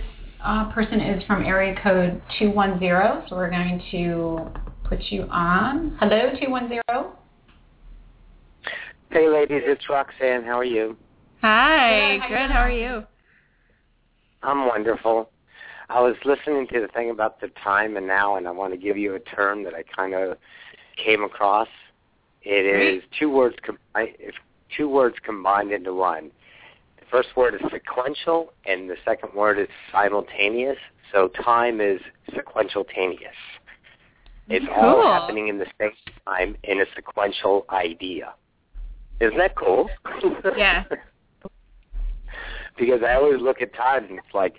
uh, 0.43 0.71
person 0.73 0.99
is 0.99 1.23
from 1.23 1.45
area 1.45 1.75
code 1.81 2.21
two 2.37 2.51
one 2.51 2.77
zero. 2.79 3.23
So 3.29 3.37
we're 3.37 3.49
going 3.49 3.81
to 3.91 4.49
put 4.83 4.99
you 5.11 5.23
on. 5.31 5.95
Hello, 5.99 6.33
two 6.41 6.51
one 6.51 6.67
zero. 6.67 7.15
Hey, 9.11 9.27
ladies, 9.27 9.63
it's 9.65 9.89
Roxanne. 9.89 10.43
How 10.45 10.57
are 10.57 10.63
you? 10.63 10.95
Hi, 11.41 12.13
Good, 12.13 12.21
how 12.21 12.27
good. 12.29 12.51
How 12.51 12.59
are 12.59 12.71
you? 12.71 13.03
I'm 14.41 14.67
wonderful. 14.67 15.29
I 15.89 15.99
was 15.99 16.15
listening 16.23 16.65
to 16.71 16.79
the 16.79 16.87
thing 16.87 17.09
about 17.09 17.41
the 17.41 17.49
time 17.61 17.97
and 17.97 18.07
now, 18.07 18.37
and 18.37 18.47
I 18.47 18.51
want 18.51 18.71
to 18.71 18.77
give 18.77 18.95
you 18.97 19.15
a 19.15 19.19
term 19.19 19.65
that 19.65 19.73
I 19.73 19.83
kind 19.83 20.13
of 20.13 20.37
came 20.95 21.25
across. 21.25 21.67
It 22.43 22.65
is 22.65 23.03
two 23.19 23.29
words 23.29 23.57
combined. 23.61 24.15
It's 24.17 24.37
two 24.77 24.87
words 24.87 25.17
combined 25.25 25.73
into 25.73 25.93
one. 25.93 26.31
The 26.97 27.05
first 27.11 27.35
word 27.35 27.53
is 27.55 27.61
sequential, 27.69 28.53
and 28.65 28.89
the 28.89 28.95
second 29.03 29.33
word 29.35 29.59
is 29.59 29.67
simultaneous. 29.91 30.77
So 31.11 31.27
time 31.43 31.81
is 31.81 31.99
sequentialtaneous. 32.29 33.17
It's 34.47 34.65
all 34.73 35.03
happening 35.03 35.49
in 35.49 35.57
the 35.59 35.67
same 35.81 35.91
time 36.25 36.55
in 36.63 36.79
a 36.79 36.85
sequential 36.95 37.65
idea. 37.69 38.35
Isn't 39.21 39.37
that 39.37 39.55
cool? 39.55 39.87
Yeah. 40.57 40.83
because 42.77 43.01
I 43.05 43.13
always 43.13 43.39
look 43.39 43.61
at 43.61 43.73
time 43.75 44.05
and 44.05 44.17
it's 44.17 44.33
like, 44.33 44.55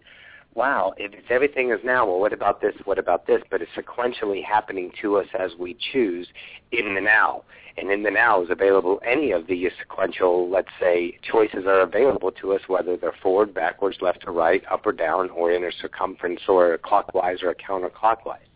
wow, 0.54 0.94
if 0.96 1.12
it's 1.12 1.26
everything 1.30 1.72
is 1.72 1.80
now, 1.84 2.06
well, 2.06 2.20
what 2.20 2.32
about 2.32 2.60
this? 2.60 2.74
What 2.84 2.98
about 2.98 3.26
this? 3.26 3.42
But 3.50 3.60
it's 3.62 3.72
sequentially 3.76 4.44
happening 4.44 4.92
to 5.00 5.16
us 5.16 5.26
as 5.36 5.50
we 5.58 5.76
choose 5.92 6.28
in 6.70 6.94
the 6.94 7.00
now. 7.00 7.42
And 7.76 7.90
in 7.90 8.04
the 8.04 8.10
now 8.10 8.40
is 8.42 8.50
available 8.50 9.00
any 9.04 9.32
of 9.32 9.48
the 9.48 9.68
sequential, 9.80 10.48
let's 10.48 10.68
say, 10.78 11.18
choices 11.22 11.64
are 11.66 11.80
available 11.80 12.30
to 12.32 12.52
us, 12.52 12.60
whether 12.68 12.96
they're 12.96 13.16
forward, 13.20 13.52
backwards, 13.52 13.98
left 14.00 14.24
or 14.26 14.32
right, 14.32 14.62
up 14.70 14.86
or 14.86 14.92
down, 14.92 15.30
or 15.30 15.50
in 15.50 15.64
a 15.64 15.72
circumference 15.72 16.42
or 16.46 16.78
clockwise 16.78 17.42
or 17.42 17.50
a 17.50 17.54
counterclockwise. 17.54 18.46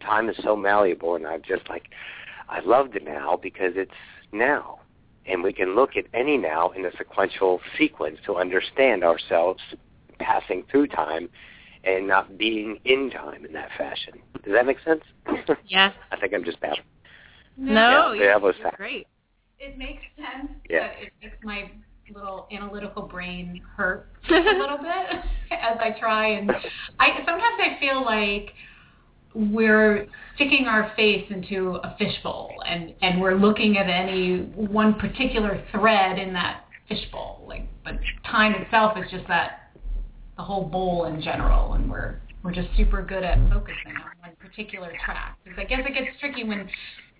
Time 0.00 0.28
is 0.28 0.36
so 0.42 0.56
malleable, 0.56 1.14
and 1.14 1.26
I'm 1.26 1.42
just 1.46 1.68
like, 1.68 1.90
I 2.48 2.60
love 2.60 2.92
the 2.92 3.00
now 3.00 3.38
because 3.40 3.74
it's 3.76 3.92
now 4.32 4.80
and 5.28 5.42
we 5.42 5.52
can 5.52 5.74
look 5.74 5.96
at 5.96 6.04
any 6.14 6.36
now 6.36 6.70
in 6.70 6.84
a 6.84 6.90
sequential 6.96 7.60
sequence 7.78 8.18
to 8.26 8.36
understand 8.36 9.04
ourselves 9.04 9.60
passing 10.18 10.64
through 10.70 10.86
time 10.88 11.28
and 11.84 12.06
not 12.06 12.36
being 12.38 12.78
in 12.84 13.10
time 13.10 13.44
in 13.44 13.52
that 13.52 13.68
fashion. 13.76 14.14
Does 14.44 14.52
that 14.54 14.66
make 14.66 14.78
sense? 14.84 15.02
Yes. 15.66 15.94
I 16.12 16.16
think 16.18 16.32
I'm 16.34 16.44
just 16.44 16.60
bad. 16.60 16.78
No, 17.56 18.12
Yeah, 18.12 18.14
you're, 18.14 18.26
that 18.28 18.42
was 18.42 18.54
you're 18.58 18.70
great. 18.76 19.06
it 19.58 19.78
makes 19.78 20.02
sense, 20.16 20.50
Yeah. 20.68 20.88
but 20.88 21.02
it 21.06 21.12
makes 21.22 21.36
my 21.42 21.70
little 22.14 22.46
analytical 22.52 23.02
brain 23.02 23.60
hurt 23.76 24.08
a 24.30 24.32
little 24.32 24.78
bit 24.78 25.20
as 25.50 25.76
I 25.80 25.96
try 25.98 26.28
and 26.28 26.50
I 27.00 27.16
sometimes 27.26 27.58
I 27.60 27.76
feel 27.80 28.04
like 28.04 28.52
we're 29.36 30.06
sticking 30.34 30.66
our 30.66 30.92
face 30.96 31.26
into 31.30 31.78
a 31.82 31.94
fishbowl 31.98 32.50
and 32.66 32.94
and 33.02 33.20
we're 33.20 33.34
looking 33.34 33.76
at 33.76 33.86
any 33.88 34.38
one 34.54 34.94
particular 34.94 35.62
thread 35.72 36.18
in 36.18 36.32
that 36.32 36.64
fishbowl 36.88 37.44
like 37.46 37.66
but 37.84 37.94
time 38.30 38.54
itself 38.54 38.96
is 38.96 39.10
just 39.10 39.26
that 39.28 39.70
the 40.38 40.42
whole 40.42 40.64
bowl 40.64 41.04
in 41.04 41.20
general 41.20 41.74
and 41.74 41.90
we're 41.90 42.18
we're 42.42 42.52
just 42.52 42.68
super 42.76 43.02
good 43.02 43.24
at 43.24 43.36
focusing 43.50 43.88
on 43.96 44.12
one 44.20 44.36
particular 44.38 44.92
track. 45.04 45.36
Because 45.42 45.58
I 45.58 45.64
guess 45.64 45.80
it 45.84 45.92
gets 45.94 46.16
tricky 46.20 46.44
when 46.44 46.68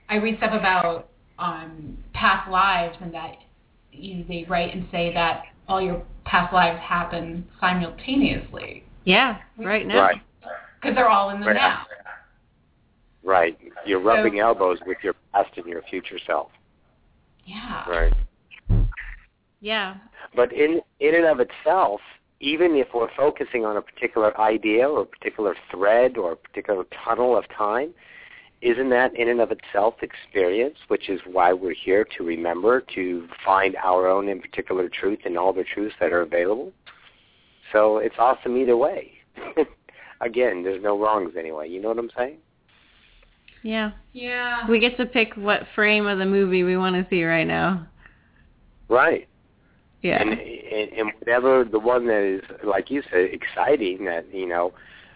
I 0.08 0.16
read 0.16 0.36
stuff 0.38 0.52
about 0.52 1.08
um, 1.40 1.98
past 2.14 2.48
lives 2.48 2.96
and 3.00 3.12
that 3.12 3.34
you, 3.92 4.24
they 4.28 4.46
write 4.48 4.72
and 4.72 4.86
say 4.92 5.12
that 5.14 5.42
all 5.66 5.82
your 5.82 6.00
past 6.26 6.54
lives 6.54 6.78
happen 6.80 7.44
simultaneously 7.60 8.84
Yeah, 9.04 9.38
right 9.58 9.84
now. 9.84 10.02
Right. 10.02 10.22
because 10.80 10.94
they're 10.94 11.10
all 11.10 11.30
in 11.30 11.40
the 11.40 11.48
Right. 11.48 11.56
now. 11.56 11.86
Right. 13.26 13.58
You're 13.84 14.00
rubbing 14.00 14.34
So- 14.34 14.46
elbows 14.46 14.78
with 14.86 14.98
your 15.02 15.14
past 15.34 15.50
and 15.56 15.66
your 15.66 15.82
future 15.82 16.18
self. 16.24 16.50
Yeah. 17.44 17.88
Right. 17.90 18.12
Yeah. 19.60 19.96
But 20.34 20.52
in 20.52 20.80
in 21.00 21.14
and 21.14 21.24
of 21.26 21.40
itself, 21.40 22.00
even 22.40 22.76
if 22.76 22.88
we're 22.94 23.12
focusing 23.16 23.64
on 23.64 23.76
a 23.76 23.82
particular 23.82 24.38
idea 24.40 24.88
or 24.88 25.02
a 25.02 25.06
particular 25.06 25.56
thread 25.70 26.16
or 26.16 26.32
a 26.32 26.36
particular 26.36 26.84
tunnel 27.04 27.36
of 27.36 27.48
time, 27.48 27.92
isn't 28.62 28.90
that 28.90 29.14
in 29.16 29.28
and 29.28 29.40
of 29.40 29.50
itself 29.50 29.94
experience, 30.02 30.78
which 30.88 31.08
is 31.08 31.20
why 31.26 31.52
we're 31.52 31.74
here 31.74 32.04
to 32.16 32.24
remember, 32.24 32.80
to 32.94 33.28
find 33.44 33.74
our 33.76 34.08
own 34.08 34.28
in 34.28 34.40
particular 34.40 34.88
truth 34.88 35.20
and 35.24 35.36
all 35.36 35.52
the 35.52 35.64
truths 35.64 35.96
that 35.98 36.12
are 36.12 36.22
available? 36.22 36.72
So 37.72 37.98
it's 37.98 38.14
awesome 38.18 38.56
either 38.56 38.76
way. 38.76 39.12
Again, 40.20 40.62
there's 40.62 40.82
no 40.82 40.96
wrongs 40.98 41.34
anyway. 41.36 41.68
You 41.68 41.80
know 41.82 41.88
what 41.88 41.98
I'm 41.98 42.10
saying? 42.16 42.38
Yeah. 43.62 43.92
Yeah. 44.12 44.68
We 44.68 44.78
get 44.78 44.96
to 44.98 45.06
pick 45.06 45.34
what 45.34 45.62
frame 45.74 46.06
of 46.06 46.18
the 46.18 46.24
movie 46.26 46.62
we 46.62 46.76
want 46.76 46.94
to 46.96 47.06
see 47.10 47.24
right 47.24 47.46
now. 47.46 47.86
Right. 48.88 49.28
Yeah. 50.02 50.20
and, 50.22 50.30
and 50.30 50.92
and 50.92 51.12
whatever 51.18 51.64
the 51.64 51.80
one 51.80 52.06
that 52.06 52.22
is 52.22 52.42
like 52.64 52.90
you 52.90 53.02
said 53.10 53.30
exciting 53.32 54.04
that 54.04 54.32
you 54.32 54.46
know 54.46 54.72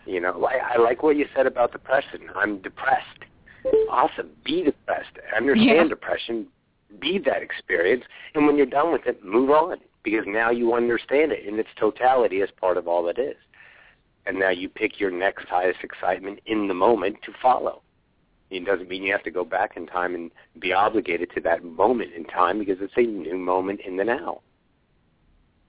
you 0.07 0.21
know 0.21 0.37
like 0.37 0.57
i 0.63 0.79
like 0.79 1.03
what 1.05 1.17
you 1.17 1.27
said 1.37 1.47
about 1.47 1.71
depression 1.71 2.23
i'm 2.35 2.61
depressed 2.61 3.07
awesome 3.89 4.31
be 4.45 4.63
depressed 4.65 5.13
understand 5.37 5.77
Yeah. 5.77 5.89
depression 5.89 6.47
be 7.01 7.19
that 7.19 7.41
experience 7.43 8.03
and 8.35 8.47
when 8.47 8.57
you're 8.57 8.67
done 8.67 8.91
with 8.91 9.07
it 9.07 9.25
move 9.25 9.51
on 9.51 9.77
because 10.03 10.25
now 10.27 10.51
you 10.51 10.75
understand 10.75 11.31
it 11.31 11.47
in 11.47 11.59
its 11.61 11.69
totality 11.79 12.41
as 12.41 12.49
part 12.59 12.77
of 12.77 12.89
all 12.89 13.07
it 13.09 13.19
is 13.19 13.37
and 14.27 14.41
now 14.41 14.51
you 14.51 14.69
pick 14.69 14.99
your 14.99 15.11
next 15.13 15.47
highest 15.47 15.81
excitement 15.85 16.41
in 16.47 16.67
the 16.67 16.75
moment 16.75 17.17
to 17.23 17.33
follow 17.41 17.83
it 18.51 18.65
doesn't 18.65 18.89
mean 18.89 19.03
you 19.03 19.13
have 19.13 19.23
to 19.23 19.31
go 19.31 19.45
back 19.45 19.77
in 19.77 19.87
time 19.87 20.15
and 20.15 20.31
be 20.59 20.73
obligated 20.73 21.31
to 21.35 21.41
that 21.43 21.65
moment 21.65 22.13
in 22.15 22.25
time 22.25 22.59
because 22.59 22.79
it's 22.81 22.93
a 22.97 23.03
new 23.03 23.39
moment 23.39 23.81
in 23.87 23.97
the 23.97 24.05
now. 24.05 24.41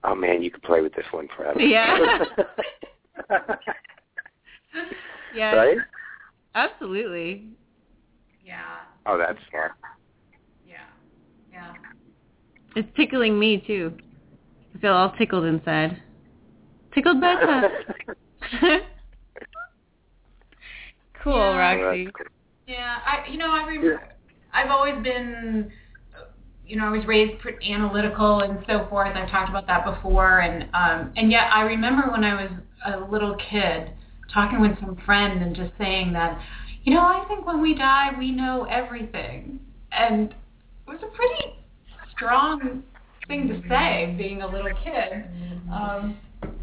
Oh 0.03 0.15
man, 0.15 0.41
you 0.41 0.49
could 0.49 0.63
play 0.63 0.81
with 0.81 0.95
this 0.95 1.05
one 1.11 1.27
forever. 1.35 1.61
Yeah. 1.61 2.23
yeah. 5.35 5.55
right? 5.55 5.77
Absolutely. 6.55 7.49
Yeah. 8.43 8.79
Oh, 9.05 9.17
that's 9.17 9.37
fun. 9.51 9.69
Yeah. 10.67 10.77
Yeah. 11.51 11.73
It's 12.75 12.89
tickling 12.95 13.37
me 13.37 13.63
too. 13.65 13.95
I 14.75 14.79
feel 14.79 14.93
all 14.93 15.11
tickled 15.17 15.45
inside. 15.45 16.01
Tickled 16.95 17.21
by 17.21 17.35
touch. 17.39 17.71
cool, 21.23 21.35
Yeah. 21.35 21.57
Roxy. 21.57 22.05
That's 22.05 22.17
cool. 22.17 22.25
Yeah, 22.71 22.99
I 23.05 23.29
you 23.29 23.37
know 23.37 23.51
I 23.51 23.65
remember 23.65 24.01
I've 24.53 24.69
always 24.69 24.95
been 25.03 25.69
you 26.65 26.77
know 26.77 26.85
I 26.85 26.89
was 26.89 27.05
raised 27.05 27.41
pretty 27.41 27.73
analytical 27.73 28.39
and 28.41 28.63
so 28.65 28.87
forth. 28.89 29.11
I've 29.13 29.29
talked 29.29 29.49
about 29.49 29.67
that 29.67 29.83
before, 29.83 30.39
and 30.39 30.63
um, 30.73 31.11
and 31.17 31.29
yet 31.29 31.49
I 31.51 31.63
remember 31.63 32.09
when 32.09 32.23
I 32.23 32.41
was 32.41 32.51
a 32.85 33.11
little 33.11 33.35
kid 33.49 33.91
talking 34.33 34.61
with 34.61 34.79
some 34.79 34.97
friend 35.05 35.43
and 35.43 35.53
just 35.53 35.73
saying 35.77 36.13
that 36.13 36.39
you 36.83 36.93
know 36.93 37.01
I 37.01 37.25
think 37.27 37.45
when 37.45 37.61
we 37.61 37.75
die 37.75 38.11
we 38.17 38.31
know 38.31 38.65
everything, 38.71 39.59
and 39.91 40.29
it 40.29 40.35
was 40.87 40.99
a 41.03 41.13
pretty 41.13 41.57
strong 42.15 42.83
thing 43.27 43.49
to 43.49 43.61
say 43.67 44.15
being 44.17 44.43
a 44.43 44.47
little 44.47 44.71
kid. 44.81 45.25
Um, 45.73 46.17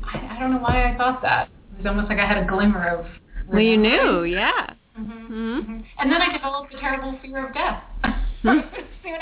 I, 0.05 0.37
I 0.37 0.39
don't 0.41 0.53
know 0.53 0.59
why 0.59 0.91
I 0.91 0.97
thought 0.97 1.21
that. 1.21 1.51
It 1.73 1.79
was 1.79 1.87
almost 1.87 2.09
like 2.09 2.19
I 2.19 2.27
had 2.27 2.43
a 2.43 2.47
glimmer 2.47 2.89
of. 2.89 3.07
Well, 3.47 3.61
you 3.61 3.77
knew, 3.77 4.25
yeah. 4.25 4.73
Hmm 4.99 5.33
Mhm. 5.33 5.67
Mhm. 5.67 5.85
And 5.99 6.13
then 6.13 6.21
I 6.21 6.33
developed 6.33 6.75
a 6.75 6.79
terrible 6.79 7.19
fear 7.23 7.47
of 7.47 7.55
death 7.55 7.83
soon 8.43 8.65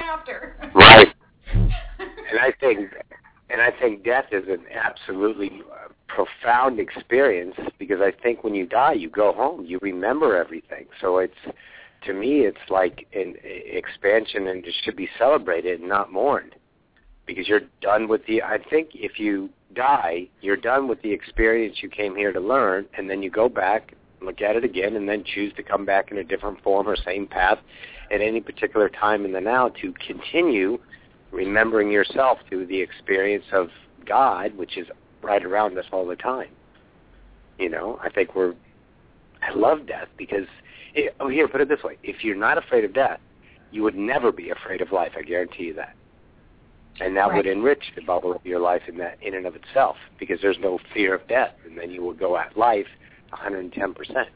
after. 0.01 0.57
Right. 0.75 1.13
And 2.29 2.41
I 2.41 2.53
think, 2.59 2.91
and 3.51 3.63
I 3.63 3.71
think 3.71 4.05
death 4.05 4.27
is 4.33 4.49
an 4.49 4.65
absolutely 4.75 5.63
uh, 5.73 5.89
profound 6.09 6.81
experience 6.81 7.55
because 7.79 8.01
I 8.01 8.11
think 8.11 8.43
when 8.43 8.55
you 8.55 8.67
die, 8.67 8.95
you 8.95 9.09
go 9.09 9.33
home, 9.33 9.65
you 9.65 9.79
remember 9.81 10.37
everything. 10.37 10.87
So 11.01 11.19
it's, 11.19 11.41
to 12.05 12.13
me, 12.13 12.41
it's 12.41 12.59
like 12.69 13.07
an 13.15 13.37
expansion 13.43 14.49
and 14.49 14.65
it 14.67 14.75
should 14.83 14.97
be 14.97 15.09
celebrated 15.19 15.81
and 15.81 15.89
not 15.89 16.13
mourned 16.13 16.57
because 17.27 17.49
you're 17.49 17.69
done 17.81 18.09
with 18.09 18.27
the. 18.27 18.43
I 18.43 18.59
think 18.71 18.91
if 18.95 19.19
you 19.19 19.51
die, 19.75 20.29
you're 20.41 20.57
done 20.57 20.89
with 20.89 21.01
the 21.03 21.13
experience 21.13 21.79
you 21.83 21.89
came 21.89 22.17
here 22.17 22.33
to 22.33 22.41
learn, 22.41 22.87
and 22.97 23.09
then 23.09 23.23
you 23.23 23.31
go 23.31 23.49
back, 23.49 23.95
look 24.27 24.43
at 24.43 24.57
it 24.57 24.65
again, 24.65 24.97
and 24.97 25.09
then 25.09 25.25
choose 25.25 25.53
to 25.55 25.63
come 25.63 25.85
back 25.85 26.11
in 26.11 26.19
a 26.19 26.25
different 26.25 26.63
form 26.63 26.89
or 26.89 26.97
same 26.97 27.27
path 27.27 27.59
at 28.11 28.21
any 28.21 28.41
particular 28.41 28.89
time 28.89 29.25
in 29.25 29.33
the 29.33 29.41
now 29.41 29.69
to 29.81 29.93
continue 30.07 30.79
remembering 31.33 31.91
yourself 31.91 32.39
through 32.49 32.67
the 32.67 32.81
experience 32.81 33.45
of 33.53 33.69
God, 34.05 34.57
which 34.57 34.77
is 34.77 34.87
right 35.23 35.45
around 35.45 35.77
us 35.79 35.85
all 35.93 36.07
the 36.07 36.17
time. 36.17 36.49
You 37.59 37.71
know, 37.71 37.99
I 38.03 38.11
think 38.11 38.35
we're. 38.35 38.55
I 39.43 39.53
love 39.55 39.87
death 39.87 40.09
because. 40.17 40.47
It, 40.95 41.15
oh, 41.21 41.29
here, 41.29 41.47
put 41.49 41.61
it 41.61 41.69
this 41.69 41.83
way: 41.83 41.99
if 42.03 42.25
you're 42.25 42.37
not 42.37 42.59
afraid 42.59 42.85
of 42.85 42.95
death, 42.95 43.21
you 43.71 43.83
would 43.83 43.97
never 43.97 44.33
be 44.33 44.51
afraid 44.51 44.81
of 44.81 44.93
life. 44.93 45.13
I 45.17 45.23
guarantee 45.23 45.65
you 45.65 45.75
that. 45.75 45.95
And 47.01 47.15
that 47.17 47.35
would 47.35 47.47
enrich 47.47 47.93
the 47.95 48.01
bubble 48.01 48.35
of 48.35 48.45
your 48.47 48.59
life 48.59 48.83
in 48.89 48.97
that 48.99 49.19
in 49.21 49.35
and 49.35 49.47
of 49.47 49.55
itself, 49.55 49.97
because 50.19 50.41
there's 50.41 50.59
no 50.61 50.79
fear 50.95 51.15
of 51.15 51.29
death, 51.29 51.53
and 51.67 51.77
then 51.77 51.91
you 51.91 52.03
will 52.03 52.15
go 52.15 52.39
at 52.39 52.57
life 52.57 52.87
110 53.31 53.95
percent. 53.95 54.29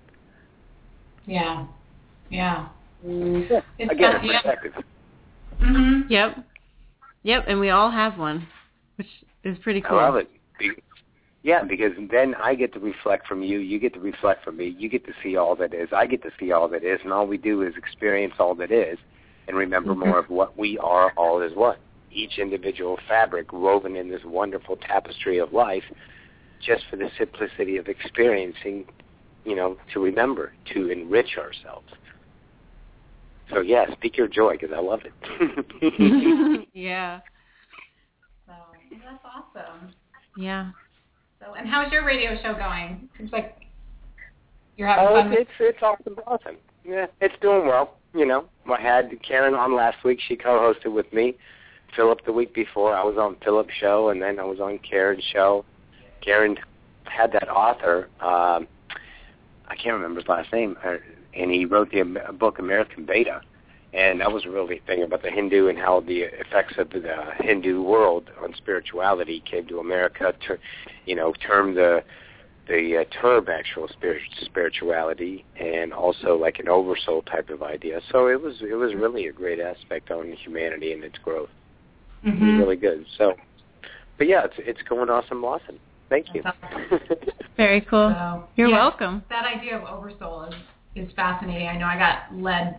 Yeah. 1.27 1.67
Yeah. 2.31 2.69
It's 3.05 3.65
Again, 3.79 4.13
not- 4.13 4.25
a 4.25 4.27
yeah. 4.27 4.41
perspective. 4.43 4.85
Mhm. 5.61 6.11
Yep. 6.11 6.39
Yep, 7.23 7.45
and 7.49 7.61
we 7.61 7.71
all 7.71 7.91
have 7.91 8.19
one, 8.19 8.47
which 8.97 9.07
is 9.45 9.59
pretty 9.59 9.81
cool. 9.81 9.99
I 9.99 10.07
cool. 10.09 10.15
love 10.15 10.17
it. 10.17 10.83
Yeah, 11.43 11.63
because 11.65 11.93
then 12.11 12.35
I 12.35 12.55
get 12.55 12.73
to 12.75 12.81
reflect 12.81 13.27
from 13.27 13.43
you, 13.43 13.59
you 13.61 13.79
get 13.79 13.95
to 13.95 14.01
reflect 14.01 14.45
from 14.45 14.59
me, 14.59 14.75
you 14.79 14.89
get 14.91 15.07
to 15.07 15.13
see 15.23 15.37
all 15.37 15.57
that 15.57 15.73
is, 15.73 15.89
I 15.93 16.07
get 16.07 16.23
to 16.25 16.31
see 16.39 16.53
all 16.53 16.69
that 16.69 16.85
is, 16.85 17.01
and 17.03 17.13
all 17.15 17.27
we 17.27 17.39
do 17.39 17.63
is 17.63 17.75
experience 17.77 18.35
all 18.39 18.55
that 18.57 18.71
is 18.71 18.99
and 19.49 19.57
remember 19.57 19.95
Mhm. 19.95 20.07
more 20.07 20.19
of 20.19 20.29
what 20.29 20.57
we 20.59 20.77
are 20.79 21.13
all 21.17 21.41
is 21.41 21.55
what. 21.55 21.79
Each 22.13 22.39
individual 22.39 22.99
fabric 23.09 23.53
woven 23.55 23.97
in 23.97 24.09
this 24.11 24.23
wonderful 24.25 24.77
tapestry 24.77 25.39
of 25.39 25.53
life 25.55 25.85
just 26.61 26.85
for 26.91 26.97
the 26.97 27.09
simplicity 27.19 27.77
of 27.77 27.89
experiencing, 27.89 28.85
you 29.45 29.57
know, 29.57 29.77
to 29.93 30.01
remember, 30.01 30.53
to 30.75 30.91
enrich 30.91 31.37
ourselves. 31.39 31.89
So 33.51 33.61
yeah, 33.61 33.91
speak 33.93 34.17
your 34.17 34.29
joy 34.29 34.53
because 34.53 34.71
I 34.75 34.81
love 34.81 35.01
it. 35.05 36.69
yeah. 36.75 37.21
So 38.47 38.53
that's 38.91 39.25
awesome. 39.25 39.93
Yeah. 40.37 40.71
So, 41.41 41.55
and 41.55 41.69
how's 41.69 41.91
your 41.91 42.05
radio 42.05 42.37
show 42.43 42.55
going? 42.55 43.09
Seems 43.17 43.33
like 43.33 43.57
you're 44.77 44.89
having 44.89 45.07
Oh, 45.09 45.15
fun. 45.15 45.31
With, 45.31 45.39
it's 45.41 45.51
it's 45.59 45.79
awesome, 45.83 46.17
awesome. 46.27 46.57
Yeah, 46.85 47.07
it's 47.21 47.35
doing 47.41 47.67
well. 47.67 47.97
You 48.15 48.27
know, 48.27 48.45
I 48.71 48.81
had 48.81 49.11
Karen 49.27 49.55
on 49.55 49.75
last 49.75 50.05
week. 50.05 50.21
She 50.27 50.37
co-hosted 50.37 50.93
with 50.93 51.13
me. 51.13 51.35
Philip 51.97 52.25
the 52.25 52.33
week 52.33 52.55
before. 52.55 52.95
I 52.95 53.03
was 53.03 53.17
on 53.19 53.37
Philip's 53.45 53.75
show, 53.81 54.11
and 54.11 54.23
then 54.23 54.39
I 54.39 54.45
was 54.45 54.61
on 54.61 54.79
Karen's 54.79 55.25
show. 55.33 55.65
Karen 56.21 56.57
had 57.05 57.33
that 57.33 57.49
author. 57.49 58.09
Um, 58.21 58.67
I 59.67 59.77
can't 59.77 59.95
remember 59.95 60.21
his 60.21 60.29
last 60.29 60.53
name, 60.53 60.77
uh, 60.85 60.97
and 61.35 61.51
he 61.51 61.65
wrote 61.65 61.91
the 61.91 62.03
book 62.39 62.59
American 62.59 63.07
Veda, 63.07 63.41
and 63.93 64.21
that 64.21 64.33
was 64.33 64.45
a 64.45 64.51
really 64.51 64.81
thing 64.87 65.03
about 65.03 65.23
the 65.23 65.31
Hindu 65.31 65.69
and 65.69 65.79
how 65.79 66.01
the 66.01 66.23
effects 66.23 66.75
of 66.79 66.91
the 66.91 67.33
Hindu 67.39 67.83
world 67.83 68.31
on 68.43 68.55
spirituality 68.57 69.43
came 69.49 69.67
to 69.69 69.79
America. 69.79 70.35
To, 70.49 70.59
you 71.07 71.15
know, 71.15 71.33
term 71.35 71.75
the 71.75 72.03
the 72.71 72.99
uh, 72.99 73.21
term 73.21 73.49
actual 73.49 73.89
spirit, 73.89 74.23
spirituality 74.43 75.45
and 75.59 75.93
also 75.93 76.37
like 76.37 76.61
an 76.61 76.69
oversoul 76.69 77.23
type 77.23 77.51
of 77.51 77.63
idea. 77.63 78.01
So 78.11 78.29
it 78.29 78.41
was 78.41 78.63
it 78.63 78.75
was 78.75 78.95
really 78.95 79.27
a 79.27 79.33
great 79.33 79.61
aspect 79.61 80.11
on 80.11 80.33
humanity 80.33 80.93
and 80.93 81.03
its 81.03 81.19
growth. 81.19 81.51
Mm-hmm. 82.25 82.45
It 82.45 82.53
was 82.53 82.59
really 82.61 82.77
good. 82.77 83.07
So, 83.19 83.35
but 84.19 84.29
yeah, 84.29 84.45
it's 84.45 84.55
it's 84.59 84.83
going 84.83 85.11
awesome, 85.11 85.41
blossom. 85.41 85.81
Thank 86.11 86.35
you. 86.35 86.43
Very 87.57 87.81
cool. 87.83 88.15
So, 88.15 88.45
You're 88.57 88.69
yeah, 88.69 88.77
welcome. 88.77 89.25
That 89.31 89.47
idea 89.47 89.79
of 89.79 89.85
oversoul 89.85 90.45
is 90.45 90.55
is 90.97 91.09
fascinating. 91.15 91.69
I 91.69 91.79
know 91.79 91.87
I 91.87 91.97
got 91.97 92.35
led. 92.35 92.79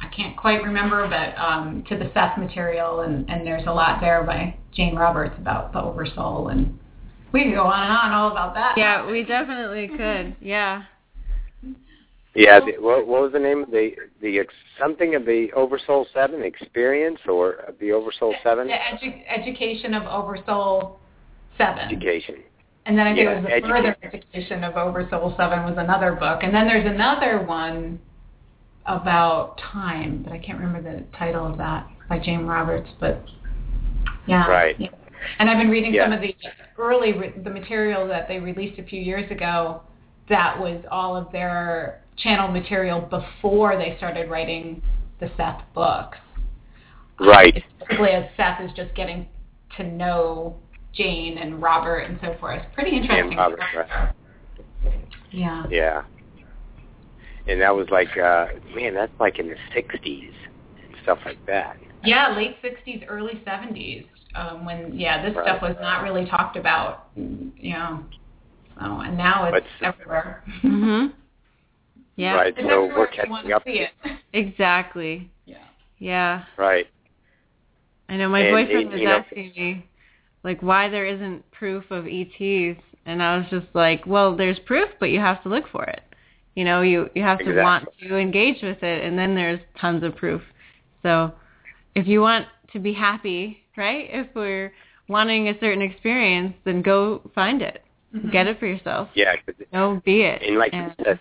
I 0.00 0.08
can't 0.08 0.36
quite 0.36 0.64
remember, 0.64 1.08
but 1.08 1.40
um, 1.40 1.84
to 1.88 1.96
the 1.96 2.10
Seth 2.12 2.36
material, 2.36 3.02
and, 3.02 3.28
and 3.30 3.46
there's 3.46 3.66
a 3.68 3.72
lot 3.72 4.00
there 4.00 4.24
by 4.24 4.56
Jane 4.74 4.96
Roberts 4.96 5.36
about 5.38 5.72
the 5.72 5.80
oversoul, 5.80 6.48
and 6.48 6.76
we 7.32 7.44
could 7.44 7.54
go 7.54 7.62
on 7.62 7.82
and 7.84 7.92
on 7.92 8.10
all 8.10 8.32
about 8.32 8.54
that. 8.54 8.76
Yeah, 8.76 9.08
we 9.08 9.22
definitely 9.22 9.86
could. 9.86 10.34
Yeah. 10.40 10.82
yeah, 12.34 12.58
the, 12.58 12.72
what, 12.80 13.06
what 13.06 13.22
was 13.22 13.32
the 13.32 13.38
name 13.38 13.62
of 13.62 13.70
the 13.70 13.92
the 14.20 14.40
ex, 14.40 14.52
something 14.76 15.14
of 15.14 15.24
the 15.24 15.52
Oversoul 15.54 16.06
Seven 16.12 16.42
experience 16.42 17.20
or 17.28 17.72
the 17.78 17.92
Oversoul 17.92 18.34
Seven 18.42 18.66
The 18.66 18.72
edu- 18.72 19.22
education 19.28 19.94
of 19.94 20.02
Oversoul 20.04 20.98
Seven. 21.56 21.78
education? 21.78 22.42
And 22.86 22.98
then 22.98 23.06
I 23.06 23.14
think 23.14 23.24
Yeah, 23.24 23.32
it 23.32 23.34
was 23.36 23.44
the 23.44 23.52
education. 23.52 23.76
further 23.76 23.96
education 24.02 24.64
of 24.64 24.76
Over 24.76 25.00
Oversoul 25.00 25.34
Seven 25.36 25.64
was 25.64 25.76
another 25.78 26.12
book, 26.12 26.42
and 26.42 26.52
then 26.54 26.66
there's 26.66 26.86
another 26.86 27.42
one 27.42 28.00
about 28.86 29.58
time, 29.58 30.22
but 30.24 30.32
I 30.32 30.38
can't 30.38 30.58
remember 30.58 30.82
the 30.82 31.04
title 31.16 31.46
of 31.46 31.56
that 31.58 31.86
by 32.08 32.18
Jane 32.18 32.44
Roberts. 32.46 32.90
But 32.98 33.24
yeah, 34.26 34.48
Right. 34.48 34.74
yeah. 34.78 34.88
And 35.38 35.48
I've 35.48 35.58
been 35.58 35.70
reading 35.70 35.94
Yeah. 35.94 36.04
some 36.04 36.12
of 36.12 36.20
the 36.20 36.34
early 36.78 37.12
re- 37.12 37.30
the 37.30 37.50
material 37.50 38.08
that 38.08 38.26
they 38.26 38.40
released 38.40 38.80
a 38.80 38.82
few 38.82 39.00
years 39.00 39.30
ago. 39.30 39.82
That 40.28 40.58
was 40.58 40.84
all 40.90 41.16
of 41.16 41.30
their 41.30 42.00
channel 42.16 42.48
material 42.48 43.00
before 43.00 43.76
they 43.76 43.96
started 43.96 44.28
writing 44.28 44.82
the 45.20 45.30
Seth 45.36 45.62
books. 45.74 46.18
Right. 47.20 47.62
Basically 47.78 48.10
as 48.10 48.24
Seth 48.36 48.60
is 48.60 48.72
just 48.72 48.92
getting 48.94 49.28
to 49.76 49.84
know 49.84 50.56
Jane 50.94 51.38
and 51.38 51.62
Robert 51.62 52.00
and 52.00 52.18
so 52.22 52.36
forth. 52.38 52.62
Pretty 52.74 52.96
interesting. 52.96 53.36
Robert, 53.36 53.60
stuff. 53.72 53.88
right. 53.90 54.14
Yeah. 55.30 55.64
Yeah. 55.70 56.02
And 57.48 57.60
that 57.60 57.74
was 57.74 57.88
like, 57.90 58.16
uh, 58.16 58.46
man, 58.74 58.94
that's 58.94 59.12
like 59.18 59.38
in 59.38 59.48
the 59.48 59.56
'60s 59.74 60.32
and 60.76 60.94
stuff 61.02 61.18
like 61.24 61.44
that. 61.46 61.76
Yeah, 62.04 62.34
late 62.36 62.56
'60s, 62.62 63.04
early 63.08 63.42
'70s, 63.46 64.06
um, 64.34 64.64
when 64.64 64.98
yeah, 64.98 65.22
this 65.26 65.34
Right. 65.36 65.44
stuff 65.46 65.62
was 65.62 65.76
not 65.80 66.02
really 66.02 66.26
talked 66.26 66.56
about. 66.56 67.08
You 67.16 67.72
know, 67.72 68.04
so 68.78 68.84
and 69.00 69.16
now 69.16 69.44
it's 69.52 69.66
But- 69.80 69.86
everywhere. 69.88 70.42
Mhm. 70.62 71.12
Yeah. 72.16 72.34
Right. 72.34 72.54
It's 72.56 72.68
So 72.68 72.84
we're 72.86 73.06
if 73.06 73.16
you 73.16 73.22
catching 73.24 73.48
to 73.48 73.56
up. 73.56 73.64
see 73.64 73.80
it. 73.80 73.90
Exactly. 74.34 75.30
Yeah. 75.44 75.56
Yeah. 75.98 76.44
Right. 76.56 76.86
I 78.08 78.16
know 78.16 78.28
my 78.28 78.40
And- 78.40 78.50
boyfriend 78.54 78.80
and, 78.84 78.92
was 78.92 79.02
know- 79.02 79.16
asking 79.16 79.52
me 79.56 79.86
like 80.44 80.62
why 80.62 80.88
there 80.88 81.06
isn't 81.06 81.48
proof 81.52 81.84
of 81.90 82.06
ETs 82.06 82.80
and 83.04 83.22
I 83.22 83.36
was 83.36 83.46
just 83.50 83.66
like, 83.74 84.06
well, 84.06 84.36
there's 84.36 84.58
proof, 84.60 84.88
but 85.00 85.06
you 85.10 85.18
have 85.18 85.42
to 85.42 85.48
look 85.48 85.64
for 85.72 85.84
it. 85.84 86.02
You 86.54 86.64
know, 86.64 86.82
you 86.82 87.08
you 87.14 87.22
have 87.22 87.38
to 87.38 87.60
want 87.62 87.88
to 88.00 88.16
engage 88.16 88.62
with 88.62 88.82
it 88.82 89.04
and 89.04 89.18
then 89.18 89.34
there's 89.34 89.60
tons 89.80 90.02
of 90.02 90.16
proof. 90.16 90.42
So, 91.02 91.32
if 91.94 92.06
you 92.06 92.20
want 92.20 92.46
to 92.72 92.78
be 92.78 92.92
happy, 92.92 93.64
right? 93.76 94.06
If 94.10 94.28
we're 94.34 94.72
wanting 95.08 95.48
a 95.48 95.58
certain 95.60 95.82
experience, 95.82 96.54
then 96.64 96.82
go 96.82 97.22
find 97.34 97.60
it. 97.62 97.82
Mm-hmm. 98.14 98.30
Get 98.30 98.46
it 98.46 98.58
for 98.58 98.66
yourself. 98.66 99.08
Yeah, 99.14 99.34
Go 99.72 100.00
be 100.04 100.22
it. 100.22 100.42
And 100.42 100.58
like 100.58 100.72
And- 100.74 100.94
you 100.98 101.04
said, 101.04 101.20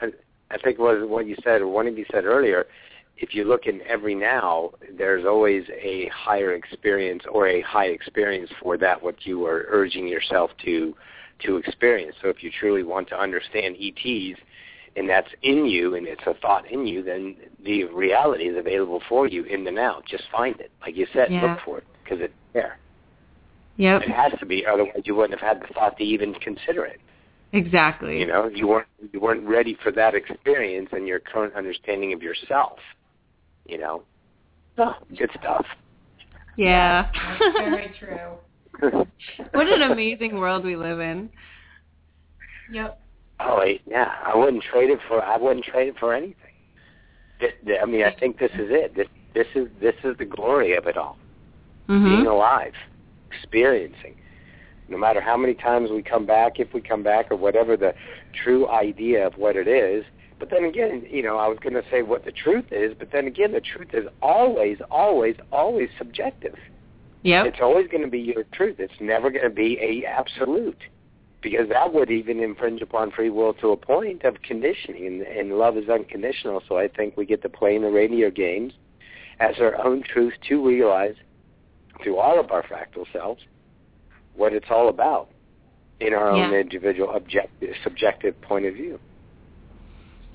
I, 0.00 0.06
I 0.50 0.58
think 0.58 0.78
was 0.78 1.08
what 1.08 1.26
you 1.26 1.36
said, 1.44 1.60
or 1.60 1.68
one 1.68 1.86
of 1.86 1.96
you 1.98 2.04
said 2.10 2.24
earlier. 2.24 2.66
If 3.22 3.36
you 3.36 3.44
look 3.44 3.66
in 3.66 3.80
every 3.88 4.16
now, 4.16 4.72
there's 4.98 5.24
always 5.24 5.62
a 5.70 6.10
higher 6.12 6.54
experience 6.54 7.22
or 7.30 7.46
a 7.46 7.60
high 7.60 7.86
experience 7.86 8.50
for 8.60 8.76
that 8.78 9.00
what 9.00 9.24
you 9.24 9.46
are 9.46 9.64
urging 9.68 10.08
yourself 10.08 10.50
to 10.64 10.94
to 11.44 11.56
experience. 11.56 12.16
So 12.20 12.28
if 12.28 12.42
you 12.42 12.50
truly 12.60 12.82
want 12.82 13.08
to 13.08 13.18
understand 13.18 13.76
ETs, 13.80 14.38
and 14.96 15.08
that's 15.08 15.28
in 15.42 15.66
you, 15.66 15.94
and 15.94 16.06
it's 16.06 16.22
a 16.26 16.34
thought 16.34 16.68
in 16.70 16.84
you, 16.84 17.02
then 17.04 17.36
the 17.64 17.84
reality 17.84 18.44
is 18.44 18.56
available 18.56 19.00
for 19.08 19.28
you 19.28 19.44
in 19.44 19.62
the 19.64 19.70
now. 19.70 20.02
Just 20.06 20.24
find 20.32 20.58
it, 20.60 20.72
like 20.80 20.96
you 20.96 21.06
said, 21.12 21.30
Yeah. 21.30 21.42
look 21.42 21.60
for 21.64 21.78
it 21.78 21.84
because 22.02 22.20
it's 22.20 22.34
there. 22.52 22.78
Yep. 23.76 24.02
It 24.02 24.10
has 24.10 24.32
to 24.40 24.46
be, 24.46 24.66
otherwise 24.66 25.02
you 25.04 25.14
wouldn't 25.14 25.38
have 25.38 25.48
had 25.48 25.62
the 25.62 25.72
thought 25.72 25.96
to 25.98 26.04
even 26.04 26.34
consider 26.34 26.84
it. 26.84 27.00
Exactly. 27.52 28.18
You 28.18 28.26
know, 28.26 28.48
you 28.48 28.66
weren't 28.66 28.88
you 29.12 29.20
weren't 29.20 29.46
ready 29.46 29.74
for 29.82 29.92
that 29.92 30.14
experience 30.14 30.88
and 30.92 31.06
your 31.06 31.20
current 31.20 31.54
understanding 31.54 32.12
of 32.12 32.22
yourself. 32.22 32.78
You 33.66 33.78
know, 33.78 34.02
oh, 34.78 34.94
good 35.16 35.30
stuff. 35.38 35.64
Yeah. 36.56 37.10
That's 37.38 37.54
very 37.54 37.94
true. 37.98 39.06
what 39.52 39.68
an 39.68 39.82
amazing 39.92 40.38
world 40.38 40.64
we 40.64 40.76
live 40.76 41.00
in. 41.00 41.30
Yep. 42.72 43.00
oh 43.40 43.62
yeah, 43.86 44.14
I 44.24 44.34
wouldn't 44.36 44.62
trade 44.62 44.90
it 44.90 44.98
for 45.06 45.22
I 45.22 45.36
wouldn't 45.36 45.64
trade 45.66 45.88
it 45.88 45.98
for 45.98 46.14
anything. 46.14 46.36
I 47.80 47.86
mean, 47.86 48.04
I 48.04 48.14
think 48.18 48.38
this 48.38 48.52
is 48.52 48.68
it. 48.70 48.94
This 48.94 49.08
this 49.34 49.46
is 49.54 49.68
this 49.80 49.94
is 50.04 50.16
the 50.18 50.24
glory 50.24 50.74
of 50.76 50.86
it 50.86 50.96
all. 50.96 51.18
Being 51.88 52.00
Mhm. 52.00 52.26
alive, 52.26 52.74
experiencing. 53.30 54.16
No 54.88 54.96
matter 54.96 55.20
how 55.20 55.36
many 55.36 55.54
times 55.54 55.90
we 55.90 56.02
come 56.02 56.24
back, 56.26 56.60
if 56.60 56.72
we 56.72 56.80
come 56.80 57.02
back, 57.02 57.30
or 57.30 57.36
whatever 57.36 57.76
the 57.76 57.94
true 58.32 58.68
idea 58.68 59.26
of 59.26 59.36
what 59.36 59.56
it 59.56 59.66
is. 59.68 60.04
But 60.42 60.50
then 60.50 60.64
again, 60.64 61.06
you 61.08 61.22
know, 61.22 61.36
I 61.36 61.46
was 61.46 61.58
going 61.60 61.74
to 61.74 61.84
say 61.88 62.02
what 62.02 62.24
the 62.24 62.32
truth 62.32 62.64
is, 62.72 62.94
but 62.98 63.12
then 63.12 63.28
again, 63.28 63.52
the 63.52 63.60
truth 63.60 63.90
is 63.92 64.06
always, 64.20 64.78
always, 64.90 65.36
always 65.52 65.88
subjective. 65.96 66.56
Yep. 67.22 67.46
It's 67.46 67.58
always 67.62 67.86
going 67.86 68.02
to 68.02 68.10
be 68.10 68.18
your 68.18 68.42
truth. 68.52 68.80
It's 68.80 68.92
never 69.00 69.30
going 69.30 69.44
to 69.44 69.50
be 69.50 69.78
a 69.80 70.04
absolute, 70.04 70.80
because 71.42 71.68
that 71.68 71.94
would 71.94 72.10
even 72.10 72.40
infringe 72.40 72.82
upon 72.82 73.12
free 73.12 73.30
will 73.30 73.54
to 73.54 73.68
a 73.68 73.76
point 73.76 74.24
of 74.24 74.42
conditioning, 74.42 75.06
and, 75.06 75.22
and 75.22 75.52
love 75.58 75.76
is 75.76 75.88
unconditional. 75.88 76.60
So 76.68 76.76
I 76.76 76.88
think 76.88 77.16
we 77.16 77.24
get 77.24 77.40
to 77.42 77.48
play 77.48 77.76
in 77.76 77.82
the 77.82 77.90
radio 77.92 78.28
games 78.28 78.72
as 79.38 79.54
our 79.60 79.80
own 79.86 80.02
truth 80.02 80.34
to 80.48 80.66
realize 80.66 81.14
through 82.02 82.18
all 82.18 82.40
of 82.40 82.50
our 82.50 82.64
fractal 82.64 83.04
selves 83.12 83.42
what 84.34 84.52
it's 84.52 84.66
all 84.70 84.88
about 84.88 85.28
in 86.00 86.12
our 86.12 86.30
own 86.30 86.52
individual 86.52 87.14
objective, 87.14 87.76
subjective 87.84 88.40
point 88.42 88.66
of 88.66 88.74
view. 88.74 88.98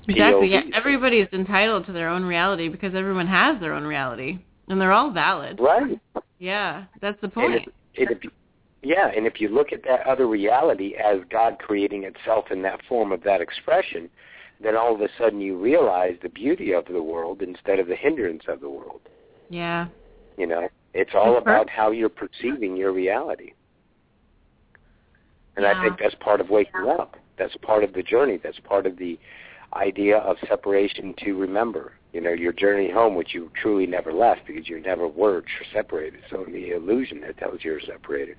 Exactly. 0.08 0.48
Yeah. 0.50 0.62
POV. 0.62 0.72
Everybody 0.74 1.18
is 1.18 1.28
entitled 1.32 1.86
to 1.86 1.92
their 1.92 2.08
own 2.08 2.24
reality 2.24 2.68
because 2.68 2.94
everyone 2.94 3.26
has 3.26 3.60
their 3.60 3.74
own 3.74 3.84
reality, 3.84 4.38
and 4.68 4.80
they're 4.80 4.92
all 4.92 5.10
valid. 5.10 5.60
Right. 5.60 6.00
Yeah, 6.38 6.84
that's 7.00 7.20
the 7.20 7.26
And 7.26 7.32
point. 7.34 7.54
if, 7.94 8.08
and 8.08 8.10
if 8.16 8.24
you, 8.24 8.30
yeah, 8.82 9.10
and 9.14 9.26
if 9.26 9.40
you 9.40 9.48
look 9.48 9.72
at 9.72 9.82
that 9.84 10.06
other 10.06 10.26
reality 10.28 10.94
as 10.94 11.18
God 11.30 11.58
creating 11.58 12.04
itself 12.04 12.46
in 12.50 12.62
that 12.62 12.80
form 12.88 13.12
of 13.12 13.22
that 13.24 13.40
expression, 13.40 14.08
then 14.62 14.76
all 14.76 14.94
of 14.94 15.00
a 15.00 15.08
sudden 15.18 15.40
you 15.40 15.56
realize 15.58 16.16
the 16.22 16.28
beauty 16.28 16.72
of 16.72 16.84
the 16.86 17.02
world 17.02 17.42
instead 17.42 17.78
of 17.78 17.86
the 17.88 17.96
hindrance 17.96 18.44
of 18.48 18.60
the 18.60 18.70
world. 18.70 19.00
Yeah. 19.50 19.88
You 20.36 20.46
know, 20.46 20.68
it's 20.94 21.10
all 21.14 21.32
That's 21.34 21.42
about 21.42 21.66
perfect. 21.66 21.70
how 21.70 21.90
you're 21.90 22.08
perceiving 22.08 22.76
your 22.76 22.92
reality. 22.92 23.52
And 25.56 25.64
Yeah. 25.64 25.78
I 25.78 25.82
think 25.82 25.98
that's 25.98 26.14
part 26.16 26.40
of 26.40 26.50
waking 26.50 26.86
up. 26.88 27.16
That's 27.36 27.56
part 27.58 27.82
of 27.84 27.92
the 27.92 28.02
journey. 28.02 28.36
That's 28.42 28.58
part 28.60 28.86
of 28.86 28.96
the 28.96 29.18
idea 29.74 30.18
of 30.18 30.36
separation 30.48 31.14
to 31.24 31.32
remember. 31.34 31.92
You 32.12 32.20
know, 32.22 32.32
your 32.32 32.52
journey 32.52 32.90
home, 32.90 33.14
which 33.14 33.34
you 33.34 33.50
truly 33.60 33.86
never 33.86 34.12
left 34.12 34.42
because 34.46 34.68
you 34.68 34.80
never 34.80 35.06
were 35.06 35.42
tr- 35.42 35.46
separated. 35.74 36.20
So 36.30 36.44
the 36.46 36.70
illusion 36.70 37.20
that 37.20 37.36
tells 37.38 37.62
you're 37.62 37.80
separated. 37.80 38.36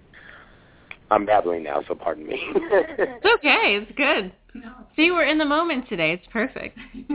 I'm 1.11 1.25
babbling 1.25 1.63
now, 1.63 1.83
so 1.87 1.95
pardon 1.95 2.27
me. 2.27 2.39
It's 2.39 3.25
okay. 3.37 3.77
It's 3.81 3.91
good. 3.95 4.31
No. 4.53 4.73
See, 4.95 5.11
we're 5.11 5.25
in 5.27 5.37
the 5.37 5.45
moment 5.45 5.87
today. 5.87 6.13
It's 6.13 6.25
perfect. 6.31 6.77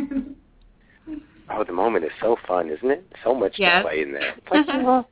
oh, 1.50 1.64
the 1.64 1.72
moment 1.72 2.04
is 2.04 2.10
so 2.20 2.36
fun, 2.46 2.70
isn't 2.70 2.90
it? 2.90 3.04
So 3.24 3.34
much 3.34 3.54
Yes. 3.56 3.82
to 3.82 3.88
play 3.88 4.02
in 4.02 4.12
there. 4.12 4.34
Like, 4.50 4.66
yeah. 4.68 5.02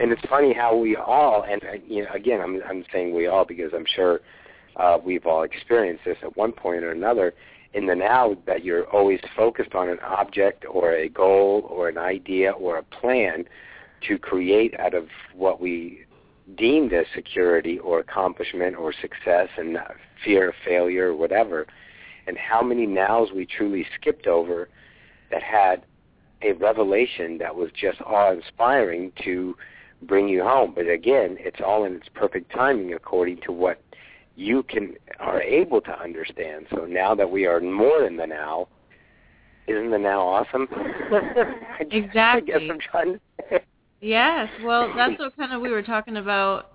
And 0.00 0.12
it's 0.12 0.22
funny 0.28 0.52
how 0.52 0.76
we 0.76 0.96
all, 0.96 1.44
and 1.44 1.62
uh, 1.64 1.72
you 1.86 2.04
know, 2.04 2.10
again, 2.12 2.40
I'm 2.40 2.60
I'm 2.68 2.84
saying 2.92 3.14
we 3.14 3.26
all 3.26 3.44
because 3.44 3.72
I'm 3.74 3.86
sure 3.94 4.20
uh, 4.78 4.98
we've 5.04 5.26
all 5.26 5.42
experienced 5.42 6.04
this 6.04 6.16
at 6.22 6.36
one 6.36 6.52
point 6.52 6.84
or 6.84 6.90
another. 6.90 7.34
In 7.74 7.86
the 7.86 7.94
now, 7.94 8.36
that 8.46 8.64
you're 8.64 8.88
always 8.90 9.20
focused 9.36 9.74
on 9.74 9.88
an 9.88 9.98
object 10.00 10.64
or 10.70 10.94
a 10.94 11.08
goal 11.08 11.66
or 11.70 11.88
an 11.88 11.98
idea 11.98 12.52
or 12.52 12.78
a 12.78 12.82
plan 12.82 13.44
to 14.06 14.18
create 14.18 14.78
out 14.78 14.94
of 14.94 15.08
what 15.34 15.60
we 15.60 16.04
deemed 16.56 16.92
as 16.92 17.04
security 17.14 17.78
or 17.80 18.00
accomplishment 18.00 18.74
or 18.76 18.92
success 18.92 19.48
and 19.58 19.76
fear 20.24 20.48
of 20.48 20.54
failure 20.64 21.08
or 21.08 21.16
whatever. 21.16 21.66
And 22.26 22.38
how 22.38 22.62
many 22.62 22.86
nows 22.86 23.30
we 23.34 23.44
truly 23.44 23.86
skipped 24.00 24.26
over 24.26 24.68
that 25.30 25.42
had 25.42 25.84
a 26.42 26.52
revelation 26.52 27.38
that 27.38 27.54
was 27.54 27.70
just 27.78 28.00
awe-inspiring 28.02 29.12
to 29.24 29.56
bring 30.02 30.28
you 30.28 30.42
home. 30.42 30.72
But 30.74 30.88
again, 30.88 31.36
it's 31.40 31.60
all 31.64 31.84
in 31.84 31.94
its 31.94 32.08
perfect 32.14 32.52
timing 32.52 32.94
according 32.94 33.40
to 33.42 33.52
what 33.52 33.82
you 34.38 34.62
can 34.62 34.94
are 35.18 35.42
able 35.42 35.80
to 35.80 36.00
understand. 36.00 36.66
So 36.70 36.84
now 36.84 37.12
that 37.16 37.28
we 37.28 37.44
are 37.44 37.60
more 37.60 38.04
in 38.04 38.16
the 38.16 38.26
now, 38.26 38.68
isn't 39.66 39.90
the 39.90 39.98
now 39.98 40.20
awesome? 40.20 40.68
exactly. 41.80 42.54
I 42.54 42.58
guess 42.58 42.70
I'm 42.70 42.78
trying 42.78 43.20
to 43.50 43.60
Yes. 44.00 44.48
Well, 44.64 44.92
that's 44.94 45.18
what 45.18 45.36
kind 45.36 45.52
of 45.52 45.60
we 45.60 45.70
were 45.70 45.82
talking 45.82 46.18
about 46.18 46.70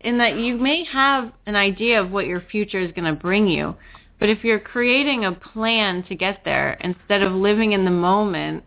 in 0.00 0.16
that 0.16 0.38
you 0.38 0.56
may 0.56 0.82
have 0.84 1.32
an 1.44 1.56
idea 1.56 2.00
of 2.00 2.10
what 2.10 2.26
your 2.26 2.40
future 2.50 2.80
is 2.80 2.90
going 2.92 3.04
to 3.04 3.20
bring 3.20 3.48
you, 3.48 3.76
but 4.18 4.30
if 4.30 4.42
you're 4.42 4.58
creating 4.58 5.26
a 5.26 5.32
plan 5.32 6.04
to 6.04 6.14
get 6.14 6.40
there 6.46 6.72
instead 6.80 7.22
of 7.22 7.32
living 7.32 7.72
in 7.72 7.84
the 7.84 7.90
moment 7.90 8.64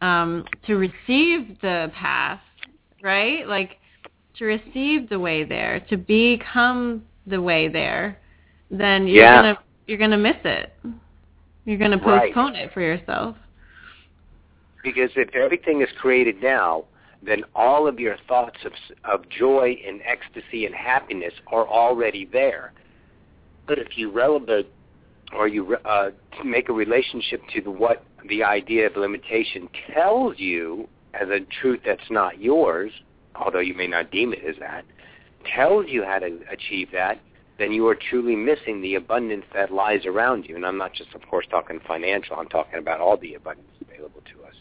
um, 0.00 0.44
to 0.66 0.74
receive 0.74 1.60
the 1.60 1.92
past, 1.94 2.42
right? 3.02 3.46
Like 3.46 3.76
to 4.38 4.46
receive 4.46 5.08
the 5.08 5.20
way 5.20 5.44
there, 5.44 5.78
to 5.90 5.96
become 5.96 7.04
the 7.26 7.40
way 7.40 7.68
there, 7.68 8.18
then 8.70 9.06
you're 9.06 9.24
Yeah. 9.24 9.42
gonna 9.42 9.58
you're 9.86 9.98
gonna 9.98 10.18
miss 10.18 10.36
it. 10.44 10.72
You're 11.64 11.78
gonna 11.78 11.96
Right. 11.98 12.32
postpone 12.32 12.56
it 12.56 12.72
for 12.72 12.80
yourself. 12.80 13.36
because 14.82 15.10
if 15.14 15.32
everything 15.36 15.80
is 15.80 15.88
created 15.92 16.42
now, 16.42 16.84
then 17.22 17.44
all 17.54 17.86
of 17.86 18.00
your 18.00 18.16
thoughts 18.26 18.64
of 18.64 18.72
of 19.04 19.28
joy 19.28 19.80
and 19.86 20.00
ecstasy 20.04 20.66
and 20.66 20.74
happiness 20.74 21.32
are 21.46 21.68
already 21.68 22.24
there. 22.24 22.72
But 23.66 23.78
if 23.78 23.96
you 23.96 24.10
relevate 24.10 24.68
or 25.32 25.46
you 25.46 25.76
uh, 25.84 26.10
make 26.44 26.68
a 26.68 26.72
relationship 26.72 27.40
to 27.54 27.60
the, 27.60 27.70
what 27.70 28.04
the 28.28 28.42
idea 28.42 28.86
of 28.86 28.96
limitation 28.96 29.68
tells 29.94 30.38
you 30.38 30.88
as 31.14 31.28
a 31.28 31.40
truth 31.60 31.80
that's 31.84 32.10
not 32.10 32.40
yours, 32.40 32.90
although 33.36 33.60
you 33.60 33.74
may 33.74 33.86
not 33.86 34.10
deem 34.10 34.32
it 34.32 34.44
as 34.44 34.56
that, 34.58 34.84
tells 35.54 35.86
you 35.88 36.04
how 36.04 36.18
to 36.18 36.38
achieve 36.50 36.88
that, 36.92 37.20
then 37.58 37.72
you 37.72 37.86
are 37.88 37.94
truly 37.94 38.34
missing 38.34 38.80
the 38.80 38.94
abundance 38.94 39.44
that 39.54 39.72
lies 39.72 40.06
around 40.06 40.46
you. 40.46 40.56
And 40.56 40.66
I'm 40.66 40.78
not 40.78 40.94
just, 40.94 41.14
of 41.14 41.22
course, 41.28 41.46
talking 41.50 41.80
financial. 41.86 42.36
I'm 42.36 42.48
talking 42.48 42.78
about 42.78 43.00
all 43.00 43.16
the 43.16 43.34
abundance 43.34 43.68
available 43.80 44.22
to 44.32 44.44
us 44.44 44.54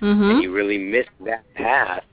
Mhm. 0.00 0.30
and 0.30 0.42
you 0.42 0.52
really 0.52 0.78
miss 0.78 1.06
that 1.20 1.42
path 1.54 2.04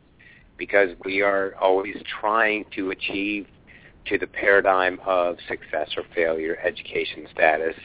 because 0.57 0.95
we 1.03 1.21
are 1.21 1.55
always 1.59 2.01
trying 2.03 2.65
to 2.75 2.91
achieve 2.91 3.47
to 4.05 4.17
the 4.17 4.27
paradigm 4.27 4.99
of 5.05 5.37
success 5.47 5.89
or 5.97 6.03
failure, 6.15 6.59
education 6.63 7.27
status, 7.31 7.75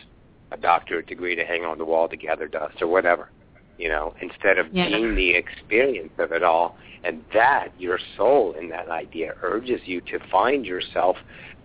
a 0.50 0.56
doctorate 0.56 1.06
degree 1.06 1.34
to 1.34 1.44
hang 1.44 1.64
on 1.64 1.78
the 1.78 1.84
wall 1.84 2.08
to 2.08 2.16
gather 2.16 2.48
dust 2.48 2.80
or 2.80 2.86
whatever, 2.86 3.30
you 3.78 3.88
know, 3.88 4.14
instead 4.20 4.58
of 4.58 4.66
Yeah. 4.72 4.88
being 4.88 5.14
the 5.14 5.30
experience 5.30 6.12
of 6.18 6.32
it 6.32 6.42
all. 6.42 6.76
And 7.04 7.24
that, 7.32 7.72
your 7.78 7.98
soul 8.16 8.52
in 8.54 8.68
that 8.70 8.88
idea 8.88 9.34
urges 9.42 9.80
you 9.86 10.00
to 10.02 10.18
find 10.30 10.66
yourself 10.66 11.16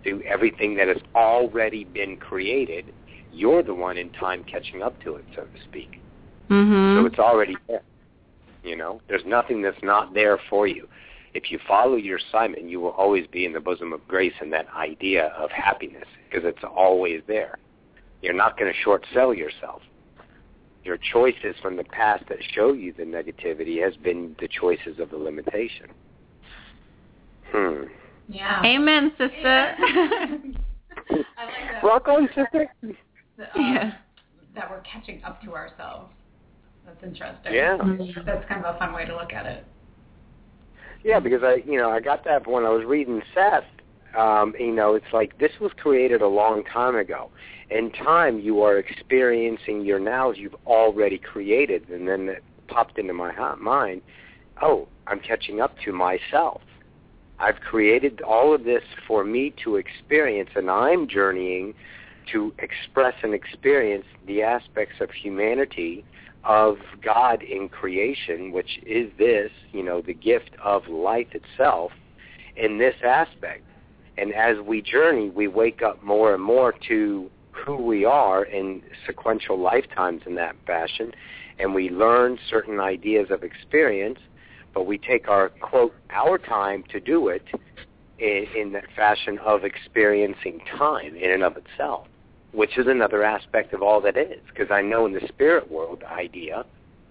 through 0.02 0.22
everything 0.22 0.74
that 0.76 0.88
has 0.88 1.02
already 1.14 1.84
been 1.84 2.16
created. 2.16 2.92
You're 3.32 3.64
the 3.64 3.74
one 3.74 3.98
in 3.98 4.10
time 4.10 4.44
catching 4.44 4.82
up 4.82 5.00
to 5.02 5.16
it, 5.16 5.24
so 5.34 5.42
to 5.42 5.58
speak. 5.64 6.00
Mhm. 6.50 6.96
So 6.96 7.06
it's 7.06 7.18
already 7.18 7.56
there. 7.66 7.82
You 8.62 8.76
know, 8.76 9.00
there's 9.08 9.24
nothing 9.26 9.60
that's 9.60 9.82
not 9.82 10.14
there 10.14 10.38
for 10.38 10.66
you. 10.66 10.88
If 11.34 11.50
you 11.50 11.58
follow 11.58 11.96
your 11.96 12.18
assignment, 12.18 12.68
you 12.70 12.80
will 12.80 12.92
always 12.92 13.26
be 13.26 13.44
in 13.44 13.52
the 13.52 13.60
bosom 13.60 13.92
of 13.92 14.06
grace 14.06 14.34
and 14.40 14.52
that 14.52 14.68
idea 14.74 15.26
of 15.36 15.50
happiness 15.50 16.06
because 16.30 16.44
it's 16.44 16.62
always 16.62 17.22
there. 17.26 17.58
You're 18.22 18.34
not 18.34 18.56
going 18.56 18.72
to 18.72 18.78
short 18.78 19.04
sell 19.12 19.34
yourself. 19.34 19.82
Your 20.84 20.98
choices 20.98 21.56
from 21.62 21.76
the 21.76 21.84
past 21.84 22.24
that 22.28 22.38
show 22.52 22.72
you 22.74 22.92
the 22.92 23.04
negativity 23.04 23.82
has 23.82 23.96
been 23.96 24.36
the 24.38 24.48
choices 24.48 25.00
of 25.00 25.10
the 25.10 25.16
limitation. 25.16 25.86
Hmm. 27.50 27.84
Yeah. 28.28 28.62
Amen, 28.64 29.10
sister. 29.12 29.74
I 29.78 30.44
like 31.10 31.24
that. 31.72 31.82
Welcome, 31.82 32.28
sister. 32.28 32.70
that, 33.38 33.48
uh, 33.56 33.58
yeah. 33.58 33.92
that 34.54 34.70
we're 34.70 34.80
catching 34.80 35.22
up 35.24 35.42
to 35.42 35.54
ourselves. 35.54 36.10
That's 36.86 37.02
interesting. 37.02 37.54
Yeah. 37.54 37.78
That's 38.26 38.46
kind 38.46 38.64
of 38.64 38.76
a 38.76 38.78
fun 38.78 38.92
way 38.92 39.06
to 39.06 39.16
look 39.16 39.32
at 39.32 39.46
it. 39.46 39.64
Yeah, 41.02 41.20
because 41.20 41.42
I, 41.42 41.62
you 41.66 41.78
know, 41.78 41.90
I 41.90 42.00
got 42.00 42.24
that 42.24 42.46
when 42.46 42.64
I 42.64 42.70
was 42.70 42.84
reading 42.84 43.22
Seth. 43.34 43.64
Um, 44.16 44.54
you 44.58 44.72
know, 44.72 44.94
it's 44.94 45.12
like 45.12 45.38
this 45.38 45.52
was 45.60 45.72
created 45.76 46.22
a 46.22 46.28
long 46.28 46.64
time 46.64 46.96
ago. 46.96 47.30
In 47.70 47.90
time, 47.90 48.38
you 48.38 48.62
are 48.62 48.78
experiencing 48.78 49.84
your 49.84 49.98
nows 49.98 50.36
you've 50.38 50.56
already 50.66 51.18
created, 51.18 51.88
and 51.88 52.06
then 52.06 52.28
it 52.28 52.44
popped 52.68 52.98
into 52.98 53.12
my 53.12 53.32
mind. 53.56 54.02
Oh, 54.62 54.86
I'm 55.06 55.20
catching 55.20 55.60
up 55.60 55.74
to 55.84 55.92
myself. 55.92 56.62
I've 57.38 57.60
created 57.60 58.22
all 58.22 58.54
of 58.54 58.64
this 58.64 58.84
for 59.06 59.24
me 59.24 59.52
to 59.64 59.76
experience, 59.76 60.50
and 60.54 60.70
I'm 60.70 61.08
journeying 61.08 61.74
to 62.32 62.54
express 62.58 63.14
and 63.22 63.34
experience 63.34 64.06
the 64.26 64.42
aspects 64.42 65.00
of 65.00 65.10
humanity 65.10 66.04
of 66.44 66.76
God 67.02 67.42
in 67.42 67.68
creation, 67.68 68.52
which 68.52 68.78
is 68.86 69.10
this, 69.18 69.50
you 69.72 69.82
know, 69.82 70.00
the 70.00 70.14
gift 70.14 70.50
of 70.62 70.86
life 70.88 71.28
itself 71.32 71.92
in 72.56 72.78
this 72.78 72.94
aspect. 73.04 73.64
And 74.16 74.32
as 74.34 74.58
we 74.60 74.80
journey, 74.80 75.30
we 75.30 75.48
wake 75.48 75.82
up 75.82 76.02
more 76.02 76.34
and 76.34 76.42
more 76.42 76.74
to 76.88 77.30
who 77.50 77.76
we 77.76 78.04
are 78.04 78.44
in 78.44 78.82
sequential 79.06 79.58
lifetimes 79.58 80.22
in 80.26 80.34
that 80.36 80.56
fashion, 80.66 81.12
and 81.58 81.74
we 81.74 81.88
learn 81.88 82.38
certain 82.48 82.80
ideas 82.80 83.28
of 83.30 83.42
experience, 83.42 84.18
but 84.72 84.86
we 84.86 84.98
take 84.98 85.28
our, 85.28 85.48
quote, 85.48 85.94
our 86.10 86.36
time 86.38 86.84
to 86.90 87.00
do 87.00 87.28
it 87.28 87.44
in, 88.18 88.46
in 88.56 88.72
that 88.72 88.86
fashion 88.96 89.38
of 89.38 89.64
experiencing 89.64 90.60
time 90.76 91.16
in 91.16 91.30
and 91.30 91.42
of 91.42 91.56
itself 91.56 92.08
which 92.54 92.78
is 92.78 92.86
another 92.86 93.24
aspect 93.24 93.74
of 93.74 93.82
all 93.82 94.00
that 94.00 94.16
is. 94.16 94.40
Because 94.48 94.70
I 94.70 94.80
know 94.80 95.06
in 95.06 95.12
the 95.12 95.26
spirit 95.28 95.70
world 95.70 96.02
idea, 96.04 96.64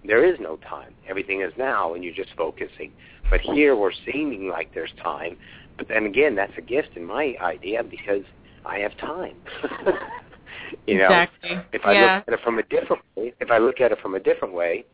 there 0.04 0.24
is 0.24 0.38
no 0.40 0.56
time. 0.56 0.94
Everything 1.08 1.42
is 1.42 1.52
now, 1.56 1.94
and 1.94 2.02
you're 2.02 2.14
just 2.14 2.34
focusing. 2.36 2.92
But 3.30 3.40
here 3.40 3.76
we're 3.76 3.92
seeming 4.10 4.48
like 4.48 4.74
there's 4.74 4.92
time. 5.02 5.36
But 5.76 5.88
then 5.88 6.06
again, 6.06 6.34
that's 6.34 6.52
a 6.56 6.62
gift 6.62 6.90
in 6.96 7.04
my 7.04 7.34
idea 7.40 7.82
because 7.82 8.22
I 8.64 8.78
have 8.78 8.96
time. 8.98 9.34
you 10.86 10.98
know, 10.98 11.04
exactly. 11.04 11.58
if 11.72 11.84
I 11.84 11.92
yeah. 11.92 12.16
look 12.16 12.28
at 12.28 12.34
it 12.34 12.40
from 12.44 12.58
a 12.58 12.62
different 12.64 13.02
way, 13.16 13.34
if 13.40 13.50
I 13.50 13.58
look 13.58 13.80
at 13.80 13.92
it 13.92 13.98
from 14.00 14.14
a 14.14 14.20
different 14.20 14.54
way, 14.54 14.84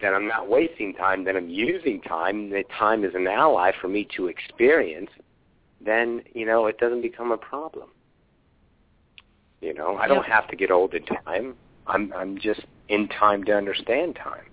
then 0.00 0.14
I'm 0.14 0.26
not 0.28 0.48
wasting 0.48 0.94
time. 0.94 1.24
Then 1.24 1.36
I'm 1.36 1.48
using 1.48 2.00
time. 2.02 2.50
That 2.50 2.64
time 2.78 3.04
is 3.04 3.14
an 3.14 3.26
ally 3.26 3.72
for 3.80 3.88
me 3.88 4.06
to 4.16 4.26
experience. 4.26 5.10
Then 5.84 6.22
you 6.34 6.44
know 6.44 6.66
it 6.66 6.78
doesn't 6.78 7.02
become 7.02 7.32
a 7.32 7.38
problem. 7.38 7.90
You 9.60 9.74
know, 9.74 9.96
I 9.96 10.06
don't 10.06 10.18
Yep. 10.18 10.26
have 10.26 10.48
to 10.48 10.56
get 10.56 10.70
old 10.70 10.94
in 10.94 11.04
time. 11.04 11.56
I'm 11.86 12.12
I'm 12.12 12.38
just 12.38 12.60
in 12.88 13.08
time 13.08 13.44
to 13.44 13.56
understand 13.56 14.16
time. 14.16 14.47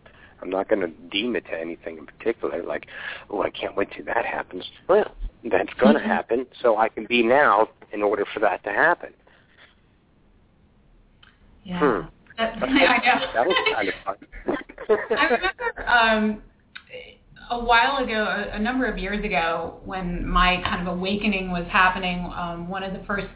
I'm 0.46 0.52
not 0.52 0.70
going 0.70 0.82
to 0.82 0.88
deem 1.10 1.36
it 1.36 1.46
to 1.46 1.60
anything 1.60 1.98
in 1.98 2.06
particular. 2.06 2.64
Like, 2.64 2.86
oh, 3.32 3.42
I 3.42 3.50
can't 3.50 3.76
wait 3.76 3.90
till 3.96 4.06
that 4.06 4.26
happens. 4.26 4.64
Well, 4.88 5.16
that's 5.44 5.74
going 5.80 5.96
to 5.96 6.02
happen, 6.02 6.46
so 6.62 6.78
I 6.78 6.88
can 6.88 7.08
be 7.08 7.24
now 7.24 7.70
in 7.92 8.04
order 8.04 8.26
for 8.32 8.40
that 8.42 8.64
to 8.64 8.70
happen. 8.70 9.10
Yeah. 11.64 11.80
Hmm. 11.80 12.08
That, 12.38 12.64
I 12.64 12.68
know. 12.68 13.26
That 13.34 13.48
was 13.48 13.56
kind 13.74 13.90
of 13.90 13.94
fun. 14.06 14.98
I 15.18 15.24
remember 15.24 15.90
um, 15.90 16.42
a 17.50 17.60
while 17.60 18.04
ago, 18.04 18.24
a, 18.24 18.56
a 18.56 18.60
number 18.60 18.86
of 18.86 19.00
years 19.00 19.26
ago, 19.26 19.80
when 19.84 20.28
my 20.28 20.62
kind 20.64 20.88
of 20.88 20.96
awakening 20.96 21.50
was 21.50 21.66
happening. 21.72 22.32
Um, 22.36 22.70
one 22.70 22.84
of 22.84 22.94
the 22.94 23.04
first 23.08 23.28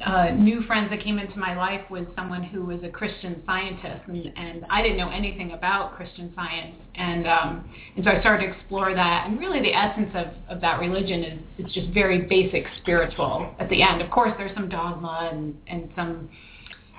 uh, 0.00 0.30
new 0.30 0.62
friends 0.62 0.90
that 0.90 1.02
came 1.02 1.18
into 1.18 1.38
my 1.38 1.54
life 1.56 1.82
was 1.90 2.06
someone 2.16 2.42
who 2.42 2.64
was 2.64 2.80
a 2.82 2.88
Christian 2.88 3.42
scientist, 3.46 4.02
and, 4.08 4.32
and 4.36 4.64
I 4.70 4.82
didn't 4.82 4.96
know 4.96 5.10
anything 5.10 5.52
about 5.52 5.94
Christian 5.94 6.32
science, 6.34 6.74
and 6.94 7.26
um, 7.26 7.70
and 7.94 8.04
so 8.04 8.10
I 8.10 8.20
started 8.20 8.46
to 8.46 8.52
explore 8.52 8.94
that. 8.94 9.26
And 9.26 9.38
really, 9.38 9.60
the 9.60 9.74
essence 9.74 10.10
of, 10.14 10.56
of 10.56 10.60
that 10.62 10.80
religion 10.80 11.22
is 11.22 11.38
it's 11.58 11.74
just 11.74 11.90
very 11.90 12.22
basic 12.22 12.64
spiritual. 12.80 13.54
At 13.60 13.68
the 13.68 13.82
end, 13.82 14.00
of 14.00 14.10
course, 14.10 14.32
there's 14.38 14.54
some 14.54 14.68
dogma 14.68 15.30
and 15.32 15.56
and 15.68 15.90
some 15.94 16.30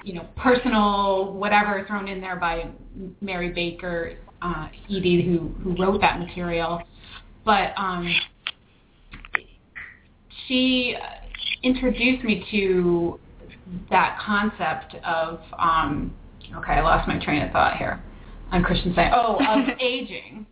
you 0.05 0.13
know 0.13 0.27
personal 0.37 1.33
whatever 1.33 1.83
thrown 1.87 2.07
in 2.07 2.21
there 2.21 2.35
by 2.35 2.69
Mary 3.21 3.49
Baker 3.49 4.17
uh, 4.41 4.67
Eddy, 4.85 5.25
who 5.25 5.49
who 5.63 5.75
wrote 5.81 5.99
that 6.01 6.19
material, 6.19 6.81
but 7.43 7.73
um, 7.75 8.07
she 10.47 10.95
introduced 11.61 12.23
me 12.23 12.45
to 12.51 13.19
that 13.89 14.17
concept 14.25 14.95
of 15.05 15.39
um, 15.57 16.13
okay, 16.55 16.73
I 16.73 16.81
lost 16.81 17.07
my 17.07 17.23
train 17.23 17.41
of 17.41 17.51
thought 17.51 17.77
here 17.77 18.01
on 18.51 18.63
Christian 18.63 18.93
Science. 18.93 19.15
Oh, 19.17 19.35
of 19.35 19.69
aging, 19.79 20.45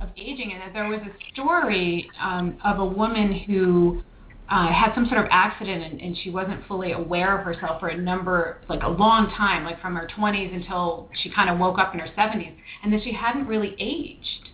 of 0.00 0.08
aging, 0.16 0.52
and 0.52 0.62
that 0.62 0.72
there 0.72 0.88
was 0.88 1.00
a 1.00 1.32
story 1.32 2.10
um, 2.20 2.58
of 2.64 2.78
a 2.78 2.84
woman 2.84 3.32
who 3.46 4.02
uh, 4.48 4.72
had 4.72 4.94
some 4.94 5.06
sort 5.06 5.20
of 5.20 5.26
accident 5.30 5.82
and, 5.82 6.00
and 6.00 6.16
she 6.22 6.30
wasn't 6.30 6.64
fully 6.66 6.92
aware 6.92 7.38
of 7.38 7.44
herself 7.44 7.80
for 7.80 7.88
a 7.88 7.96
number, 7.96 8.58
like 8.68 8.82
a 8.82 8.88
long 8.88 9.32
time, 9.36 9.64
like 9.64 9.80
from 9.80 9.94
her 9.94 10.08
20s 10.16 10.54
until 10.54 11.08
she 11.22 11.30
kind 11.30 11.50
of 11.50 11.58
woke 11.58 11.78
up 11.78 11.94
in 11.94 12.00
her 12.00 12.08
70s, 12.16 12.54
and 12.82 12.92
that 12.92 13.02
she 13.02 13.12
hadn't 13.12 13.46
really 13.46 13.74
aged 13.78 14.50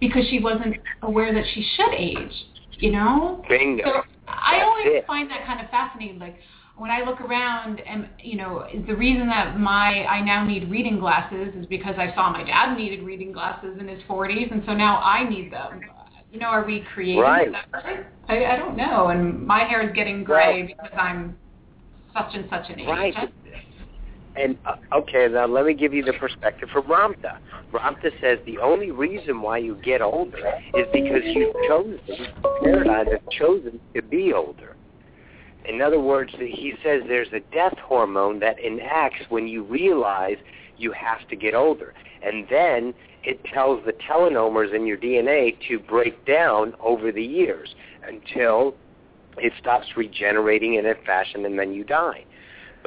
because 0.00 0.22
she 0.30 0.40
wasn't 0.40 0.76
aware 1.02 1.34
that 1.34 1.44
she 1.54 1.66
should 1.76 1.92
age, 1.94 2.46
you 2.78 2.92
know? 2.92 3.44
Bingo. 3.48 3.84
So 3.84 4.02
I 4.28 4.62
always 4.62 4.86
it. 4.86 5.06
find 5.06 5.30
that 5.30 5.46
kind 5.46 5.60
of 5.60 5.70
fascinating. 5.70 6.18
Like 6.18 6.36
when 6.76 6.90
I 6.90 7.04
look 7.04 7.20
around, 7.20 7.80
and 7.80 8.08
you 8.22 8.36
know, 8.36 8.64
is 8.72 8.86
the 8.86 8.94
reason 8.94 9.28
that 9.28 9.58
my 9.58 10.04
I 10.04 10.20
now 10.20 10.44
need 10.44 10.70
reading 10.70 10.98
glasses 10.98 11.54
is 11.58 11.66
because 11.66 11.96
I 11.98 12.14
saw 12.14 12.30
my 12.30 12.44
dad 12.44 12.76
needed 12.76 13.02
reading 13.02 13.32
glasses 13.32 13.76
in 13.80 13.88
his 13.88 14.02
40s, 14.08 14.50
and 14.52 14.62
so 14.66 14.74
now 14.74 14.98
I 15.00 15.28
need 15.28 15.52
them. 15.52 15.80
You 16.30 16.40
know, 16.40 16.46
are 16.48 16.64
we 16.64 16.84
creating 16.92 17.22
Right. 17.22 17.50
that? 17.52 17.66
Right? 17.72 18.06
I, 18.28 18.54
I 18.54 18.56
don't 18.56 18.76
know. 18.76 19.08
And 19.08 19.46
my 19.46 19.64
hair 19.64 19.88
is 19.88 19.94
getting 19.94 20.22
gray 20.24 20.62
because 20.62 20.92
I'm 20.98 21.38
such 22.12 22.34
and 22.34 22.46
such 22.50 22.68
an 22.70 22.80
age. 22.80 22.86
Right. 22.88 23.14
And 24.38 24.56
uh, 24.66 24.74
okay, 24.98 25.26
now 25.28 25.46
let 25.46 25.66
me 25.66 25.74
give 25.74 25.92
you 25.92 26.04
the 26.04 26.12
perspective 26.12 26.68
from 26.72 26.84
Ramtha. 26.84 27.38
Ramtha 27.72 28.10
says 28.20 28.38
the 28.46 28.58
only 28.58 28.90
reason 28.90 29.42
why 29.42 29.58
you 29.58 29.76
get 29.84 30.00
older 30.00 30.38
is 30.74 30.86
because 30.92 31.22
you've 31.24 31.54
chosen, 31.66 31.98
paradigm 32.62 33.06
has 33.06 33.20
chosen 33.32 33.80
to 33.94 34.02
be 34.02 34.32
older. 34.32 34.76
In 35.68 35.82
other 35.82 36.00
words, 36.00 36.32
he 36.38 36.72
says 36.82 37.02
there's 37.08 37.32
a 37.32 37.40
death 37.52 37.76
hormone 37.78 38.38
that 38.40 38.58
enacts 38.60 39.24
when 39.28 39.48
you 39.48 39.64
realize 39.64 40.36
you 40.78 40.92
have 40.92 41.28
to 41.28 41.36
get 41.36 41.54
older. 41.54 41.92
And 42.22 42.46
then 42.48 42.94
it 43.24 43.44
tells 43.52 43.84
the 43.84 43.92
telomeres 43.92 44.74
in 44.74 44.86
your 44.86 44.96
DNA 44.96 45.56
to 45.68 45.78
break 45.78 46.24
down 46.24 46.74
over 46.80 47.12
the 47.12 47.22
years 47.22 47.74
until 48.06 48.74
it 49.36 49.52
stops 49.58 49.86
regenerating 49.96 50.74
in 50.74 50.86
a 50.86 50.94
fashion 51.06 51.44
and 51.44 51.58
then 51.58 51.72
you 51.72 51.84
die. 51.84 52.24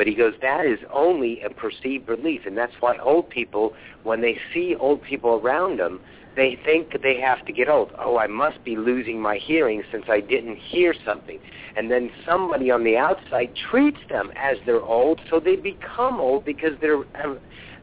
But 0.02 0.08
he 0.08 0.16
goes, 0.16 0.34
that 0.42 0.66
is 0.66 0.80
only 0.92 1.44
a 1.44 1.52
perceived 1.52 2.10
relief. 2.10 2.48
And 2.48 2.58
that's 2.58 2.74
why 2.80 2.98
old 2.98 3.30
people, 3.30 3.76
when 4.02 4.20
they 4.20 4.36
see 4.52 4.74
old 4.74 5.04
people 5.04 5.40
around 5.44 5.78
them, 5.78 6.00
they 6.36 6.58
think 6.66 7.00
they 7.04 7.22
have 7.22 7.46
to 7.46 7.54
get 7.54 7.70
old. 7.70 7.92
Oh, 8.00 8.18
I 8.18 8.26
must 8.26 8.66
be 8.66 8.76
losing 8.76 9.22
my 9.22 9.38
hearing 9.38 9.84
since 9.92 10.06
I 10.10 10.20
didn't 10.20 10.56
hear 10.56 10.96
something. 11.06 11.38
And 11.78 11.92
then 11.92 12.10
somebody 12.26 12.72
on 12.72 12.84
the 12.84 12.98
outside 12.98 13.52
treats 13.70 14.00
them 14.10 14.32
as 14.36 14.58
they're 14.66 14.82
old, 14.82 15.22
so 15.30 15.40
they 15.40 15.56
become 15.56 16.20
old 16.20 16.46
because 16.46 16.80
their 16.82 17.02
uh, 17.02 17.36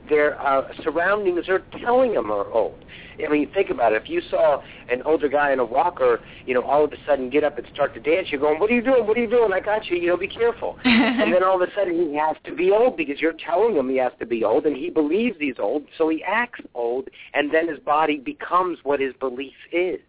their 0.09 0.41
uh, 0.41 0.63
surroundings 0.83 1.49
are 1.49 1.63
telling 1.81 2.15
them 2.15 2.31
are 2.31 2.51
old. 2.51 2.85
I 3.25 3.31
mean, 3.31 3.51
think 3.53 3.71
about 3.71 3.93
it. 3.93 4.03
If 4.03 4.09
you 4.09 4.23
saw 4.31 4.63
an 4.89 5.03
older 5.03 5.29
guy 5.29 5.53
in 5.53 5.59
a 5.59 5.65
walker, 5.65 6.21
you 6.47 6.55
know, 6.55 6.63
all 6.63 6.85
of 6.85 6.93
a 6.93 6.97
sudden 7.07 7.31
get 7.31 7.43
up 7.43 7.59
and 7.59 7.67
start 7.75 7.95
to 7.95 8.01
dance, 8.01 8.29
you're 8.31 8.41
going, 8.41 8.61
"What 8.61 8.71
are 8.71 8.75
you 8.75 8.83
doing? 8.83 9.07
What 9.07 9.17
are 9.17 9.21
you 9.21 9.31
doing? 9.31 9.53
I 9.53 9.61
got 9.61 9.87
you. 9.87 9.97
You 9.97 10.09
know, 10.09 10.17
be 10.17 10.29
careful." 10.29 10.79
and 10.85 11.33
then 11.33 11.43
all 11.43 11.61
of 11.61 11.69
a 11.69 11.73
sudden 11.75 11.95
he 11.95 12.15
has 12.17 12.37
to 12.45 12.55
be 12.55 12.71
old 12.71 12.97
because 12.97 13.21
you're 13.21 13.35
telling 13.45 13.77
him 13.77 13.89
he 13.89 13.97
has 13.97 14.13
to 14.21 14.27
be 14.27 14.45
old, 14.45 14.67
and 14.67 14.77
he 14.77 14.91
believes 14.91 15.37
he's 15.41 15.59
old, 15.59 15.85
so 15.97 16.09
he 16.09 16.23
acts 16.23 16.61
old, 16.75 17.09
and 17.35 17.53
then 17.53 17.69
his 17.69 17.79
body 17.81 18.19
becomes 18.19 18.79
what 18.85 19.01
his 19.01 19.15
belief 19.19 19.57
is. 19.73 20.01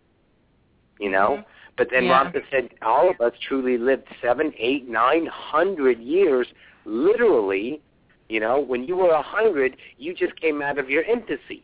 You 1.00 1.10
know. 1.10 1.43
But 1.78 1.88
then 1.91 2.06
Yeah. 2.06 2.30
Said 2.52 2.70
all 2.82 3.10
of 3.10 3.22
us 3.22 3.32
truly 3.47 3.78
lived 3.78 4.04
seven, 4.22 4.54
eight, 4.58 4.88
nine 4.89 5.26
hundred 5.26 6.00
years, 6.00 6.47
literally. 6.86 7.82
You 8.30 8.40
know, 8.40 8.60
when 8.60 8.84
you 8.84 8.96
were 8.96 9.10
a 9.10 9.24
hundred, 9.24 9.76
you 9.98 10.14
just 10.14 10.40
came 10.40 10.62
out 10.62 10.78
of 10.78 10.90
your 10.90 11.04
infancy, 11.04 11.64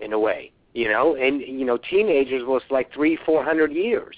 in 0.00 0.12
a 0.12 0.18
way. 0.18 0.52
You 0.74 0.88
know, 0.88 1.16
and 1.16 1.40
you 1.40 1.64
know, 1.64 1.78
teenagers 1.78 2.42
was 2.44 2.62
like 2.70 2.92
three, 2.92 3.18
four 3.24 3.44
hundred 3.44 3.72
years 3.72 4.16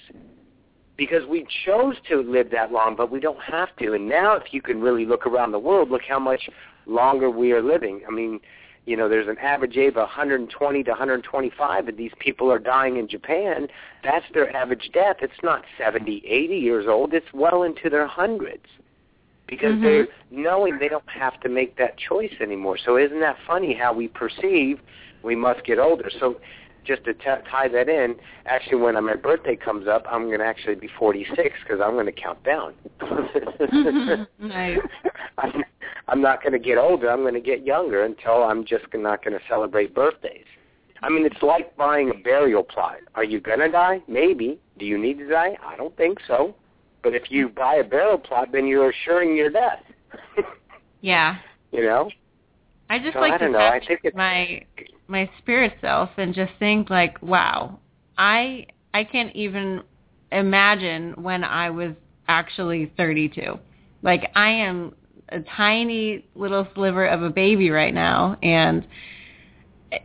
because 0.97 1.25
we 1.27 1.47
chose 1.65 1.95
to 2.09 2.21
live 2.21 2.51
that 2.51 2.71
long, 2.71 2.95
but 2.95 3.11
we 3.11 3.19
don't 3.19 3.41
have 3.41 3.75
to. 3.77 3.93
And 3.93 4.07
now, 4.07 4.35
if 4.35 4.53
you 4.53 4.61
can 4.61 4.79
really 4.79 5.05
look 5.05 5.25
around 5.25 5.51
the 5.51 5.59
world, 5.59 5.89
look 5.89 6.03
how 6.07 6.19
much 6.19 6.49
longer 6.85 7.29
we 7.29 7.51
are 7.51 7.63
living. 7.63 8.01
I 8.07 8.11
mean, 8.11 8.39
you 8.85 8.95
know, 8.95 9.09
there's 9.09 9.27
an 9.27 9.37
average 9.39 9.77
age 9.77 9.89
of 9.89 9.95
120 9.95 10.83
to 10.83 10.91
125, 10.91 11.87
and 11.87 11.97
these 11.97 12.11
people 12.19 12.51
are 12.51 12.59
dying 12.59 12.97
in 12.97 13.07
Japan. 13.07 13.67
That's 14.03 14.25
their 14.33 14.55
average 14.55 14.91
death. 14.93 15.17
It's 15.21 15.33
not 15.41 15.63
70, 15.77 16.23
80 16.27 16.55
years 16.55 16.85
old. 16.87 17.13
It's 17.13 17.33
well 17.33 17.63
into 17.63 17.89
their 17.89 18.07
hundreds 18.07 18.65
because 19.47 19.75
Mhm. 19.75 19.81
they're 19.81 20.07
knowing 20.31 20.77
they 20.79 20.89
don't 20.89 21.07
have 21.09 21.39
to 21.41 21.49
make 21.49 21.75
that 21.77 21.97
choice 21.97 22.33
anymore. 22.39 22.77
So 22.77 22.97
isn't 22.97 23.19
that 23.19 23.37
funny 23.45 23.73
how 23.73 23.93
we 23.93 24.07
perceive 24.07 24.79
we 25.21 25.35
must 25.35 25.63
get 25.63 25.79
older? 25.79 26.09
So 26.19 26.39
just 26.83 27.03
to 27.05 27.13
t- 27.13 27.23
tie 27.49 27.67
that 27.69 27.87
in, 27.87 28.15
actually, 28.45 28.77
when 28.81 29.01
my 29.03 29.15
birthday 29.15 29.55
comes 29.55 29.87
up, 29.87 30.05
I'm 30.09 30.25
going 30.27 30.39
to 30.39 30.45
actually 30.45 30.75
be 30.75 30.87
46 30.99 31.55
because 31.63 31.79
I'm 31.81 31.93
going 31.93 32.05
to 32.07 32.11
count 32.11 32.43
down. 32.43 32.73
Nice. 34.39 34.79
I'm, 35.37 35.63
I'm 36.09 36.21
not 36.21 36.41
going 36.43 36.53
to 36.53 36.59
get 36.59 36.77
older. 36.77 37.09
I'm 37.09 37.21
going 37.21 37.33
to 37.33 37.39
get 37.39 37.65
younger 37.65 38.03
until 38.03 38.43
I'm 38.43 38.65
just 38.65 38.85
not 38.93 39.23
going 39.23 39.37
to 39.37 39.43
celebrate 39.47 39.93
birthdays. 39.95 40.45
I 41.01 41.09
mean, 41.09 41.25
it's 41.25 41.41
like 41.41 41.75
buying 41.75 42.09
a 42.09 42.13
burial 42.13 42.63
plot. 42.63 42.97
Are 43.15 43.23
you 43.23 43.39
going 43.39 43.59
to 43.59 43.69
die? 43.69 44.01
Maybe. 44.07 44.59
Do 44.79 44.85
you 44.85 44.97
need 44.97 45.17
to 45.19 45.27
die? 45.27 45.57
I 45.65 45.75
don't 45.75 45.95
think 45.97 46.19
so. 46.27 46.55
But 47.03 47.13
if 47.13 47.29
you 47.29 47.49
buy 47.49 47.75
a 47.75 47.83
burial 47.83 48.17
plot, 48.17 48.49
then 48.51 48.65
you're 48.65 48.89
assuring 48.89 49.35
your 49.35 49.49
death. 49.49 49.81
yeah. 51.01 51.37
you 51.71 51.83
know? 51.83 52.09
I 52.89 52.99
just 52.99 53.13
So 53.13 53.19
like 53.19 53.33
I 53.33 53.37
to 53.39 53.49
know. 53.49 53.59
I 53.59 53.79
think 53.85 54.01
it's- 54.03 54.15
my 54.15 54.65
my 55.07 55.29
spirit 55.39 55.73
self 55.81 56.09
and 56.17 56.33
just 56.33 56.53
think 56.59 56.89
like, 56.89 57.21
wow, 57.21 57.79
I 58.17 58.67
I 58.93 59.03
can't 59.03 59.35
even 59.35 59.83
imagine 60.31 61.13
when 61.21 61.43
I 61.43 61.69
was 61.69 61.91
actually 62.27 62.91
32. 62.97 63.59
Like 64.01 64.31
I 64.35 64.49
am 64.49 64.93
a 65.29 65.39
tiny 65.41 66.25
little 66.35 66.67
sliver 66.75 67.05
of 67.07 67.21
a 67.23 67.29
baby 67.29 67.69
right 67.69 67.93
now, 67.93 68.37
and 68.43 68.85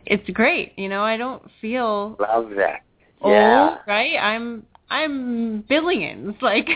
it's 0.05 0.27
great. 0.31 0.73
You 0.77 0.89
know, 0.89 1.01
I 1.03 1.17
don't 1.17 1.43
feel 1.61 2.15
Love 2.19 2.51
that. 2.57 2.81
old, 3.21 3.33
Yeah. 3.33 3.77
right? 3.87 4.17
I'm 4.17 4.65
I'm 4.89 5.61
billions. 5.61 6.35
Like 6.41 6.67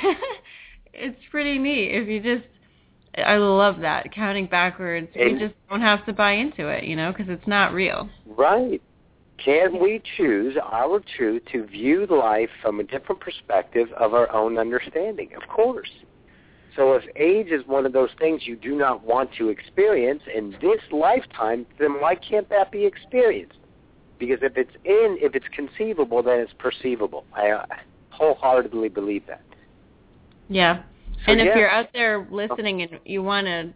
it's 0.93 1.19
pretty 1.31 1.57
neat 1.57 1.91
if 1.91 2.07
you 2.07 2.21
just 2.21 2.47
I 3.17 3.37
love 3.37 3.79
that 3.81 4.11
counting 4.13 4.47
backwards. 4.47 5.07
we 5.15 5.21
And- 5.31 5.39
just 5.39 5.55
don't 5.69 5.81
have 5.81 6.05
to 6.05 6.13
buy 6.13 6.33
into 6.33 6.67
it, 6.67 6.83
you 6.83 6.95
know, 6.95 7.11
because 7.11 7.27
it's 7.29 7.47
not 7.47 7.73
real. 7.73 8.09
Right. 8.25 8.81
Can 9.43 9.81
we 9.81 10.01
choose 10.17 10.55
our 10.63 11.01
truth 11.17 11.41
to 11.51 11.65
view 11.65 12.05
life 12.07 12.49
from 12.61 12.79
a 12.79 12.83
different 12.83 13.19
perspective 13.19 13.87
of 13.99 14.13
our 14.13 14.31
own 14.31 14.57
understanding? 14.57 15.31
Of 15.35 15.47
course. 15.49 15.89
So 16.75 16.93
if 16.93 17.03
age 17.15 17.51
is 17.51 17.65
one 17.67 17.85
of 17.85 17.93
those 17.93 18.09
things 18.19 18.41
you 18.45 18.55
do 18.55 18.75
not 18.75 19.03
want 19.03 19.31
to 19.37 19.49
experience 19.49 20.23
in 20.33 20.51
this 20.61 20.79
lifetime, 20.91 21.65
then 21.79 21.99
why 21.99 22.15
can't 22.15 22.49
that 22.49 22.71
be 22.71 22.85
experienced? 22.85 23.57
Because 24.17 24.39
if 24.41 24.55
it's 24.55 24.73
in, 24.85 25.17
if 25.21 25.35
it's 25.35 25.45
conceivable, 25.53 26.23
then 26.23 26.39
it's 26.39 26.53
perceivable. 26.57 27.25
I 27.35 27.49
uh, 27.51 27.65
wholeheartedly 28.13 28.89
believe 28.89 29.25
that. 29.27 29.41
Yeah. 30.49 30.83
So, 31.25 31.31
and 31.31 31.41
if 31.41 31.47
yeah. 31.47 31.57
you're 31.57 31.71
out 31.71 31.89
there 31.93 32.27
listening 32.29 32.81
and 32.81 32.99
you 33.05 33.23
want 33.23 33.47
a 33.47 33.73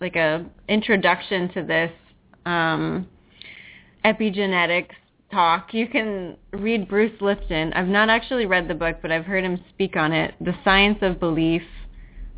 like 0.00 0.16
a 0.16 0.44
introduction 0.68 1.48
to 1.54 1.62
this 1.62 1.92
um, 2.44 3.06
epigenetics 4.04 4.90
talk, 5.30 5.72
you 5.72 5.86
can 5.86 6.36
read 6.52 6.88
Bruce 6.88 7.18
Lipton. 7.20 7.72
I've 7.72 7.88
not 7.88 8.10
actually 8.10 8.46
read 8.46 8.68
the 8.68 8.74
book, 8.74 8.96
but 9.00 9.10
I've 9.10 9.24
heard 9.24 9.44
him 9.44 9.58
speak 9.70 9.96
on 9.96 10.12
it. 10.12 10.34
The 10.40 10.54
Science 10.64 10.98
of 11.02 11.18
Belief, 11.18 11.62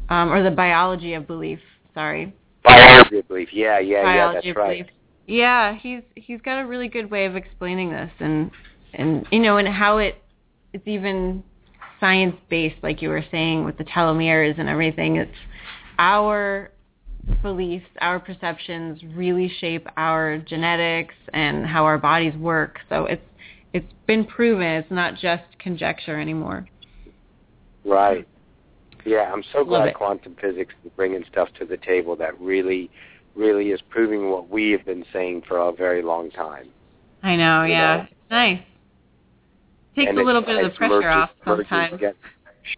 um, 0.08 0.30
or 0.30 0.42
the 0.42 0.50
Biology 0.50 1.14
of 1.14 1.26
Belief. 1.26 1.58
Sorry. 1.94 2.34
Biology 2.64 3.18
of 3.18 3.28
belief. 3.28 3.48
Yeah, 3.52 3.78
yeah, 3.78 4.14
yeah. 4.14 4.32
That's 4.34 4.46
of 4.46 4.56
right. 4.56 4.78
Belief. 4.78 4.86
Yeah, 5.26 5.76
he's 5.76 6.02
he's 6.16 6.40
got 6.42 6.60
a 6.60 6.66
really 6.66 6.88
good 6.88 7.10
way 7.10 7.24
of 7.26 7.36
explaining 7.36 7.90
this, 7.90 8.10
and 8.20 8.50
and 8.92 9.26
you 9.30 9.40
know, 9.40 9.56
and 9.56 9.68
how 9.68 9.98
it 9.98 10.22
it's 10.74 10.86
even 10.86 11.42
science 12.00 12.36
based, 12.50 12.76
like 12.82 13.00
you 13.00 13.08
were 13.08 13.24
saying 13.30 13.64
with 13.64 13.78
the 13.78 13.84
telomeres 13.84 14.58
and 14.58 14.68
everything. 14.68 15.16
It's 15.16 15.30
our 15.98 16.72
beliefs, 17.40 17.86
our 18.00 18.18
perceptions 18.18 19.00
really 19.14 19.50
shape 19.60 19.86
our 19.96 20.38
genetics 20.38 21.14
and 21.32 21.64
how 21.64 21.84
our 21.84 21.96
bodies 21.96 22.34
work. 22.36 22.78
So 22.90 23.06
it's 23.06 23.22
it's 23.72 23.92
been 24.06 24.24
proven. 24.24 24.66
It's 24.66 24.90
not 24.90 25.14
just 25.14 25.44
conjecture 25.58 26.20
anymore. 26.20 26.66
Right. 27.84 28.26
Yeah, 29.04 29.32
I'm 29.32 29.44
so 29.52 29.64
glad 29.64 29.94
quantum 29.94 30.36
physics 30.40 30.74
is 30.84 30.90
bringing 30.96 31.24
stuff 31.30 31.48
to 31.58 31.66
the 31.66 31.76
table 31.76 32.16
that 32.16 32.38
really, 32.40 32.90
really 33.34 33.70
is 33.70 33.80
proving 33.90 34.30
what 34.30 34.48
we 34.48 34.70
have 34.70 34.84
been 34.84 35.04
saying 35.12 35.42
for 35.46 35.58
a 35.58 35.72
very 35.72 36.02
long 36.02 36.30
time. 36.30 36.68
I 37.22 37.36
know. 37.36 37.64
You 37.64 37.72
Yeah, 37.72 37.96
know. 37.96 38.06
nice. 38.30 38.62
Takes 39.96 40.08
And 40.10 40.18
a 40.18 40.22
little 40.24 40.42
it's- 40.42 40.56
bit 40.56 40.64
of 40.64 40.72
the 40.72 40.76
pressure 40.76 40.94
merging- 40.94 41.08
off 41.08 41.30
sometimes. 41.44 42.02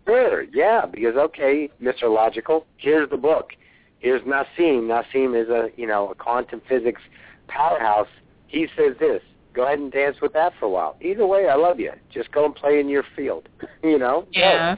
Sure, 0.05 0.43
yeah, 0.53 0.85
because 0.85 1.17
okay, 1.17 1.71
Mr. 1.81 2.13
Logical, 2.13 2.67
here's 2.77 3.09
the 3.09 3.17
book. 3.17 3.53
Here's 4.01 4.21
Nassim. 4.23 4.83
Nassim 4.89 5.41
is 5.41 5.49
a 5.49 5.71
you 5.77 5.87
know 5.87 6.11
a 6.11 6.15
quantum 6.15 6.61
physics 6.69 7.01
powerhouse. 7.49 8.09
He 8.49 8.67
says 8.77 8.97
this. 8.99 9.23
Go 9.55 9.65
ahead 9.65 9.79
and 9.79 9.91
dance 9.93 10.21
with 10.21 10.33
that 10.35 10.53
for 10.59 10.67
a 10.67 10.69
while. 10.69 10.97
Either 11.01 11.27
way, 11.27 11.49
I 11.49 11.55
love 11.55 11.81
you. 11.81 11.93
Just 12.13 12.31
go 12.33 12.45
and 12.45 12.55
play 12.55 12.79
in 12.81 12.89
your 12.89 13.05
field. 13.15 13.49
you 13.83 13.99
know. 13.99 14.23
Go. 14.23 14.27
Yeah. 14.33 14.77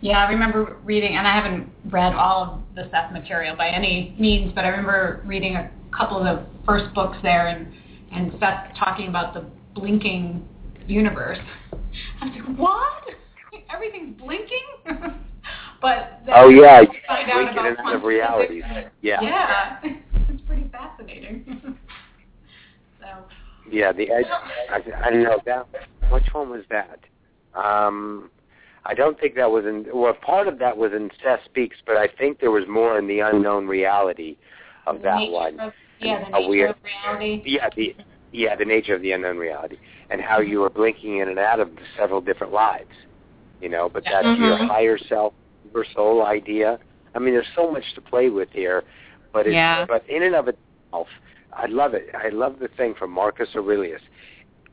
Yeah, 0.00 0.24
I 0.24 0.30
remember 0.32 0.78
reading, 0.82 1.16
and 1.16 1.28
I 1.28 1.32
haven't 1.32 1.70
read 1.90 2.12
all 2.14 2.42
of 2.42 2.74
the 2.74 2.90
Seth 2.90 3.12
material 3.12 3.54
by 3.54 3.68
any 3.68 4.16
means, 4.18 4.52
but 4.52 4.64
I 4.64 4.68
remember 4.68 5.22
reading 5.24 5.54
a 5.54 5.70
couple 5.96 6.18
of 6.18 6.24
the 6.24 6.44
first 6.66 6.92
books 6.94 7.18
there, 7.22 7.46
and 7.48 7.72
and 8.10 8.32
Seth 8.40 8.74
talking 8.76 9.08
about 9.08 9.32
the 9.32 9.44
blinking 9.74 10.46
universe. 10.86 11.38
I 12.20 12.26
was 12.26 12.34
like, 12.48 12.58
what? 12.58 13.02
everything's 13.72 14.18
blinking. 14.20 14.58
but 15.80 16.20
then 16.26 16.34
Oh 16.36 16.48
yeah, 16.48 16.82
find 17.06 17.30
out 17.30 17.34
blinking 17.34 17.52
about 17.58 17.66
and 17.66 17.66
out 17.66 17.70
of 17.72 17.76
quantum 17.78 18.04
realities. 18.04 18.62
physics. 18.68 18.90
Yeah. 19.00 19.20
Yeah, 19.22 19.78
it's 20.28 20.42
pretty 20.46 20.68
fascinating. 20.70 21.76
so 23.00 23.06
Yeah, 23.70 23.92
the 23.92 24.10
edge. 24.10 24.26
I, 24.70 24.80
I 25.06 25.10
don't 25.10 25.22
know 25.22 25.40
that. 25.46 25.66
Which 26.10 26.24
one 26.32 26.50
was 26.50 26.62
that? 26.70 27.00
Um, 27.54 28.30
I 28.84 28.94
don't 28.94 29.18
think 29.18 29.34
that 29.36 29.50
was 29.50 29.64
in. 29.64 29.86
Well, 29.94 30.12
part 30.14 30.48
of 30.48 30.58
that 30.58 30.76
was 30.76 30.92
in 30.92 31.10
Seth 31.22 31.40
Speaks, 31.46 31.76
but 31.86 31.96
I 31.96 32.08
think 32.18 32.40
there 32.40 32.50
was 32.50 32.64
more 32.68 32.98
in 32.98 33.06
the 33.06 33.20
unknown 33.20 33.66
reality 33.66 34.36
of 34.86 34.96
the 34.96 35.02
that 35.04 35.30
one. 35.30 35.60
Of, 35.60 35.72
yeah, 36.00 36.24
the 36.24 36.30
nature 36.38 36.48
weird- 36.48 36.70
of 36.70 36.76
reality. 36.84 37.42
Yeah, 37.46 37.68
the 37.76 37.94
yeah 38.32 38.56
the 38.56 38.64
nature 38.64 38.94
of 38.94 39.02
the 39.02 39.12
unknown 39.12 39.36
reality 39.36 39.76
and 40.10 40.20
how 40.20 40.40
you 40.40 40.60
were 40.60 40.70
blinking 40.70 41.18
in 41.18 41.28
and 41.28 41.38
out 41.38 41.60
of 41.60 41.70
several 41.96 42.20
different 42.20 42.52
lives. 42.52 42.90
You 43.60 43.68
know, 43.68 43.88
but 43.88 44.04
that's 44.04 44.26
your 44.38 44.56
Mhm. 44.58 44.66
higher 44.66 44.98
self, 44.98 45.32
your 45.72 45.84
soul 45.94 46.26
idea. 46.26 46.80
I 47.14 47.18
mean, 47.20 47.34
there's 47.34 47.46
so 47.54 47.70
much 47.70 47.84
to 47.94 48.00
play 48.00 48.28
with 48.28 48.50
here, 48.50 48.82
but 49.32 49.46
it's, 49.46 49.54
Yeah. 49.54 49.84
but 49.86 50.04
in 50.08 50.22
and 50.22 50.34
of 50.34 50.48
itself, 50.48 51.08
I 51.52 51.66
love 51.66 51.94
it. 51.94 52.10
I 52.14 52.30
love 52.30 52.58
the 52.58 52.68
thing 52.68 52.94
from 52.94 53.10
Marcus 53.12 53.54
Aurelius. 53.54 54.02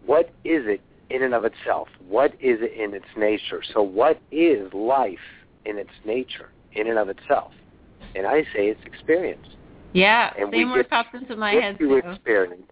What 0.05 0.31
is 0.43 0.65
it 0.65 0.81
in 1.09 1.23
and 1.23 1.33
of 1.33 1.45
itself? 1.45 1.89
What 2.07 2.33
is 2.39 2.61
it 2.61 2.73
in 2.73 2.93
its 2.93 3.05
nature? 3.15 3.61
So, 3.61 3.81
what 3.83 4.19
is 4.31 4.73
life 4.73 5.19
in 5.65 5.77
its 5.77 5.93
nature, 6.05 6.49
in 6.73 6.87
and 6.87 6.97
of 6.97 7.09
itself? 7.09 7.51
And 8.15 8.25
I 8.25 8.43
say 8.53 8.69
it's 8.69 8.83
experience. 8.85 9.45
Yeah, 9.93 10.33
And 10.37 10.51
same 10.51 10.71
word 10.71 10.89
pops 10.89 11.13
into 11.13 11.35
my 11.35 11.51
head 11.51 11.77
too. 11.77 11.97
experience. 11.97 12.71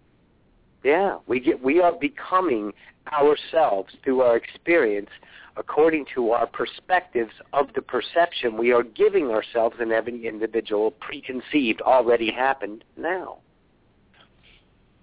Yeah, 0.87 1.17
we 1.27 1.41
get 1.41 1.61
we 1.61 1.81
are 1.81 1.91
becoming 1.91 2.71
ourselves 3.11 3.93
through 4.05 4.21
our 4.21 4.37
experience 4.37 5.09
according 5.57 6.05
to 6.15 6.31
our 6.31 6.47
perspectives 6.47 7.33
of 7.51 7.67
the 7.75 7.81
perception 7.81 8.57
we 8.57 8.71
are 8.71 8.83
giving 8.83 9.29
ourselves 9.29 9.75
in 9.81 9.91
every 9.91 10.25
individual 10.25 10.91
preconceived 10.91 11.81
already 11.81 12.31
happened 12.31 12.85
now. 12.95 13.39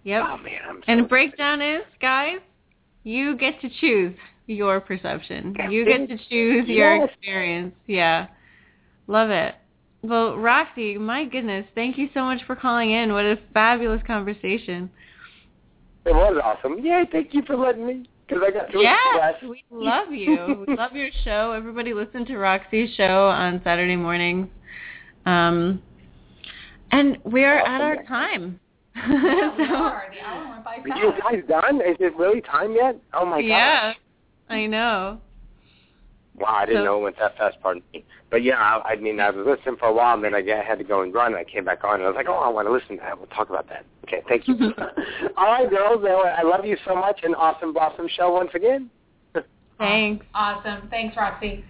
Yep. 0.04 0.24
Oh 0.26 0.36
man, 0.38 0.60
I'm 0.66 0.76
so 0.78 0.84
And 0.86 1.00
the 1.00 1.08
breakdown 1.08 1.60
is, 1.60 1.82
guys, 2.00 2.38
you 3.02 3.36
get 3.36 3.60
to 3.60 3.68
choose 3.78 4.16
your 4.46 4.80
perception. 4.80 5.54
You 5.68 5.84
get 5.84 6.08
to 6.08 6.16
choose 6.30 6.66
your 6.66 6.96
Yes. 6.96 7.10
experience. 7.10 7.74
Yeah. 7.86 8.28
Love 9.06 9.28
it. 9.28 9.54
Well, 10.02 10.38
Roxy, 10.38 10.96
my 10.96 11.26
goodness, 11.26 11.66
thank 11.74 11.98
you 11.98 12.08
so 12.14 12.24
much 12.24 12.42
for 12.44 12.56
calling 12.56 12.90
in. 12.90 13.12
What 13.12 13.26
a 13.26 13.36
fabulous 13.52 14.02
conversation. 14.06 14.90
It 16.06 16.12
was 16.14 16.40
awesome. 16.44 16.78
Yeah, 16.84 17.04
thank 17.10 17.32
you 17.34 17.42
for 17.46 17.56
letting 17.56 17.86
me 17.86 18.08
because 18.26 18.42
I 18.46 18.50
got 18.50 18.70
to 18.72 18.78
Yes, 18.78 18.98
express. 19.34 19.50
we 19.50 19.64
love 19.70 20.12
you. 20.12 20.64
we 20.68 20.76
love 20.76 20.92
your 20.94 21.08
show. 21.24 21.52
Everybody 21.52 21.94
listen 21.94 22.24
to 22.26 22.36
Roxy's 22.38 22.94
show 22.94 23.28
on 23.28 23.60
Saturday 23.64 23.96
mornings. 23.96 24.48
Um, 25.26 25.82
and 26.92 27.16
we're 27.24 27.58
at 27.58 27.80
our 27.80 28.02
time. 28.04 28.60
Yeah, 28.96 29.56
we 29.56 29.64
So- 29.68 29.74
are. 29.74 30.04
The 30.12 30.20
hour 30.26 30.48
went 30.50 30.64
by 30.64 30.76
Are 30.76 30.98
you 30.98 31.12
guys 31.20 31.42
done? 31.48 31.76
Is 31.80 31.96
it 32.00 32.14
really 32.16 32.40
time 32.42 32.74
yet? 32.74 32.96
Oh 33.14 33.24
my 33.26 33.40
god. 33.40 33.46
yeah. 33.46 33.92
I 34.50 34.66
know. 34.66 35.20
Wow, 36.36 36.48
I 36.56 36.66
didn't 36.66 36.80
So- 36.80 36.84
know 36.84 36.98
it 36.98 37.02
went 37.02 37.18
that 37.18 37.36
fast. 37.38 37.56
Pardon 37.62 37.82
me. 37.92 38.04
But 38.30 38.42
yeah, 38.42 38.56
I, 38.60 38.92
I 38.92 38.96
mean, 38.96 39.20
I 39.20 39.30
was 39.30 39.46
listening 39.46 39.76
for 39.76 39.86
a 39.86 39.92
while, 39.92 40.14
and 40.14 40.24
then 40.24 40.34
I 40.34 40.40
got- 40.42 40.64
had 40.64 40.78
to 40.78 40.84
go 40.84 41.02
and 41.02 41.14
run, 41.14 41.28
and 41.28 41.36
I 41.36 41.44
came 41.44 41.64
back 41.64 41.84
on, 41.84 41.94
and 41.96 42.02
I 42.04 42.06
was 42.08 42.16
like, 42.16 42.28
oh, 42.28 42.34
I 42.34 42.48
want 42.48 42.66
to 42.66 42.72
listen 42.72 42.96
to 42.96 43.02
that. 43.02 43.16
We'll 43.16 43.28
talk 43.28 43.50
about 43.50 43.68
that. 43.68 43.84
Okay, 44.06 44.22
thank 44.28 44.48
you. 44.48 44.54
All 45.36 45.46
right, 45.46 45.70
girls, 45.70 46.04
uh, 46.04 46.08
I 46.08 46.42
love 46.42 46.64
you 46.64 46.76
so 46.84 46.96
much, 46.96 47.20
and 47.22 47.36
awesome, 47.36 47.76
awesome 47.76 48.08
show 48.08 48.32
once 48.32 48.50
again. 48.54 48.90
Thanks. 49.78 50.26
Awesome. 50.34 50.88
Thanks, 50.88 51.16
Roxy. 51.16 51.64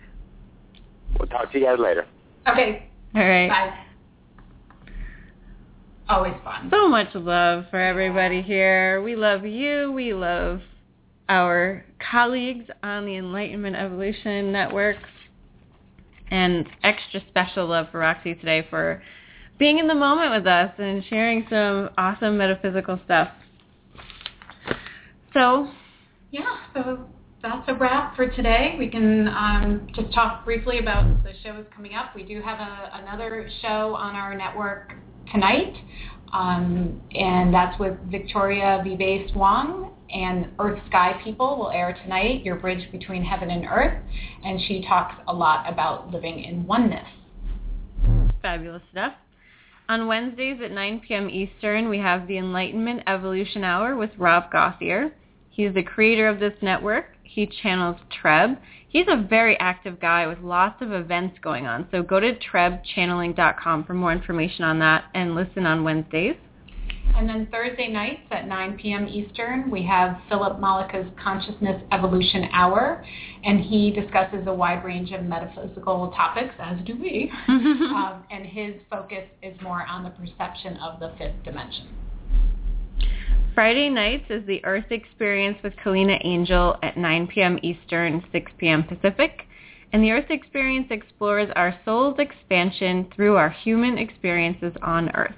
We'll 1.19 1.29
talk 1.29 1.53
to 1.53 1.59
you 1.59 1.65
guys 1.67 1.79
later. 1.79 2.07
Okay. 2.49 2.89
All 3.15 3.23
right. 3.23 3.49
Bye. 3.49 3.79
Always 6.09 6.35
fun. 6.45 6.69
So 6.71 6.89
much 6.89 7.15
love 7.15 7.65
for 7.71 7.81
everybody 7.81 8.43
here. 8.43 9.01
We 9.03 9.17
love 9.17 9.45
you. 9.47 9.91
We 9.93 10.13
love 10.13 10.61
our 11.29 11.85
colleagues 12.11 12.67
on 12.83 13.07
the 13.07 13.17
Enlightenment 13.17 13.77
Evolution 13.77 14.53
Network. 14.53 14.97
And 16.31 16.67
extra 16.83 17.21
special 17.29 17.67
love 17.67 17.87
for 17.93 17.99
Roxy 17.99 18.35
today 18.35 18.67
for 18.69 19.03
being 19.59 19.79
in 19.79 19.87
the 19.87 19.95
moment 19.95 20.33
with 20.33 20.47
us 20.47 20.73
and 20.79 21.05
sharing 21.09 21.47
some 21.49 21.91
awesome 21.97 22.37
metaphysical 22.39 22.99
stuff. 23.05 23.29
So, 25.33 25.69
Yeah, 26.31 26.57
so 26.73 27.07
that's 27.43 27.69
a 27.69 27.75
wrap 27.75 28.17
for 28.17 28.29
today. 28.29 28.75
We 28.79 28.89
can 28.89 29.29
um, 29.29 29.87
just 29.95 30.13
talk 30.13 30.45
briefly 30.45 30.79
about 30.79 31.23
the 31.23 31.33
shows 31.43 31.67
coming 31.75 31.95
up. 31.95 32.17
We 32.17 32.23
do 32.25 32.41
have 32.41 32.59
a, 32.59 33.03
another 33.03 33.49
show 33.61 33.95
on 33.95 34.17
our 34.17 34.35
network 34.35 34.93
tonight, 35.31 35.75
um, 36.33 37.01
and 37.13 37.53
that's 37.53 37.79
with 37.79 37.99
Victoria 38.11 38.83
Vive 38.85 39.37
Wong 39.37 39.94
and 40.13 40.49
Earth 40.59 40.81
Sky 40.89 41.21
People 41.25 41.57
will 41.57 41.71
air 41.71 41.97
tonight, 42.03 42.45
Your 42.45 42.57
Bridge 42.57 42.91
Between 42.93 43.25
Heaven 43.25 43.51
and 43.51 43.67
Earth, 43.67 44.03
and 44.45 44.61
she 44.67 44.85
talks 44.87 45.15
a 45.29 45.33
lot 45.33 45.71
about 45.71 46.13
living 46.13 46.45
in 46.45 46.67
oneness. 46.67 47.07
fabulous 48.43 48.83
stuff. 48.93 49.15
On 49.89 50.07
Wednesdays 50.07 50.61
at 50.63 50.71
9 50.71 51.03
p.m. 51.07 51.29
Eastern, 51.29 51.89
we 51.89 51.99
have 51.99 52.27
the 52.27 52.39
Enlightenment 52.39 53.03
Evolution 53.07 53.65
Hour 53.65 53.97
with 53.97 54.11
Rob 54.17 54.51
Gauthier. 54.51 55.15
He's 55.51 55.75
the 55.75 55.83
creator 55.83 56.27
of 56.27 56.41
this 56.41 56.55
network. 56.63 57.07
He 57.23 57.47
channels 57.63 57.97
Treb. 58.11 58.59
He's 58.89 59.07
a 59.09 59.27
very 59.29 59.59
active 59.61 60.01
guy 60.01 60.27
with 60.27 60.39
lots 60.39 60.81
of 60.81 60.93
events 60.93 61.39
going 61.43 61.67
on. 61.67 61.89
So 61.91 62.03
go 62.03 62.21
to 62.21 62.35
trebchanneling.com 62.35 63.85
for 63.85 63.95
more 63.95 64.13
information 64.13 64.65
on 64.65 64.79
that 64.79 65.05
and 65.15 65.35
listen 65.35 65.67
on 65.67 65.85
Wednesdays. 65.85 66.37
And 67.17 67.29
then 67.29 67.47
Thursday 67.51 67.89
nights 67.89 68.23
at 68.31 68.49
9 68.49 68.77
p.m. 68.77 69.07
Eastern, 69.07 69.71
we 69.71 69.83
have 69.85 70.19
Philip 70.29 70.59
Malika's 70.59 71.07
Consciousness 71.23 71.81
Evolution 71.93 72.49
Hour, 72.53 73.05
and 73.45 73.61
he 73.61 73.93
discusses 73.93 74.47
a 74.47 74.53
wide 74.53 74.85
range 74.85 75.13
of 75.13 75.23
metaphysical 75.23 76.13
topics, 76.17 76.55
as 76.59 76.79
do 76.85 76.97
we. 76.97 77.31
um, 77.49 78.25
and 78.31 78.45
his 78.45 78.75
focus 78.91 79.25
is 79.43 79.55
more 79.63 79.87
on 79.87 80.03
the 80.03 80.11
perception 80.11 80.77
of 80.79 80.99
the 80.99 81.13
fifth 81.19 81.45
dimension. 81.45 81.89
Friday 83.55 83.89
nights 83.89 84.25
is 84.31 84.45
the 84.47 84.65
Earth 84.65 84.91
Experience 84.91 85.57
with 85.63 85.75
Kalina 85.77 86.21
Angel 86.25 86.77
at 86.83 86.97
9 86.97 87.29
p.m. 87.29 87.61
Eastern, 87.63 88.25
6 88.33 88.53
p.m. 88.59 88.83
Pacific. 88.83 89.43
And 89.93 90.03
the 90.03 90.11
Earth 90.11 90.31
Experience 90.31 90.89
explores 90.91 91.49
our 91.55 91.79
soul's 91.85 92.19
expansion 92.19 93.09
through 93.15 93.37
our 93.37 93.51
human 93.51 93.97
experiences 93.97 94.73
on 94.83 95.09
Earth. 95.11 95.37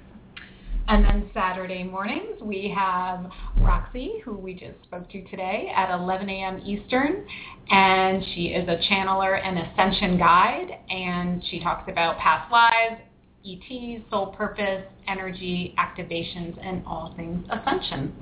And 0.89 1.03
then 1.03 1.29
Saturday 1.33 1.83
mornings, 1.83 2.41
we 2.41 2.73
have 2.73 3.29
Roxy, 3.59 4.21
who 4.23 4.37
we 4.37 4.53
just 4.53 4.81
spoke 4.83 5.09
to 5.09 5.21
today, 5.25 5.69
at 5.75 5.93
11 5.93 6.29
a.m. 6.29 6.61
Eastern. 6.65 7.25
And 7.69 8.23
she 8.33 8.47
is 8.47 8.69
a 8.69 8.77
channeler 8.89 9.37
and 9.43 9.59
ascension 9.59 10.17
guide, 10.17 10.79
and 10.89 11.43
she 11.49 11.59
talks 11.59 11.91
about 11.91 12.17
past 12.19 12.49
lives, 12.49 13.01
ETs, 13.45 14.09
soul 14.09 14.27
purpose, 14.27 14.85
energy, 15.09 15.75
activations, 15.77 16.57
and 16.65 16.81
all 16.85 17.13
things 17.17 17.45
ascension. 17.49 18.13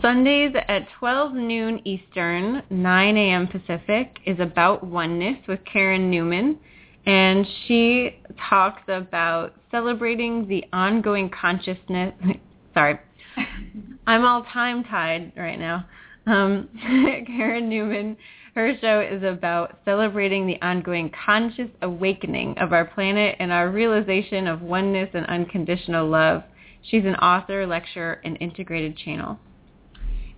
Sundays 0.00 0.54
at 0.68 0.86
12 0.98 1.34
noon 1.34 1.80
Eastern, 1.86 2.62
9 2.70 3.16
a.m. 3.18 3.46
Pacific 3.48 4.18
is 4.24 4.40
About 4.40 4.82
Oneness 4.82 5.38
with 5.46 5.60
Karen 5.70 6.10
Newman. 6.10 6.58
And 7.06 7.46
she 7.66 8.18
talks 8.48 8.82
about 8.88 9.54
celebrating 9.70 10.48
the 10.48 10.64
ongoing 10.72 11.30
consciousness. 11.30 12.14
Sorry, 12.74 12.98
I'm 14.06 14.24
all 14.24 14.44
time 14.44 14.84
tied 14.84 15.32
right 15.36 15.58
now. 15.58 15.86
Um, 16.26 16.68
Karen 17.26 17.68
Newman, 17.68 18.16
her 18.54 18.72
show 18.80 19.00
is 19.00 19.22
about 19.22 19.80
celebrating 19.84 20.46
the 20.46 20.60
ongoing 20.62 21.10
conscious 21.24 21.68
awakening 21.82 22.56
of 22.58 22.72
our 22.72 22.84
planet 22.84 23.36
and 23.38 23.52
our 23.52 23.68
realization 23.68 24.46
of 24.46 24.62
oneness 24.62 25.10
and 25.12 25.26
unconditional 25.26 26.08
love. 26.08 26.42
She's 26.82 27.04
an 27.04 27.16
author, 27.16 27.66
lecturer, 27.66 28.20
and 28.24 28.38
integrated 28.40 28.96
channel. 28.96 29.38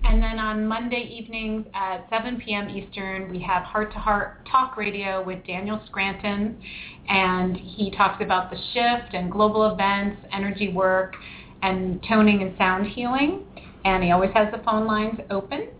And 0.08 0.22
then 0.22 0.38
on 0.38 0.68
Monday 0.68 1.10
evenings 1.10 1.66
at 1.74 2.06
7 2.10 2.40
p.m. 2.40 2.68
Eastern, 2.70 3.28
we 3.28 3.40
have 3.40 3.64
Heart 3.64 3.92
to 3.92 3.98
Heart 3.98 4.46
Talk 4.50 4.76
Radio 4.76 5.24
with 5.24 5.44
Daniel 5.44 5.80
Scranton. 5.86 6.62
And 7.08 7.56
he 7.56 7.90
talks 7.90 8.22
about 8.22 8.50
the 8.50 8.56
shift 8.72 9.14
and 9.14 9.32
global 9.32 9.72
events, 9.72 10.22
energy 10.32 10.72
work, 10.72 11.16
and 11.62 12.00
toning 12.08 12.42
and 12.42 12.56
sound 12.56 12.86
healing. 12.86 13.42
And 13.84 14.04
he 14.04 14.12
always 14.12 14.30
has 14.32 14.46
the 14.52 14.62
phone 14.62 14.86
lines 14.86 15.18
open. 15.28 15.70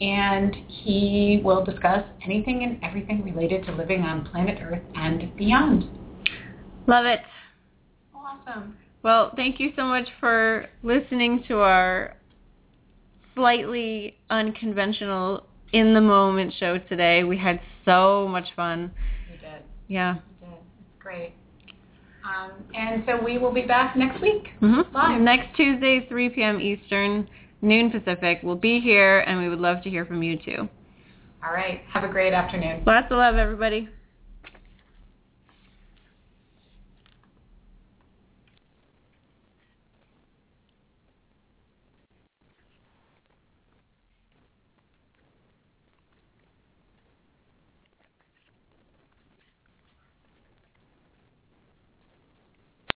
And 0.00 0.56
he 0.68 1.42
will 1.44 1.62
discuss 1.62 2.02
anything 2.24 2.62
and 2.62 2.82
everything 2.82 3.22
related 3.24 3.66
to 3.66 3.72
living 3.72 4.00
on 4.00 4.24
planet 4.24 4.58
Earth 4.62 4.82
and 4.94 5.36
beyond. 5.36 5.84
Love 6.86 7.04
it. 7.04 7.20
Awesome. 8.14 8.74
Well, 9.02 9.32
thank 9.36 9.60
you 9.60 9.72
so 9.76 9.84
much 9.84 10.08
for 10.18 10.66
listening 10.82 11.44
to 11.48 11.58
our 11.58 12.16
slightly 13.36 14.16
unconventional 14.30 15.46
in 15.72 15.94
the 15.94 16.00
moment 16.00 16.52
show 16.58 16.78
today. 16.78 17.22
We 17.22 17.36
had 17.36 17.60
so 17.84 18.26
much 18.28 18.48
fun. 18.56 18.90
We 19.30 19.36
did. 19.36 19.62
Yeah. 19.86 20.14
You 20.14 20.20
did. 20.48 20.54
It's 20.54 20.98
great. 20.98 21.34
Um, 22.24 22.52
and 22.74 23.04
so 23.06 23.22
we 23.22 23.38
will 23.38 23.52
be 23.52 23.62
back 23.62 23.96
next 23.96 24.20
week. 24.20 24.48
Mm-hmm. 24.60 24.94
Live. 24.94 25.20
Next 25.20 25.56
Tuesday, 25.56 26.06
3 26.08 26.30
p.m. 26.30 26.60
Eastern, 26.60 27.28
noon 27.62 27.90
Pacific. 27.90 28.40
We'll 28.42 28.56
be 28.56 28.80
here, 28.80 29.20
and 29.20 29.38
we 29.38 29.48
would 29.48 29.60
love 29.60 29.82
to 29.82 29.90
hear 29.90 30.04
from 30.04 30.22
you 30.22 30.36
too. 30.36 30.68
All 31.44 31.52
right. 31.52 31.82
Have 31.92 32.02
a 32.02 32.08
great 32.08 32.32
afternoon. 32.32 32.82
Lots 32.84 33.06
of 33.10 33.18
love, 33.18 33.36
everybody. 33.36 33.88